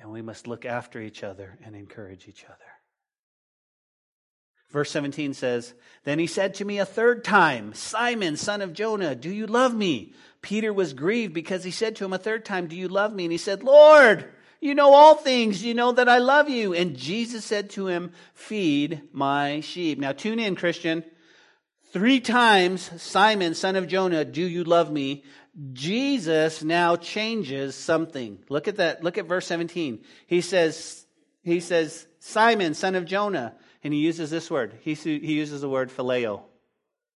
And 0.00 0.10
we 0.10 0.22
must 0.22 0.46
look 0.46 0.64
after 0.64 1.00
each 1.00 1.22
other 1.22 1.58
and 1.64 1.74
encourage 1.74 2.28
each 2.28 2.44
other. 2.44 2.56
Verse 4.70 4.90
17 4.90 5.32
says, 5.32 5.72
Then 6.04 6.18
he 6.18 6.26
said 6.26 6.54
to 6.54 6.64
me 6.64 6.78
a 6.78 6.84
third 6.84 7.24
time, 7.24 7.72
Simon, 7.72 8.36
son 8.36 8.60
of 8.60 8.74
Jonah, 8.74 9.14
do 9.14 9.30
you 9.30 9.46
love 9.46 9.74
me? 9.74 10.12
Peter 10.42 10.72
was 10.72 10.92
grieved 10.92 11.32
because 11.32 11.64
he 11.64 11.70
said 11.70 11.96
to 11.96 12.04
him 12.04 12.12
a 12.12 12.18
third 12.18 12.44
time, 12.44 12.66
Do 12.66 12.76
you 12.76 12.88
love 12.88 13.14
me? 13.14 13.24
And 13.24 13.32
he 13.32 13.38
said, 13.38 13.62
Lord, 13.62 14.30
you 14.60 14.74
know 14.74 14.92
all 14.92 15.14
things. 15.14 15.64
You 15.64 15.72
know 15.74 15.92
that 15.92 16.08
I 16.08 16.18
love 16.18 16.48
you. 16.48 16.74
And 16.74 16.96
Jesus 16.96 17.44
said 17.44 17.70
to 17.70 17.86
him, 17.86 18.12
Feed 18.34 19.02
my 19.12 19.60
sheep. 19.60 19.98
Now 19.98 20.12
tune 20.12 20.38
in, 20.38 20.54
Christian. 20.54 21.02
Three 21.92 22.20
times, 22.20 22.90
Simon, 23.00 23.54
son 23.54 23.74
of 23.74 23.88
Jonah, 23.88 24.24
do 24.24 24.42
you 24.42 24.64
love 24.64 24.92
me? 24.92 25.24
Jesus 25.72 26.62
now 26.62 26.96
changes 26.96 27.74
something. 27.74 28.38
Look 28.48 28.68
at 28.68 28.76
that. 28.76 29.02
Look 29.02 29.18
at 29.18 29.26
verse 29.26 29.46
17. 29.46 30.04
He 30.26 30.40
says, 30.40 31.04
he 31.42 31.60
says, 31.60 32.06
Simon, 32.20 32.74
son 32.74 32.94
of 32.94 33.04
Jonah. 33.04 33.54
And 33.82 33.94
he 33.94 34.00
uses 34.00 34.30
this 34.30 34.50
word. 34.50 34.78
He, 34.80 34.94
he 34.94 35.34
uses 35.34 35.60
the 35.60 35.68
word 35.68 35.90
phileo. 35.90 36.42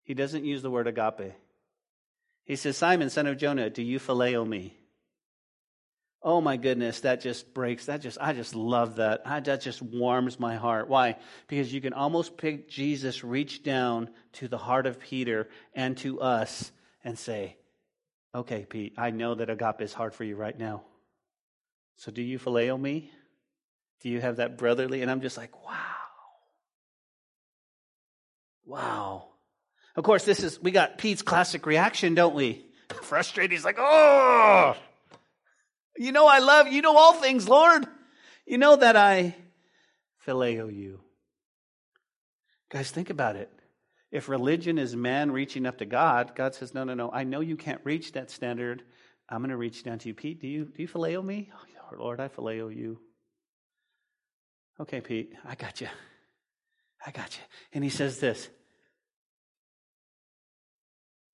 He 0.04 0.14
doesn't 0.14 0.46
use 0.46 0.62
the 0.62 0.72
word 0.72 0.88
agape. 0.88 1.34
He 2.46 2.56
says, 2.56 2.78
Simon, 2.78 3.10
son 3.10 3.28
of 3.28 3.38
Jonah, 3.38 3.70
do 3.70 3.84
you 3.84 4.00
phileo 4.00 4.48
me? 4.48 4.76
Oh 6.22 6.42
my 6.42 6.58
goodness, 6.58 7.02
that 7.02 7.22
just 7.22 7.54
breaks. 7.54 7.86
That 7.86 8.02
just, 8.02 8.18
I 8.20 8.34
just 8.34 8.54
love 8.54 8.98
that. 8.98 9.22
I, 9.26 9.40
that 9.40 9.62
just 9.62 9.82
warms 9.82 10.40
my 10.40 10.56
heart. 10.56 10.90
Why? 10.90 11.16
Because 11.48 11.74
you 11.74 11.80
can 11.80 11.94
almost 11.94 12.36
pick 12.36 12.68
Jesus 12.68 13.24
reach 13.24 13.64
down 13.64 14.10
to 14.34 14.50
the 14.50 14.58
heart 14.58 14.86
of 14.86 15.00
Peter 15.00 15.48
and 15.74 15.96
to 16.00 16.20
us 16.20 16.72
and 17.06 17.18
say, 17.18 17.56
Okay, 18.34 18.66
Pete, 18.70 18.94
I 18.98 19.10
know 19.12 19.36
that 19.36 19.50
agape 19.50 19.82
is 19.82 19.94
hard 19.94 20.14
for 20.14 20.24
you 20.24 20.36
right 20.36 20.58
now. 20.58 20.84
So 21.98 22.12
do 22.12 22.22
you 22.22 22.40
phileo 22.40 22.80
me? 22.80 23.12
Do 24.02 24.10
you 24.10 24.22
have 24.22 24.38
that 24.38 24.58
brotherly? 24.58 25.02
And 25.02 25.12
I'm 25.12 25.22
just 25.22 25.36
like, 25.36 25.66
wow. 25.66 25.76
Wow. 28.66 29.26
Of 29.96 30.04
course, 30.04 30.24
this 30.24 30.44
is, 30.44 30.62
we 30.62 30.72
got 30.72 30.98
Pete's 30.98 31.22
classic 31.22 31.66
reaction, 31.66 32.16
don't 32.16 32.36
we? 32.36 32.66
Frustrated. 33.02 33.52
He's 33.52 33.66
like, 33.66 33.78
oh, 33.80 34.76
you 35.98 36.12
know 36.12 36.28
I 36.28 36.40
love, 36.40 36.68
you 36.68 36.82
know 36.82 36.96
all 36.96 37.14
things, 37.14 37.50
Lord. 37.50 37.86
You 38.46 38.58
know 38.58 38.76
that 38.78 38.96
I 38.96 39.36
phileo 40.26 40.74
you. 40.74 41.02
Guys, 42.70 42.92
think 42.92 43.10
about 43.10 43.36
it. 43.36 43.52
If 44.12 44.28
religion 44.28 44.78
is 44.78 44.96
man 44.96 45.32
reaching 45.32 45.66
up 45.66 45.78
to 45.80 45.86
God, 45.86 46.34
God 46.36 46.56
says, 46.56 46.74
No, 46.74 46.84
no, 46.84 46.94
no. 46.94 47.12
I 47.12 47.24
know 47.24 47.42
you 47.42 47.56
can't 47.56 47.82
reach 47.84 48.14
that 48.14 48.32
standard. 48.32 48.84
I'm 49.30 49.40
going 49.40 49.52
to 49.52 49.58
reach 49.58 49.84
down 49.84 50.00
to 50.00 50.08
you. 50.08 50.16
Pete, 50.16 50.42
do 50.42 50.48
you, 50.48 50.66
do 50.66 50.82
you 50.82 50.88
phileo 50.88 51.24
me? 51.24 51.52
Oh, 51.54 51.96
Lord, 51.98 52.20
I 52.20 52.28
phileo 52.28 52.76
you. 52.76 53.00
Okay, 54.80 55.02
Pete, 55.02 55.34
I 55.46 55.56
got 55.56 55.82
you. 55.82 55.88
I 57.06 57.12
got 57.12 57.36
you. 57.38 57.44
And 57.74 57.84
he 57.84 57.90
says 57.90 58.20
this. 58.20 58.50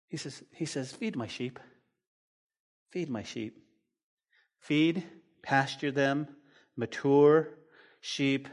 He 0.07 0.17
says, 0.17 0.43
he 0.53 0.65
says, 0.65 0.91
feed 0.91 1.15
my 1.15 1.27
sheep. 1.27 1.59
Feed 2.91 3.09
my 3.09 3.23
sheep. 3.23 3.57
Feed, 4.59 5.03
pasture 5.41 5.91
them, 5.91 6.27
mature 6.75 7.49
sheep 8.01 8.47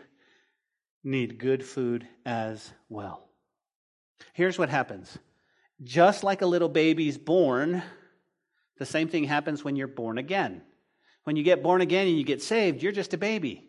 need 1.05 1.39
good 1.39 1.65
food 1.65 2.07
as 2.25 2.73
well. 2.89 3.32
Here's 4.33 4.59
what 4.59 4.69
happens 4.69 5.19
just 5.83 6.23
like 6.23 6.43
a 6.43 6.47
little 6.47 6.69
baby's 6.69 7.19
born, 7.19 7.83
the 8.79 8.87
same 8.87 9.09
thing 9.09 9.25
happens 9.25 9.65
when 9.65 9.77
you're 9.77 9.89
born 9.89 10.19
again. 10.19 10.63
When 11.25 11.37
you 11.37 11.43
get 11.43 11.63
born 11.63 11.81
again 11.81 12.09
and 12.09 12.17
you 12.17 12.25
get 12.25 12.43
saved, 12.43 12.83
you're 12.83 12.93
just 12.93 13.15
a 13.15 13.19
baby. 13.19 13.69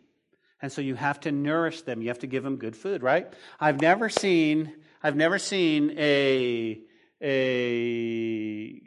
And 0.60 0.72
so 0.72 0.80
you 0.80 0.94
have 0.94 1.20
to 1.20 1.32
nourish 1.32 1.82
them. 1.82 2.02
You 2.02 2.08
have 2.08 2.20
to 2.20 2.26
give 2.26 2.42
them 2.42 2.56
good 2.56 2.76
food, 2.76 3.02
right? 3.02 3.32
I've 3.60 3.80
never 3.80 4.08
seen 4.08 4.72
I've 5.02 5.16
never 5.16 5.38
seen 5.38 5.94
a 5.98 6.80
a 7.22 8.80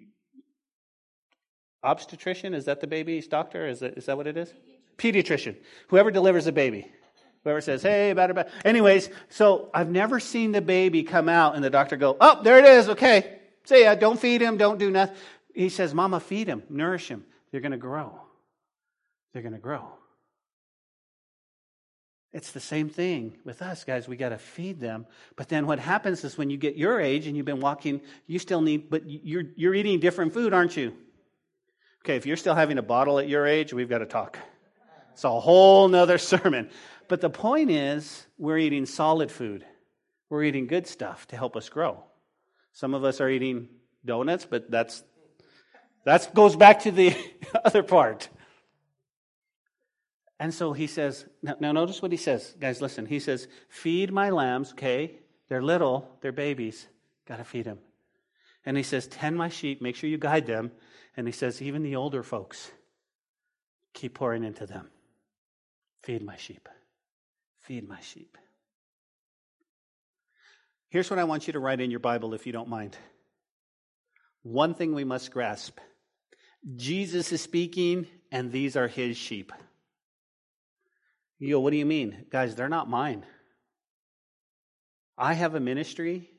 obstetrician, 1.84 2.54
is 2.54 2.66
that 2.66 2.82
the 2.82 2.88
baby's 2.88 3.28
doctor? 3.28 3.68
Is 3.68 3.80
that, 3.80 3.98
is 3.98 4.08
that 4.08 4.18
what 4.18 4.28
it 4.28 4.36
is? 4.36 4.54
Pediatrician. 4.98 5.56
Whoever 5.90 6.12
delivers 6.12 6.48
a 6.48 6.52
baby. 6.52 6.92
Whoever 7.48 7.62
says, 7.62 7.82
hey, 7.82 8.12
better, 8.12 8.34
better. 8.34 8.52
Anyways, 8.66 9.10
so 9.30 9.70
I've 9.74 9.90
never 9.90 10.20
seen 10.20 10.52
the 10.52 10.60
baby 10.60 11.04
come 11.04 11.30
out 11.30 11.56
and 11.56 11.64
the 11.64 11.70
doctor 11.70 11.96
go, 11.96 12.18
oh, 12.20 12.44
there 12.44 12.60
it 12.60 12.66
is. 12.66 12.90
Okay. 12.90 13.40
See 13.64 13.84
ya. 13.84 13.96
Don't 13.96 14.20
feed 14.20 14.42
him. 14.42 14.58
Don't 14.58 14.78
do 14.78 14.92
nothing. 14.92 15.16
He 15.56 15.70
says, 15.70 15.94
Mama, 15.94 16.20
feed 16.20 16.48
him, 16.48 16.64
nourish 16.70 17.08
him. 17.08 17.24
They're 17.50 17.62
going 17.62 17.72
to 17.72 17.78
grow. 17.78 18.20
They're 19.32 19.42
going 19.42 19.54
to 19.54 19.60
grow. 19.60 19.88
It's 22.34 22.52
the 22.52 22.60
same 22.60 22.90
thing 22.90 23.38
with 23.46 23.62
us, 23.62 23.86
guys. 23.86 24.10
We 24.10 24.18
got 24.18 24.30
to 24.30 24.38
feed 24.38 24.82
them. 24.82 25.06
But 25.38 25.48
then 25.48 25.68
what 25.68 25.80
happens 25.80 26.26
is 26.26 26.38
when 26.38 26.50
you 26.50 26.58
get 26.58 26.76
your 26.76 27.00
age 27.00 27.28
and 27.28 27.38
you've 27.38 27.46
been 27.46 27.62
walking, 27.62 28.02
you 28.26 28.40
still 28.40 28.60
need, 28.60 28.90
but 28.90 29.04
you're, 29.06 29.46
you're 29.56 29.74
eating 29.74 30.02
different 30.02 30.34
food, 30.34 30.54
aren't 30.54 30.76
you? 30.76 30.94
Okay, 32.04 32.18
if 32.18 32.26
you're 32.26 32.36
still 32.36 32.56
having 32.56 32.78
a 32.78 32.84
bottle 32.84 33.20
at 33.20 33.30
your 33.30 33.48
age, 33.48 33.74
we've 33.74 33.90
got 33.90 34.00
to 34.00 34.06
talk. 34.06 34.38
It's 35.18 35.24
a 35.24 35.40
whole 35.40 35.88
nother 35.88 36.18
sermon. 36.34 36.70
But 37.08 37.22
the 37.22 37.30
point 37.32 37.72
is, 37.72 38.28
we're 38.38 38.60
eating 38.60 38.86
solid 38.86 39.32
food. 39.32 39.66
We're 40.30 40.44
eating 40.44 40.68
good 40.68 40.86
stuff 40.86 41.26
to 41.30 41.36
help 41.36 41.58
us 41.58 41.70
grow. 41.70 42.04
Some 42.72 42.94
of 42.94 43.04
us 43.04 43.20
are 43.20 43.28
eating 43.28 43.68
donuts, 44.06 44.46
but 44.46 44.70
that's 44.70 45.04
that 46.06 46.36
goes 46.36 46.56
back 46.56 46.82
to 46.82 46.92
the 46.92 47.18
other 47.66 47.82
part. 47.82 48.30
And 50.40 50.54
so 50.54 50.72
he 50.72 50.86
says, 50.86 51.26
now, 51.42 51.56
now 51.60 51.72
notice 51.72 52.00
what 52.00 52.12
he 52.12 52.18
says. 52.18 52.56
Guys, 52.60 52.80
listen. 52.80 53.08
He 53.08 53.20
says, 53.20 53.48
feed 53.70 54.14
my 54.14 54.30
lambs, 54.30 54.74
okay? 54.74 55.18
They're 55.50 55.64
little, 55.64 56.08
they're 56.22 56.32
babies. 56.32 56.86
Got 57.28 57.38
to 57.38 57.44
feed 57.44 57.66
them. 57.66 57.80
And 58.68 58.78
he 58.78 58.84
says, 58.84 59.08
tend 59.08 59.36
my 59.36 59.50
sheep, 59.50 59.82
make 59.82 59.96
sure 59.96 60.12
you 60.12 60.20
guide 60.20 60.46
them. 60.46 60.74
And 61.16 61.26
he 61.26 61.34
says, 61.34 61.60
even 61.60 61.82
the 61.82 61.96
older 61.96 62.22
folks, 62.22 62.70
keep 63.96 64.14
pouring 64.14 64.44
into 64.44 64.68
them. 64.68 64.92
Feed 66.08 66.24
my 66.24 66.38
sheep. 66.38 66.70
Feed 67.64 67.86
my 67.86 68.00
sheep. 68.00 68.38
Here's 70.88 71.10
what 71.10 71.20
I 71.20 71.26
want 71.26 71.48
you 71.48 71.52
to 71.52 71.60
write 71.60 71.82
in 71.82 71.92
your 71.92 72.00
Bible 72.00 72.34
if 72.34 72.48
you 72.48 72.54
don't 72.54 72.70
mind. 72.70 72.98
One 74.42 74.74
thing 74.74 74.96
we 74.96 75.04
must 75.04 75.32
grasp 75.32 75.80
Jesus 76.78 77.34
is 77.34 77.42
speaking, 77.42 78.08
and 78.32 78.54
these 78.54 78.78
are 78.78 78.88
his 78.88 79.18
sheep. 79.18 79.52
You 81.40 81.56
go, 81.56 81.60
what 81.60 81.72
do 81.72 81.78
you 81.78 81.86
mean? 81.86 82.26
Guys, 82.30 82.56
they're 82.56 82.70
not 82.70 82.90
mine. 82.90 83.26
I 85.18 85.34
have 85.34 85.56
a 85.56 85.60
ministry, 85.60 86.30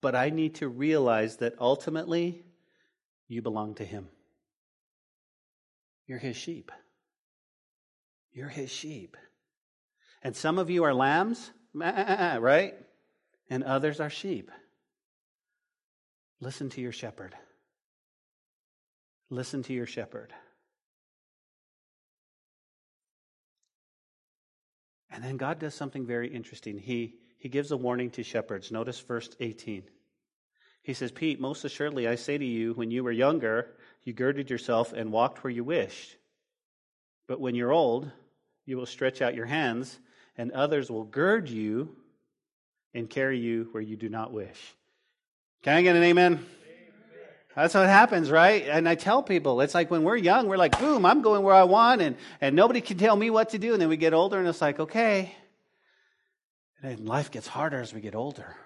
but 0.00 0.14
I 0.14 0.30
need 0.30 0.54
to 0.54 0.68
realize 0.68 1.36
that 1.36 1.56
ultimately 1.60 2.46
you 3.28 3.42
belong 3.42 3.74
to 3.74 3.84
him. 3.84 4.08
You're 6.06 6.18
his 6.18 6.38
sheep. 6.38 6.72
You're 8.32 8.48
his 8.48 8.70
sheep. 8.70 9.16
And 10.22 10.34
some 10.34 10.58
of 10.58 10.70
you 10.70 10.84
are 10.84 10.94
lambs, 10.94 11.50
right? 11.74 12.74
And 13.50 13.64
others 13.64 14.00
are 14.00 14.10
sheep. 14.10 14.50
Listen 16.40 16.70
to 16.70 16.80
your 16.80 16.92
shepherd. 16.92 17.34
Listen 19.30 19.62
to 19.64 19.72
your 19.72 19.86
shepherd. 19.86 20.32
And 25.10 25.22
then 25.22 25.36
God 25.36 25.58
does 25.58 25.74
something 25.74 26.06
very 26.06 26.28
interesting. 26.28 26.78
He, 26.78 27.16
he 27.38 27.48
gives 27.48 27.70
a 27.70 27.76
warning 27.76 28.10
to 28.12 28.22
shepherds. 28.22 28.72
Notice 28.72 28.98
verse 29.00 29.28
18. 29.40 29.84
He 30.82 30.94
says, 30.94 31.12
Pete, 31.12 31.40
most 31.40 31.64
assuredly 31.64 32.08
I 32.08 32.16
say 32.16 32.38
to 32.38 32.44
you, 32.44 32.72
when 32.72 32.90
you 32.90 33.04
were 33.04 33.12
younger, 33.12 33.74
you 34.04 34.12
girded 34.12 34.50
yourself 34.50 34.92
and 34.92 35.12
walked 35.12 35.44
where 35.44 35.50
you 35.50 35.62
wished. 35.62 36.16
But 37.28 37.40
when 37.40 37.54
you're 37.54 37.72
old, 37.72 38.10
you 38.64 38.76
will 38.76 38.86
stretch 38.86 39.22
out 39.22 39.34
your 39.34 39.46
hands, 39.46 39.98
and 40.36 40.52
others 40.52 40.90
will 40.90 41.04
gird 41.04 41.48
you 41.48 41.96
and 42.94 43.08
carry 43.08 43.38
you 43.38 43.68
where 43.72 43.82
you 43.82 43.96
do 43.96 44.08
not 44.08 44.32
wish. 44.32 44.74
Can 45.62 45.76
I 45.76 45.82
get 45.82 45.96
an 45.96 46.02
amen? 46.02 46.44
That's 47.54 47.74
what 47.74 47.86
happens, 47.86 48.30
right? 48.30 48.66
And 48.66 48.88
I 48.88 48.94
tell 48.94 49.22
people, 49.22 49.60
it's 49.60 49.74
like 49.74 49.90
when 49.90 50.04
we're 50.04 50.16
young, 50.16 50.48
we're 50.48 50.56
like, 50.56 50.78
boom, 50.78 51.04
I'm 51.04 51.20
going 51.20 51.42
where 51.42 51.54
I 51.54 51.64
want, 51.64 52.00
and, 52.00 52.16
and 52.40 52.56
nobody 52.56 52.80
can 52.80 52.96
tell 52.96 53.14
me 53.14 53.28
what 53.28 53.50
to 53.50 53.58
do. 53.58 53.74
And 53.74 53.82
then 53.82 53.90
we 53.90 53.98
get 53.98 54.14
older, 54.14 54.38
and 54.38 54.48
it's 54.48 54.62
like, 54.62 54.80
okay. 54.80 55.34
And 56.80 56.90
then 56.90 57.06
life 57.06 57.30
gets 57.30 57.46
harder 57.46 57.78
as 57.80 57.92
we 57.92 58.00
get 58.00 58.14
older. 58.14 58.56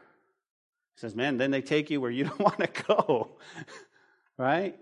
He 0.94 1.01
says, 1.01 1.16
man, 1.16 1.36
then 1.36 1.51
they 1.51 1.62
take 1.62 1.90
you 1.90 2.01
where 2.01 2.12
you 2.12 2.24
don't 2.28 2.38
want 2.38 2.59
to 2.59 2.82
go, 2.84 3.30
right? 4.38 4.78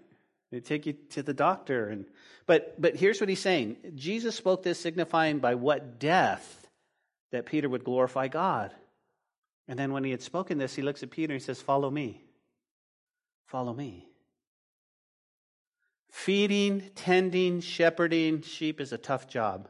They 0.50 0.60
take 0.60 0.86
you 0.86 0.94
to 1.10 1.22
the 1.22 1.34
doctor. 1.34 1.88
And, 1.88 2.06
but, 2.46 2.80
but 2.80 2.96
here's 2.96 3.20
what 3.20 3.28
he's 3.28 3.40
saying 3.40 3.76
Jesus 3.94 4.36
spoke 4.36 4.62
this 4.62 4.80
signifying 4.80 5.38
by 5.38 5.54
what 5.54 5.98
death 5.98 6.68
that 7.32 7.46
Peter 7.46 7.68
would 7.68 7.84
glorify 7.84 8.28
God. 8.28 8.72
And 9.66 9.78
then 9.78 9.92
when 9.92 10.04
he 10.04 10.10
had 10.10 10.22
spoken 10.22 10.58
this, 10.58 10.74
he 10.74 10.82
looks 10.82 11.02
at 11.02 11.10
Peter 11.10 11.32
and 11.32 11.40
he 11.40 11.44
says, 11.44 11.60
Follow 11.60 11.90
me. 11.90 12.22
Follow 13.46 13.72
me. 13.72 14.06
Feeding, 16.10 16.90
tending, 16.94 17.60
shepherding 17.60 18.42
sheep 18.42 18.80
is 18.80 18.92
a 18.92 18.98
tough 18.98 19.26
job. 19.28 19.68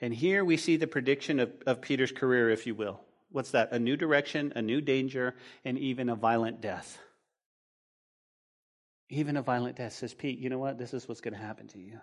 And 0.00 0.14
here 0.14 0.44
we 0.44 0.56
see 0.56 0.76
the 0.76 0.86
prediction 0.86 1.40
of, 1.40 1.52
of 1.66 1.80
Peter's 1.80 2.12
career, 2.12 2.50
if 2.50 2.66
you 2.66 2.74
will. 2.74 3.00
What's 3.30 3.50
that? 3.50 3.72
A 3.72 3.78
new 3.78 3.96
direction, 3.96 4.52
a 4.56 4.62
new 4.62 4.80
danger, 4.80 5.34
and 5.64 5.78
even 5.78 6.08
a 6.08 6.14
violent 6.14 6.60
death. 6.60 6.98
Even 9.10 9.36
a 9.36 9.42
violent 9.42 9.76
death 9.76 9.94
says, 9.94 10.12
Pete, 10.12 10.38
you 10.38 10.50
know 10.50 10.58
what? 10.58 10.78
This 10.78 10.92
is 10.92 11.08
what's 11.08 11.20
going 11.20 11.34
to 11.34 11.40
happen 11.40 11.68
to 11.68 11.78
you. 11.78 11.98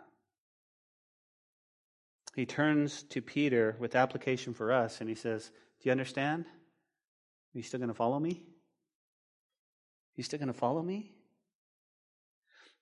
He 2.36 2.45
turns 2.45 3.03
to 3.03 3.22
Peter 3.22 3.78
with 3.80 3.95
application 3.95 4.53
for 4.53 4.72
us 4.72 4.99
and 4.99 5.10
he 5.10 5.16
says, 5.16 5.49
Do 5.80 5.88
you 5.89 5.91
understand? 5.91 6.45
Are 6.45 7.58
you 7.58 7.64
still 7.64 7.80
going 7.80 7.89
to 7.89 7.93
follow 7.93 8.20
me? 8.20 8.32
Are 8.32 10.18
You 10.18 10.24
still 10.24 10.39
going 10.39 10.47
to 10.47 10.53
follow 10.53 10.82
me? 10.82 11.12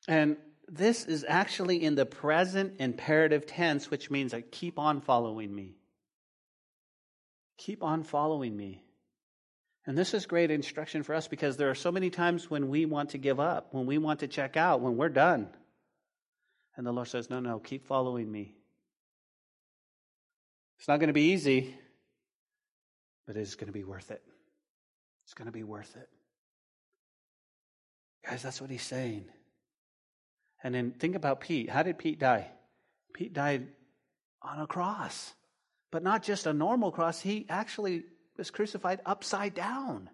And 0.07 0.37
this 0.67 1.05
is 1.05 1.25
actually 1.27 1.83
in 1.83 1.95
the 1.95 2.05
present 2.05 2.75
imperative 2.79 3.45
tense, 3.45 3.91
which 3.91 4.09
means 4.09 4.33
I 4.33 4.41
keep 4.41 4.79
on 4.79 5.01
following 5.01 5.53
me. 5.53 5.75
Keep 7.57 7.83
on 7.83 8.03
following 8.03 8.55
me. 8.55 8.83
And 9.85 9.97
this 9.97 10.13
is 10.13 10.25
great 10.25 10.49
instruction 10.49 11.03
for 11.03 11.13
us 11.13 11.27
because 11.27 11.57
there 11.57 11.69
are 11.69 11.75
so 11.75 11.91
many 11.91 12.09
times 12.09 12.49
when 12.49 12.69
we 12.69 12.85
want 12.85 13.09
to 13.09 13.17
give 13.17 13.39
up, 13.39 13.73
when 13.73 13.85
we 13.85 13.97
want 13.97 14.21
to 14.21 14.27
check 14.27 14.55
out, 14.55 14.79
when 14.79 14.95
we're 14.95 15.09
done. 15.09 15.49
And 16.77 16.87
the 16.87 16.91
Lord 16.91 17.07
says, 17.07 17.29
No, 17.29 17.39
no, 17.39 17.59
keep 17.59 17.85
following 17.85 18.31
me. 18.31 18.55
It's 20.79 20.87
not 20.87 20.97
going 20.97 21.07
to 21.07 21.13
be 21.13 21.31
easy, 21.31 21.75
but 23.27 23.35
it's 23.35 23.55
going 23.55 23.67
to 23.67 23.73
be 23.73 23.83
worth 23.83 24.09
it. 24.11 24.21
It's 25.25 25.33
going 25.33 25.45
to 25.47 25.51
be 25.51 25.63
worth 25.63 25.95
it. 25.95 26.09
Guys, 28.25 28.41
that's 28.41 28.61
what 28.61 28.69
he's 28.69 28.83
saying. 28.83 29.25
And 30.63 30.73
then 30.73 30.91
think 30.91 31.15
about 31.15 31.41
Pete. 31.41 31.69
How 31.69 31.83
did 31.83 31.97
Pete 31.97 32.19
die? 32.19 32.47
Pete 33.13 33.33
died 33.33 33.67
on 34.41 34.59
a 34.59 34.67
cross, 34.67 35.33
but 35.91 36.03
not 36.03 36.23
just 36.23 36.47
a 36.47 36.53
normal 36.53 36.91
cross. 36.91 37.19
He 37.19 37.45
actually 37.49 38.03
was 38.37 38.51
crucified 38.51 38.99
upside 39.05 39.53
down. 39.53 40.09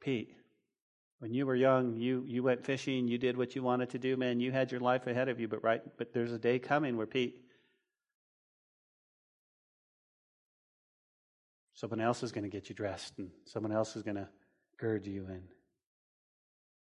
Pete, 0.00 0.34
when 1.18 1.34
you 1.34 1.46
were 1.46 1.56
young, 1.56 1.96
you, 1.96 2.24
you 2.26 2.42
went 2.42 2.64
fishing, 2.64 3.08
you 3.08 3.18
did 3.18 3.36
what 3.36 3.54
you 3.54 3.62
wanted 3.62 3.90
to 3.90 3.98
do, 3.98 4.16
man. 4.16 4.40
You 4.40 4.52
had 4.52 4.70
your 4.70 4.80
life 4.80 5.06
ahead 5.06 5.28
of 5.28 5.40
you, 5.40 5.48
but 5.48 5.62
right, 5.62 5.82
but 5.96 6.12
there's 6.12 6.32
a 6.32 6.38
day 6.38 6.58
coming 6.58 6.96
where 6.96 7.06
Pete, 7.06 7.42
Someone 11.78 12.00
else 12.00 12.24
is 12.24 12.32
going 12.32 12.42
to 12.42 12.50
get 12.50 12.68
you 12.68 12.74
dressed, 12.74 13.18
and 13.18 13.30
someone 13.44 13.70
else 13.70 13.94
is 13.94 14.02
going 14.02 14.16
to 14.16 14.26
gird 14.78 15.06
you 15.06 15.26
in. 15.28 15.40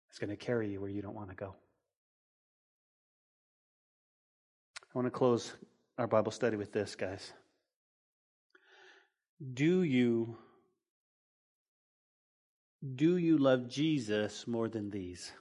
It's 0.09 0.19
going 0.19 0.29
to 0.29 0.35
carry 0.35 0.69
you 0.69 0.81
where 0.81 0.89
you 0.89 1.01
don't 1.01 1.15
want 1.15 1.29
to 1.29 1.35
go. 1.37 1.55
I 4.77 4.89
want 4.93 5.05
to 5.05 5.09
close 5.09 5.53
our 5.97 6.07
Bible 6.07 6.31
study 6.31 6.57
with 6.57 6.71
this, 6.71 6.95
guys. 6.95 7.33
Do 9.53 9.83
you 9.83 10.37
do 12.95 13.17
you 13.17 13.37
love 13.37 13.69
Jesus 13.69 14.45
more 14.47 14.67
than 14.67 14.89
these? 14.89 15.31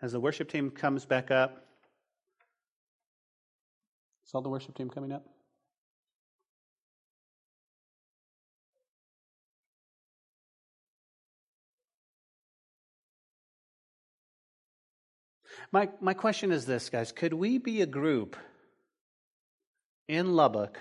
As 0.00 0.12
the 0.12 0.20
worship 0.20 0.48
team 0.48 0.70
comes 0.70 1.04
back 1.04 1.30
up, 1.30 1.62
Saw 4.32 4.40
the 4.40 4.48
worship 4.48 4.74
team 4.74 4.88
coming 4.88 5.12
up? 5.12 5.26
My, 15.72 15.88
my 16.00 16.14
question 16.14 16.52
is 16.52 16.66
this, 16.66 16.90
guys. 16.90 17.12
Could 17.12 17.32
we 17.32 17.58
be 17.58 17.80
a 17.80 17.86
group 17.86 18.36
in 20.06 20.34
Lubbock 20.34 20.78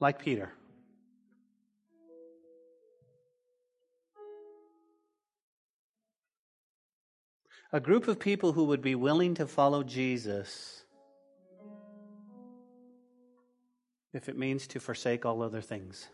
like 0.00 0.20
Peter? 0.20 0.52
a 7.72 7.80
group 7.80 8.06
of 8.06 8.20
people 8.20 8.52
who 8.52 8.64
would 8.64 8.82
be 8.82 8.94
willing 8.94 9.34
to 9.34 9.46
follow 9.46 9.82
Jesus 9.82 10.84
if 14.12 14.28
it 14.28 14.36
means 14.36 14.66
to 14.66 14.78
forsake 14.78 15.24
all 15.24 15.42
other 15.42 15.62
things. 15.62 16.06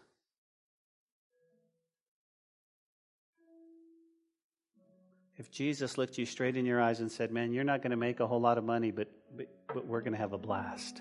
If 5.39 5.51
Jesus 5.51 5.97
looked 5.97 6.19
you 6.19 6.27
straight 6.27 6.57
in 6.57 6.67
your 6.67 6.81
eyes 6.81 7.01
and 7.01 7.11
said, 7.11 7.31
Man, 7.31 7.53
you're 7.53 7.65
not 7.65 7.81
going 7.81 7.93
to 7.93 7.97
make 7.97 8.21
a 8.21 8.27
whole 8.27 8.41
lot 8.41 8.59
of 8.59 8.65
money, 8.65 8.91
but, 8.91 9.09
but, 9.37 9.47
but 9.73 9.87
we're 9.87 10.01
going 10.01 10.13
to 10.13 10.19
have 10.19 10.33
a 10.33 10.39
blast. 10.39 11.01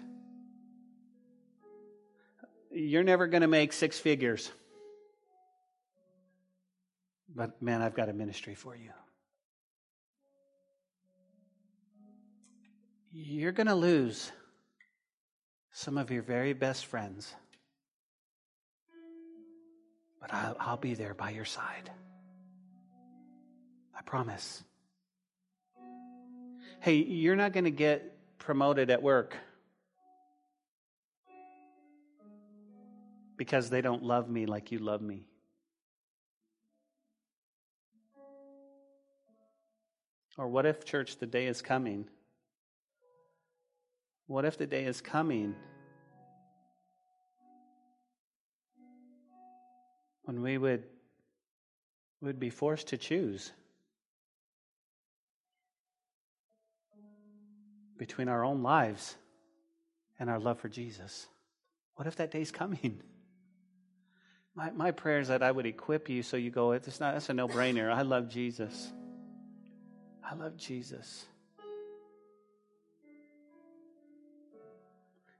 You're 2.71 3.03
never 3.03 3.27
going 3.27 3.41
to 3.41 3.47
make 3.47 3.73
six 3.73 3.99
figures. 3.99 4.51
But 7.35 7.61
man, 7.61 7.81
I've 7.81 7.95
got 7.95 8.09
a 8.09 8.13
ministry 8.13 8.55
for 8.55 8.75
you. 8.75 8.91
you're 13.17 13.51
going 13.51 13.67
to 13.67 13.75
lose 13.75 14.31
some 15.71 15.97
of 15.97 16.11
your 16.11 16.21
very 16.21 16.53
best 16.53 16.85
friends. 16.85 17.33
But 20.21 20.33
I'll, 20.33 20.57
I'll, 20.59 20.77
be 20.77 20.93
there 20.93 21.13
by 21.13 21.31
your 21.31 21.45
side. 21.45 21.89
I 23.97 24.01
promise. 24.03 24.63
Hey, 26.79 26.95
you're 26.95 27.35
not 27.35 27.53
going 27.53 27.63
to 27.65 27.71
get 27.71 28.13
promoted 28.37 28.89
at 28.91 29.01
work 29.01 29.35
because 33.35 33.69
they 33.69 33.81
don't 33.81 34.03
love 34.03 34.29
me 34.29 34.45
like 34.45 34.71
you 34.71 34.79
love 34.79 35.01
me. 35.01 35.25
Or 40.37 40.47
what 40.47 40.67
if, 40.67 40.85
church, 40.85 41.17
the 41.17 41.25
day 41.25 41.47
is 41.47 41.61
coming? 41.63 42.07
What 44.27 44.45
if 44.45 44.57
the 44.57 44.67
day 44.67 44.85
is 44.85 45.01
coming 45.01 45.55
when 50.23 50.41
we 50.41 50.59
would, 50.59 50.83
would 52.21 52.39
be 52.39 52.51
forced 52.51 52.89
to 52.89 52.97
choose? 52.97 53.51
Between 57.97 58.29
our 58.29 58.43
own 58.43 58.63
lives 58.63 59.15
and 60.19 60.29
our 60.29 60.39
love 60.39 60.59
for 60.59 60.69
Jesus? 60.69 61.27
What 61.95 62.07
if 62.07 62.15
that 62.17 62.31
day's 62.31 62.51
coming? 62.51 63.01
My, 64.55 64.71
my 64.71 64.91
prayer 64.91 65.19
is 65.19 65.27
that 65.27 65.43
I 65.43 65.51
would 65.51 65.67
equip 65.67 66.09
you 66.09 66.23
so 66.23 66.35
you 66.35 66.49
go, 66.49 66.71
it's 66.71 66.99
not, 66.99 67.13
that's 67.13 67.29
a 67.29 67.33
no 67.33 67.47
brainer. 67.47 67.93
I 67.93 68.01
love 68.01 68.27
Jesus. 68.27 68.91
I 70.23 70.33
love 70.33 70.57
Jesus. 70.57 71.25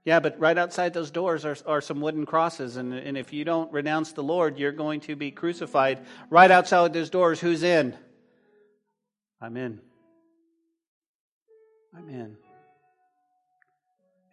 Yeah, 0.04 0.20
but 0.20 0.38
right 0.40 0.56
outside 0.56 0.94
those 0.94 1.10
doors 1.10 1.44
are, 1.44 1.56
are 1.66 1.80
some 1.82 2.00
wooden 2.00 2.24
crosses, 2.24 2.76
and, 2.76 2.94
and 2.94 3.18
if 3.18 3.32
you 3.32 3.44
don't 3.44 3.70
renounce 3.72 4.12
the 4.12 4.22
Lord, 4.22 4.56
you're 4.58 4.72
going 4.72 5.00
to 5.00 5.16
be 5.16 5.30
crucified. 5.30 5.98
Right 6.30 6.50
outside 6.50 6.92
those 6.94 7.10
doors, 7.10 7.40
who's 7.40 7.62
in? 7.62 7.94
I'm 9.40 9.56
in. 9.56 9.80
I'm 11.94 12.08
in. 12.08 12.36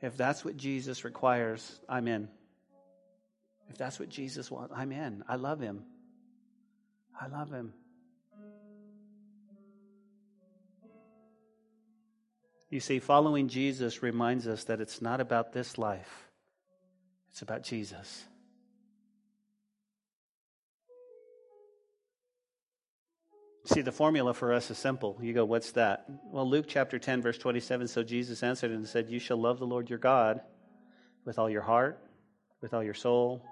If 0.01 0.17
that's 0.17 0.43
what 0.43 0.57
Jesus 0.57 1.03
requires, 1.03 1.79
I'm 1.87 2.07
in. 2.07 2.27
If 3.69 3.77
that's 3.77 3.99
what 3.99 4.09
Jesus 4.09 4.51
wants, 4.51 4.73
I'm 4.75 4.91
in. 4.91 5.23
I 5.27 5.35
love 5.35 5.59
him. 5.59 5.83
I 7.19 7.27
love 7.27 7.51
him. 7.51 7.73
You 12.69 12.79
see, 12.79 12.99
following 12.99 13.47
Jesus 13.47 14.03
reminds 14.03 14.47
us 14.47 14.65
that 14.65 14.81
it's 14.81 15.01
not 15.01 15.21
about 15.21 15.53
this 15.53 15.77
life, 15.77 16.29
it's 17.31 17.41
about 17.41 17.63
Jesus. 17.63 18.25
See, 23.65 23.81
the 23.81 23.91
formula 23.91 24.33
for 24.33 24.53
us 24.53 24.69
is 24.69 24.77
simple. 24.77 25.17
You 25.21 25.33
go, 25.33 25.43
what's 25.43 25.71
that? 25.71 26.05
Well, 26.25 26.47
Luke 26.47 26.65
chapter 26.67 26.99
10, 26.99 27.23
verse 27.23 27.37
27. 27.39 27.87
So 27.87 28.03
Jesus 28.03 28.43
answered 28.43 28.69
and 28.69 28.87
said, 28.87 29.09
You 29.09 29.17
shall 29.17 29.37
love 29.37 29.57
the 29.57 29.65
Lord 29.65 29.89
your 29.89 29.97
God 29.97 30.41
with 31.25 31.39
all 31.39 31.49
your 31.49 31.63
heart, 31.63 31.99
with 32.61 32.75
all 32.75 32.83
your 32.83 32.93
soul, 32.93 33.43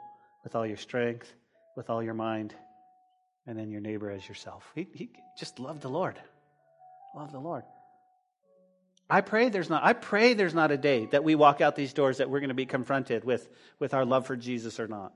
with 0.44 0.56
all 0.56 0.68
your 0.68 0.78
strength, 0.78 1.34
with 1.76 1.90
all 1.90 2.04
your 2.04 2.14
mind, 2.14 2.54
and 3.48 3.58
then 3.58 3.72
your 3.72 3.82
neighbor 3.82 4.12
as 4.12 4.28
yourself. 4.28 4.72
He, 4.76 4.88
he 4.94 5.10
just 5.38 5.58
love 5.60 5.82
the 5.82 5.90
Lord. 5.90 6.20
Love 7.16 7.32
the 7.32 7.40
Lord. 7.40 7.64
I 9.10 9.22
pray 9.22 9.50
there's 9.50 9.70
not 9.70 9.84
I 9.84 9.94
pray 9.94 10.34
there's 10.34 10.54
not 10.54 10.72
a 10.72 10.78
day 10.78 11.08
that 11.08 11.24
we 11.24 11.36
walk 11.36 11.60
out 11.60 11.76
these 11.76 11.94
doors 11.94 12.18
that 12.18 12.30
we're 12.30 12.40
going 12.40 12.48
to 12.50 12.56
be 12.56 12.66
confronted 12.66 13.24
with 13.24 13.50
with 13.78 13.94
our 13.94 14.06
love 14.06 14.26
for 14.26 14.36
Jesus 14.36 14.80
or 14.80 14.88
not. 14.88 15.14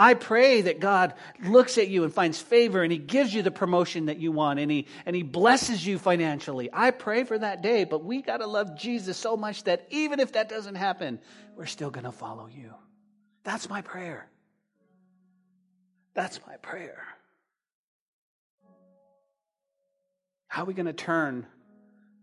I 0.00 0.14
pray 0.14 0.62
that 0.62 0.80
God 0.80 1.12
looks 1.44 1.76
at 1.76 1.88
you 1.88 2.04
and 2.04 2.14
finds 2.14 2.40
favor 2.40 2.82
and 2.82 2.90
he 2.90 2.96
gives 2.96 3.34
you 3.34 3.42
the 3.42 3.50
promotion 3.50 4.06
that 4.06 4.16
you 4.16 4.32
want 4.32 4.58
and 4.58 4.70
he 4.70 4.86
and 5.04 5.14
he 5.14 5.22
blesses 5.22 5.86
you 5.86 5.98
financially. 5.98 6.70
I 6.72 6.90
pray 6.90 7.24
for 7.24 7.38
that 7.38 7.60
day, 7.60 7.84
but 7.84 8.02
we 8.02 8.22
got 8.22 8.38
to 8.38 8.46
love 8.46 8.78
Jesus 8.78 9.18
so 9.18 9.36
much 9.36 9.64
that 9.64 9.86
even 9.90 10.18
if 10.18 10.32
that 10.32 10.48
doesn't 10.48 10.76
happen, 10.76 11.20
we're 11.54 11.66
still 11.66 11.90
going 11.90 12.06
to 12.06 12.12
follow 12.12 12.46
you. 12.46 12.72
That's 13.44 13.68
my 13.68 13.82
prayer. 13.82 14.26
That's 16.14 16.40
my 16.46 16.56
prayer. 16.56 17.04
How 20.48 20.62
are 20.62 20.64
we 20.64 20.72
going 20.72 20.86
to 20.86 20.94
turn 20.94 21.46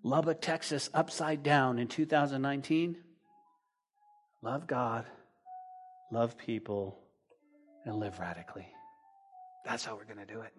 Lubbock, 0.01 0.41
Texas 0.41 0.89
upside 0.95 1.43
down 1.43 1.77
in 1.77 1.87
2019? 1.87 2.97
Love 4.41 4.65
God, 4.65 5.05
love 6.11 6.39
people, 6.39 6.97
and 7.87 7.97
live 7.97 8.19
radically. 8.19 8.67
That's 9.65 9.83
how 9.83 9.95
we're 9.95 10.05
going 10.05 10.25
to 10.25 10.31
do 10.31 10.41
it. 10.41 10.53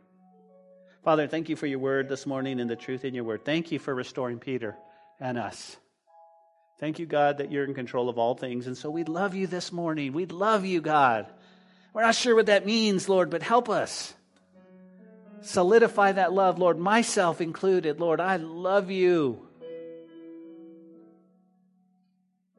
Father, 1.04 1.28
thank 1.28 1.48
you 1.48 1.56
for 1.56 1.66
your 1.66 1.78
word 1.78 2.08
this 2.08 2.26
morning 2.26 2.58
and 2.58 2.68
the 2.68 2.76
truth 2.76 3.04
in 3.04 3.14
your 3.14 3.24
word. 3.24 3.44
Thank 3.44 3.70
you 3.70 3.78
for 3.78 3.94
restoring 3.94 4.38
Peter 4.38 4.76
and 5.20 5.38
us. 5.38 5.76
Thank 6.80 6.98
you, 6.98 7.06
God, 7.06 7.38
that 7.38 7.52
you're 7.52 7.64
in 7.64 7.74
control 7.74 8.08
of 8.08 8.18
all 8.18 8.34
things. 8.34 8.66
And 8.66 8.76
so 8.76 8.90
we 8.90 9.04
love 9.04 9.34
you 9.34 9.46
this 9.46 9.72
morning. 9.72 10.12
We 10.12 10.26
love 10.26 10.64
you, 10.64 10.80
God. 10.80 11.26
We're 11.92 12.02
not 12.02 12.14
sure 12.14 12.34
what 12.34 12.46
that 12.46 12.66
means, 12.66 13.08
Lord, 13.08 13.30
but 13.30 13.42
help 13.42 13.68
us. 13.68 14.14
Solidify 15.42 16.12
that 16.12 16.32
love, 16.32 16.58
Lord, 16.58 16.78
myself 16.78 17.40
included. 17.40 18.00
Lord, 18.00 18.20
I 18.20 18.36
love 18.36 18.90
you. 18.90 19.46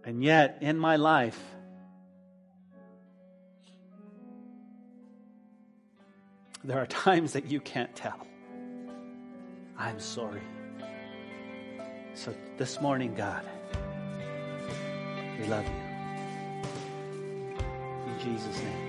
And 0.03 0.23
yet, 0.23 0.59
in 0.61 0.77
my 0.77 0.95
life, 0.95 1.39
there 6.63 6.79
are 6.79 6.87
times 6.87 7.33
that 7.33 7.45
you 7.45 7.59
can't 7.59 7.95
tell. 7.95 8.27
I'm 9.77 9.99
sorry. 9.99 10.41
So 12.13 12.33
this 12.57 12.81
morning, 12.81 13.15
God, 13.15 13.45
we 15.39 15.45
love 15.47 15.65
you. 15.65 15.71
In 18.11 18.19
Jesus' 18.19 18.61
name. 18.61 18.88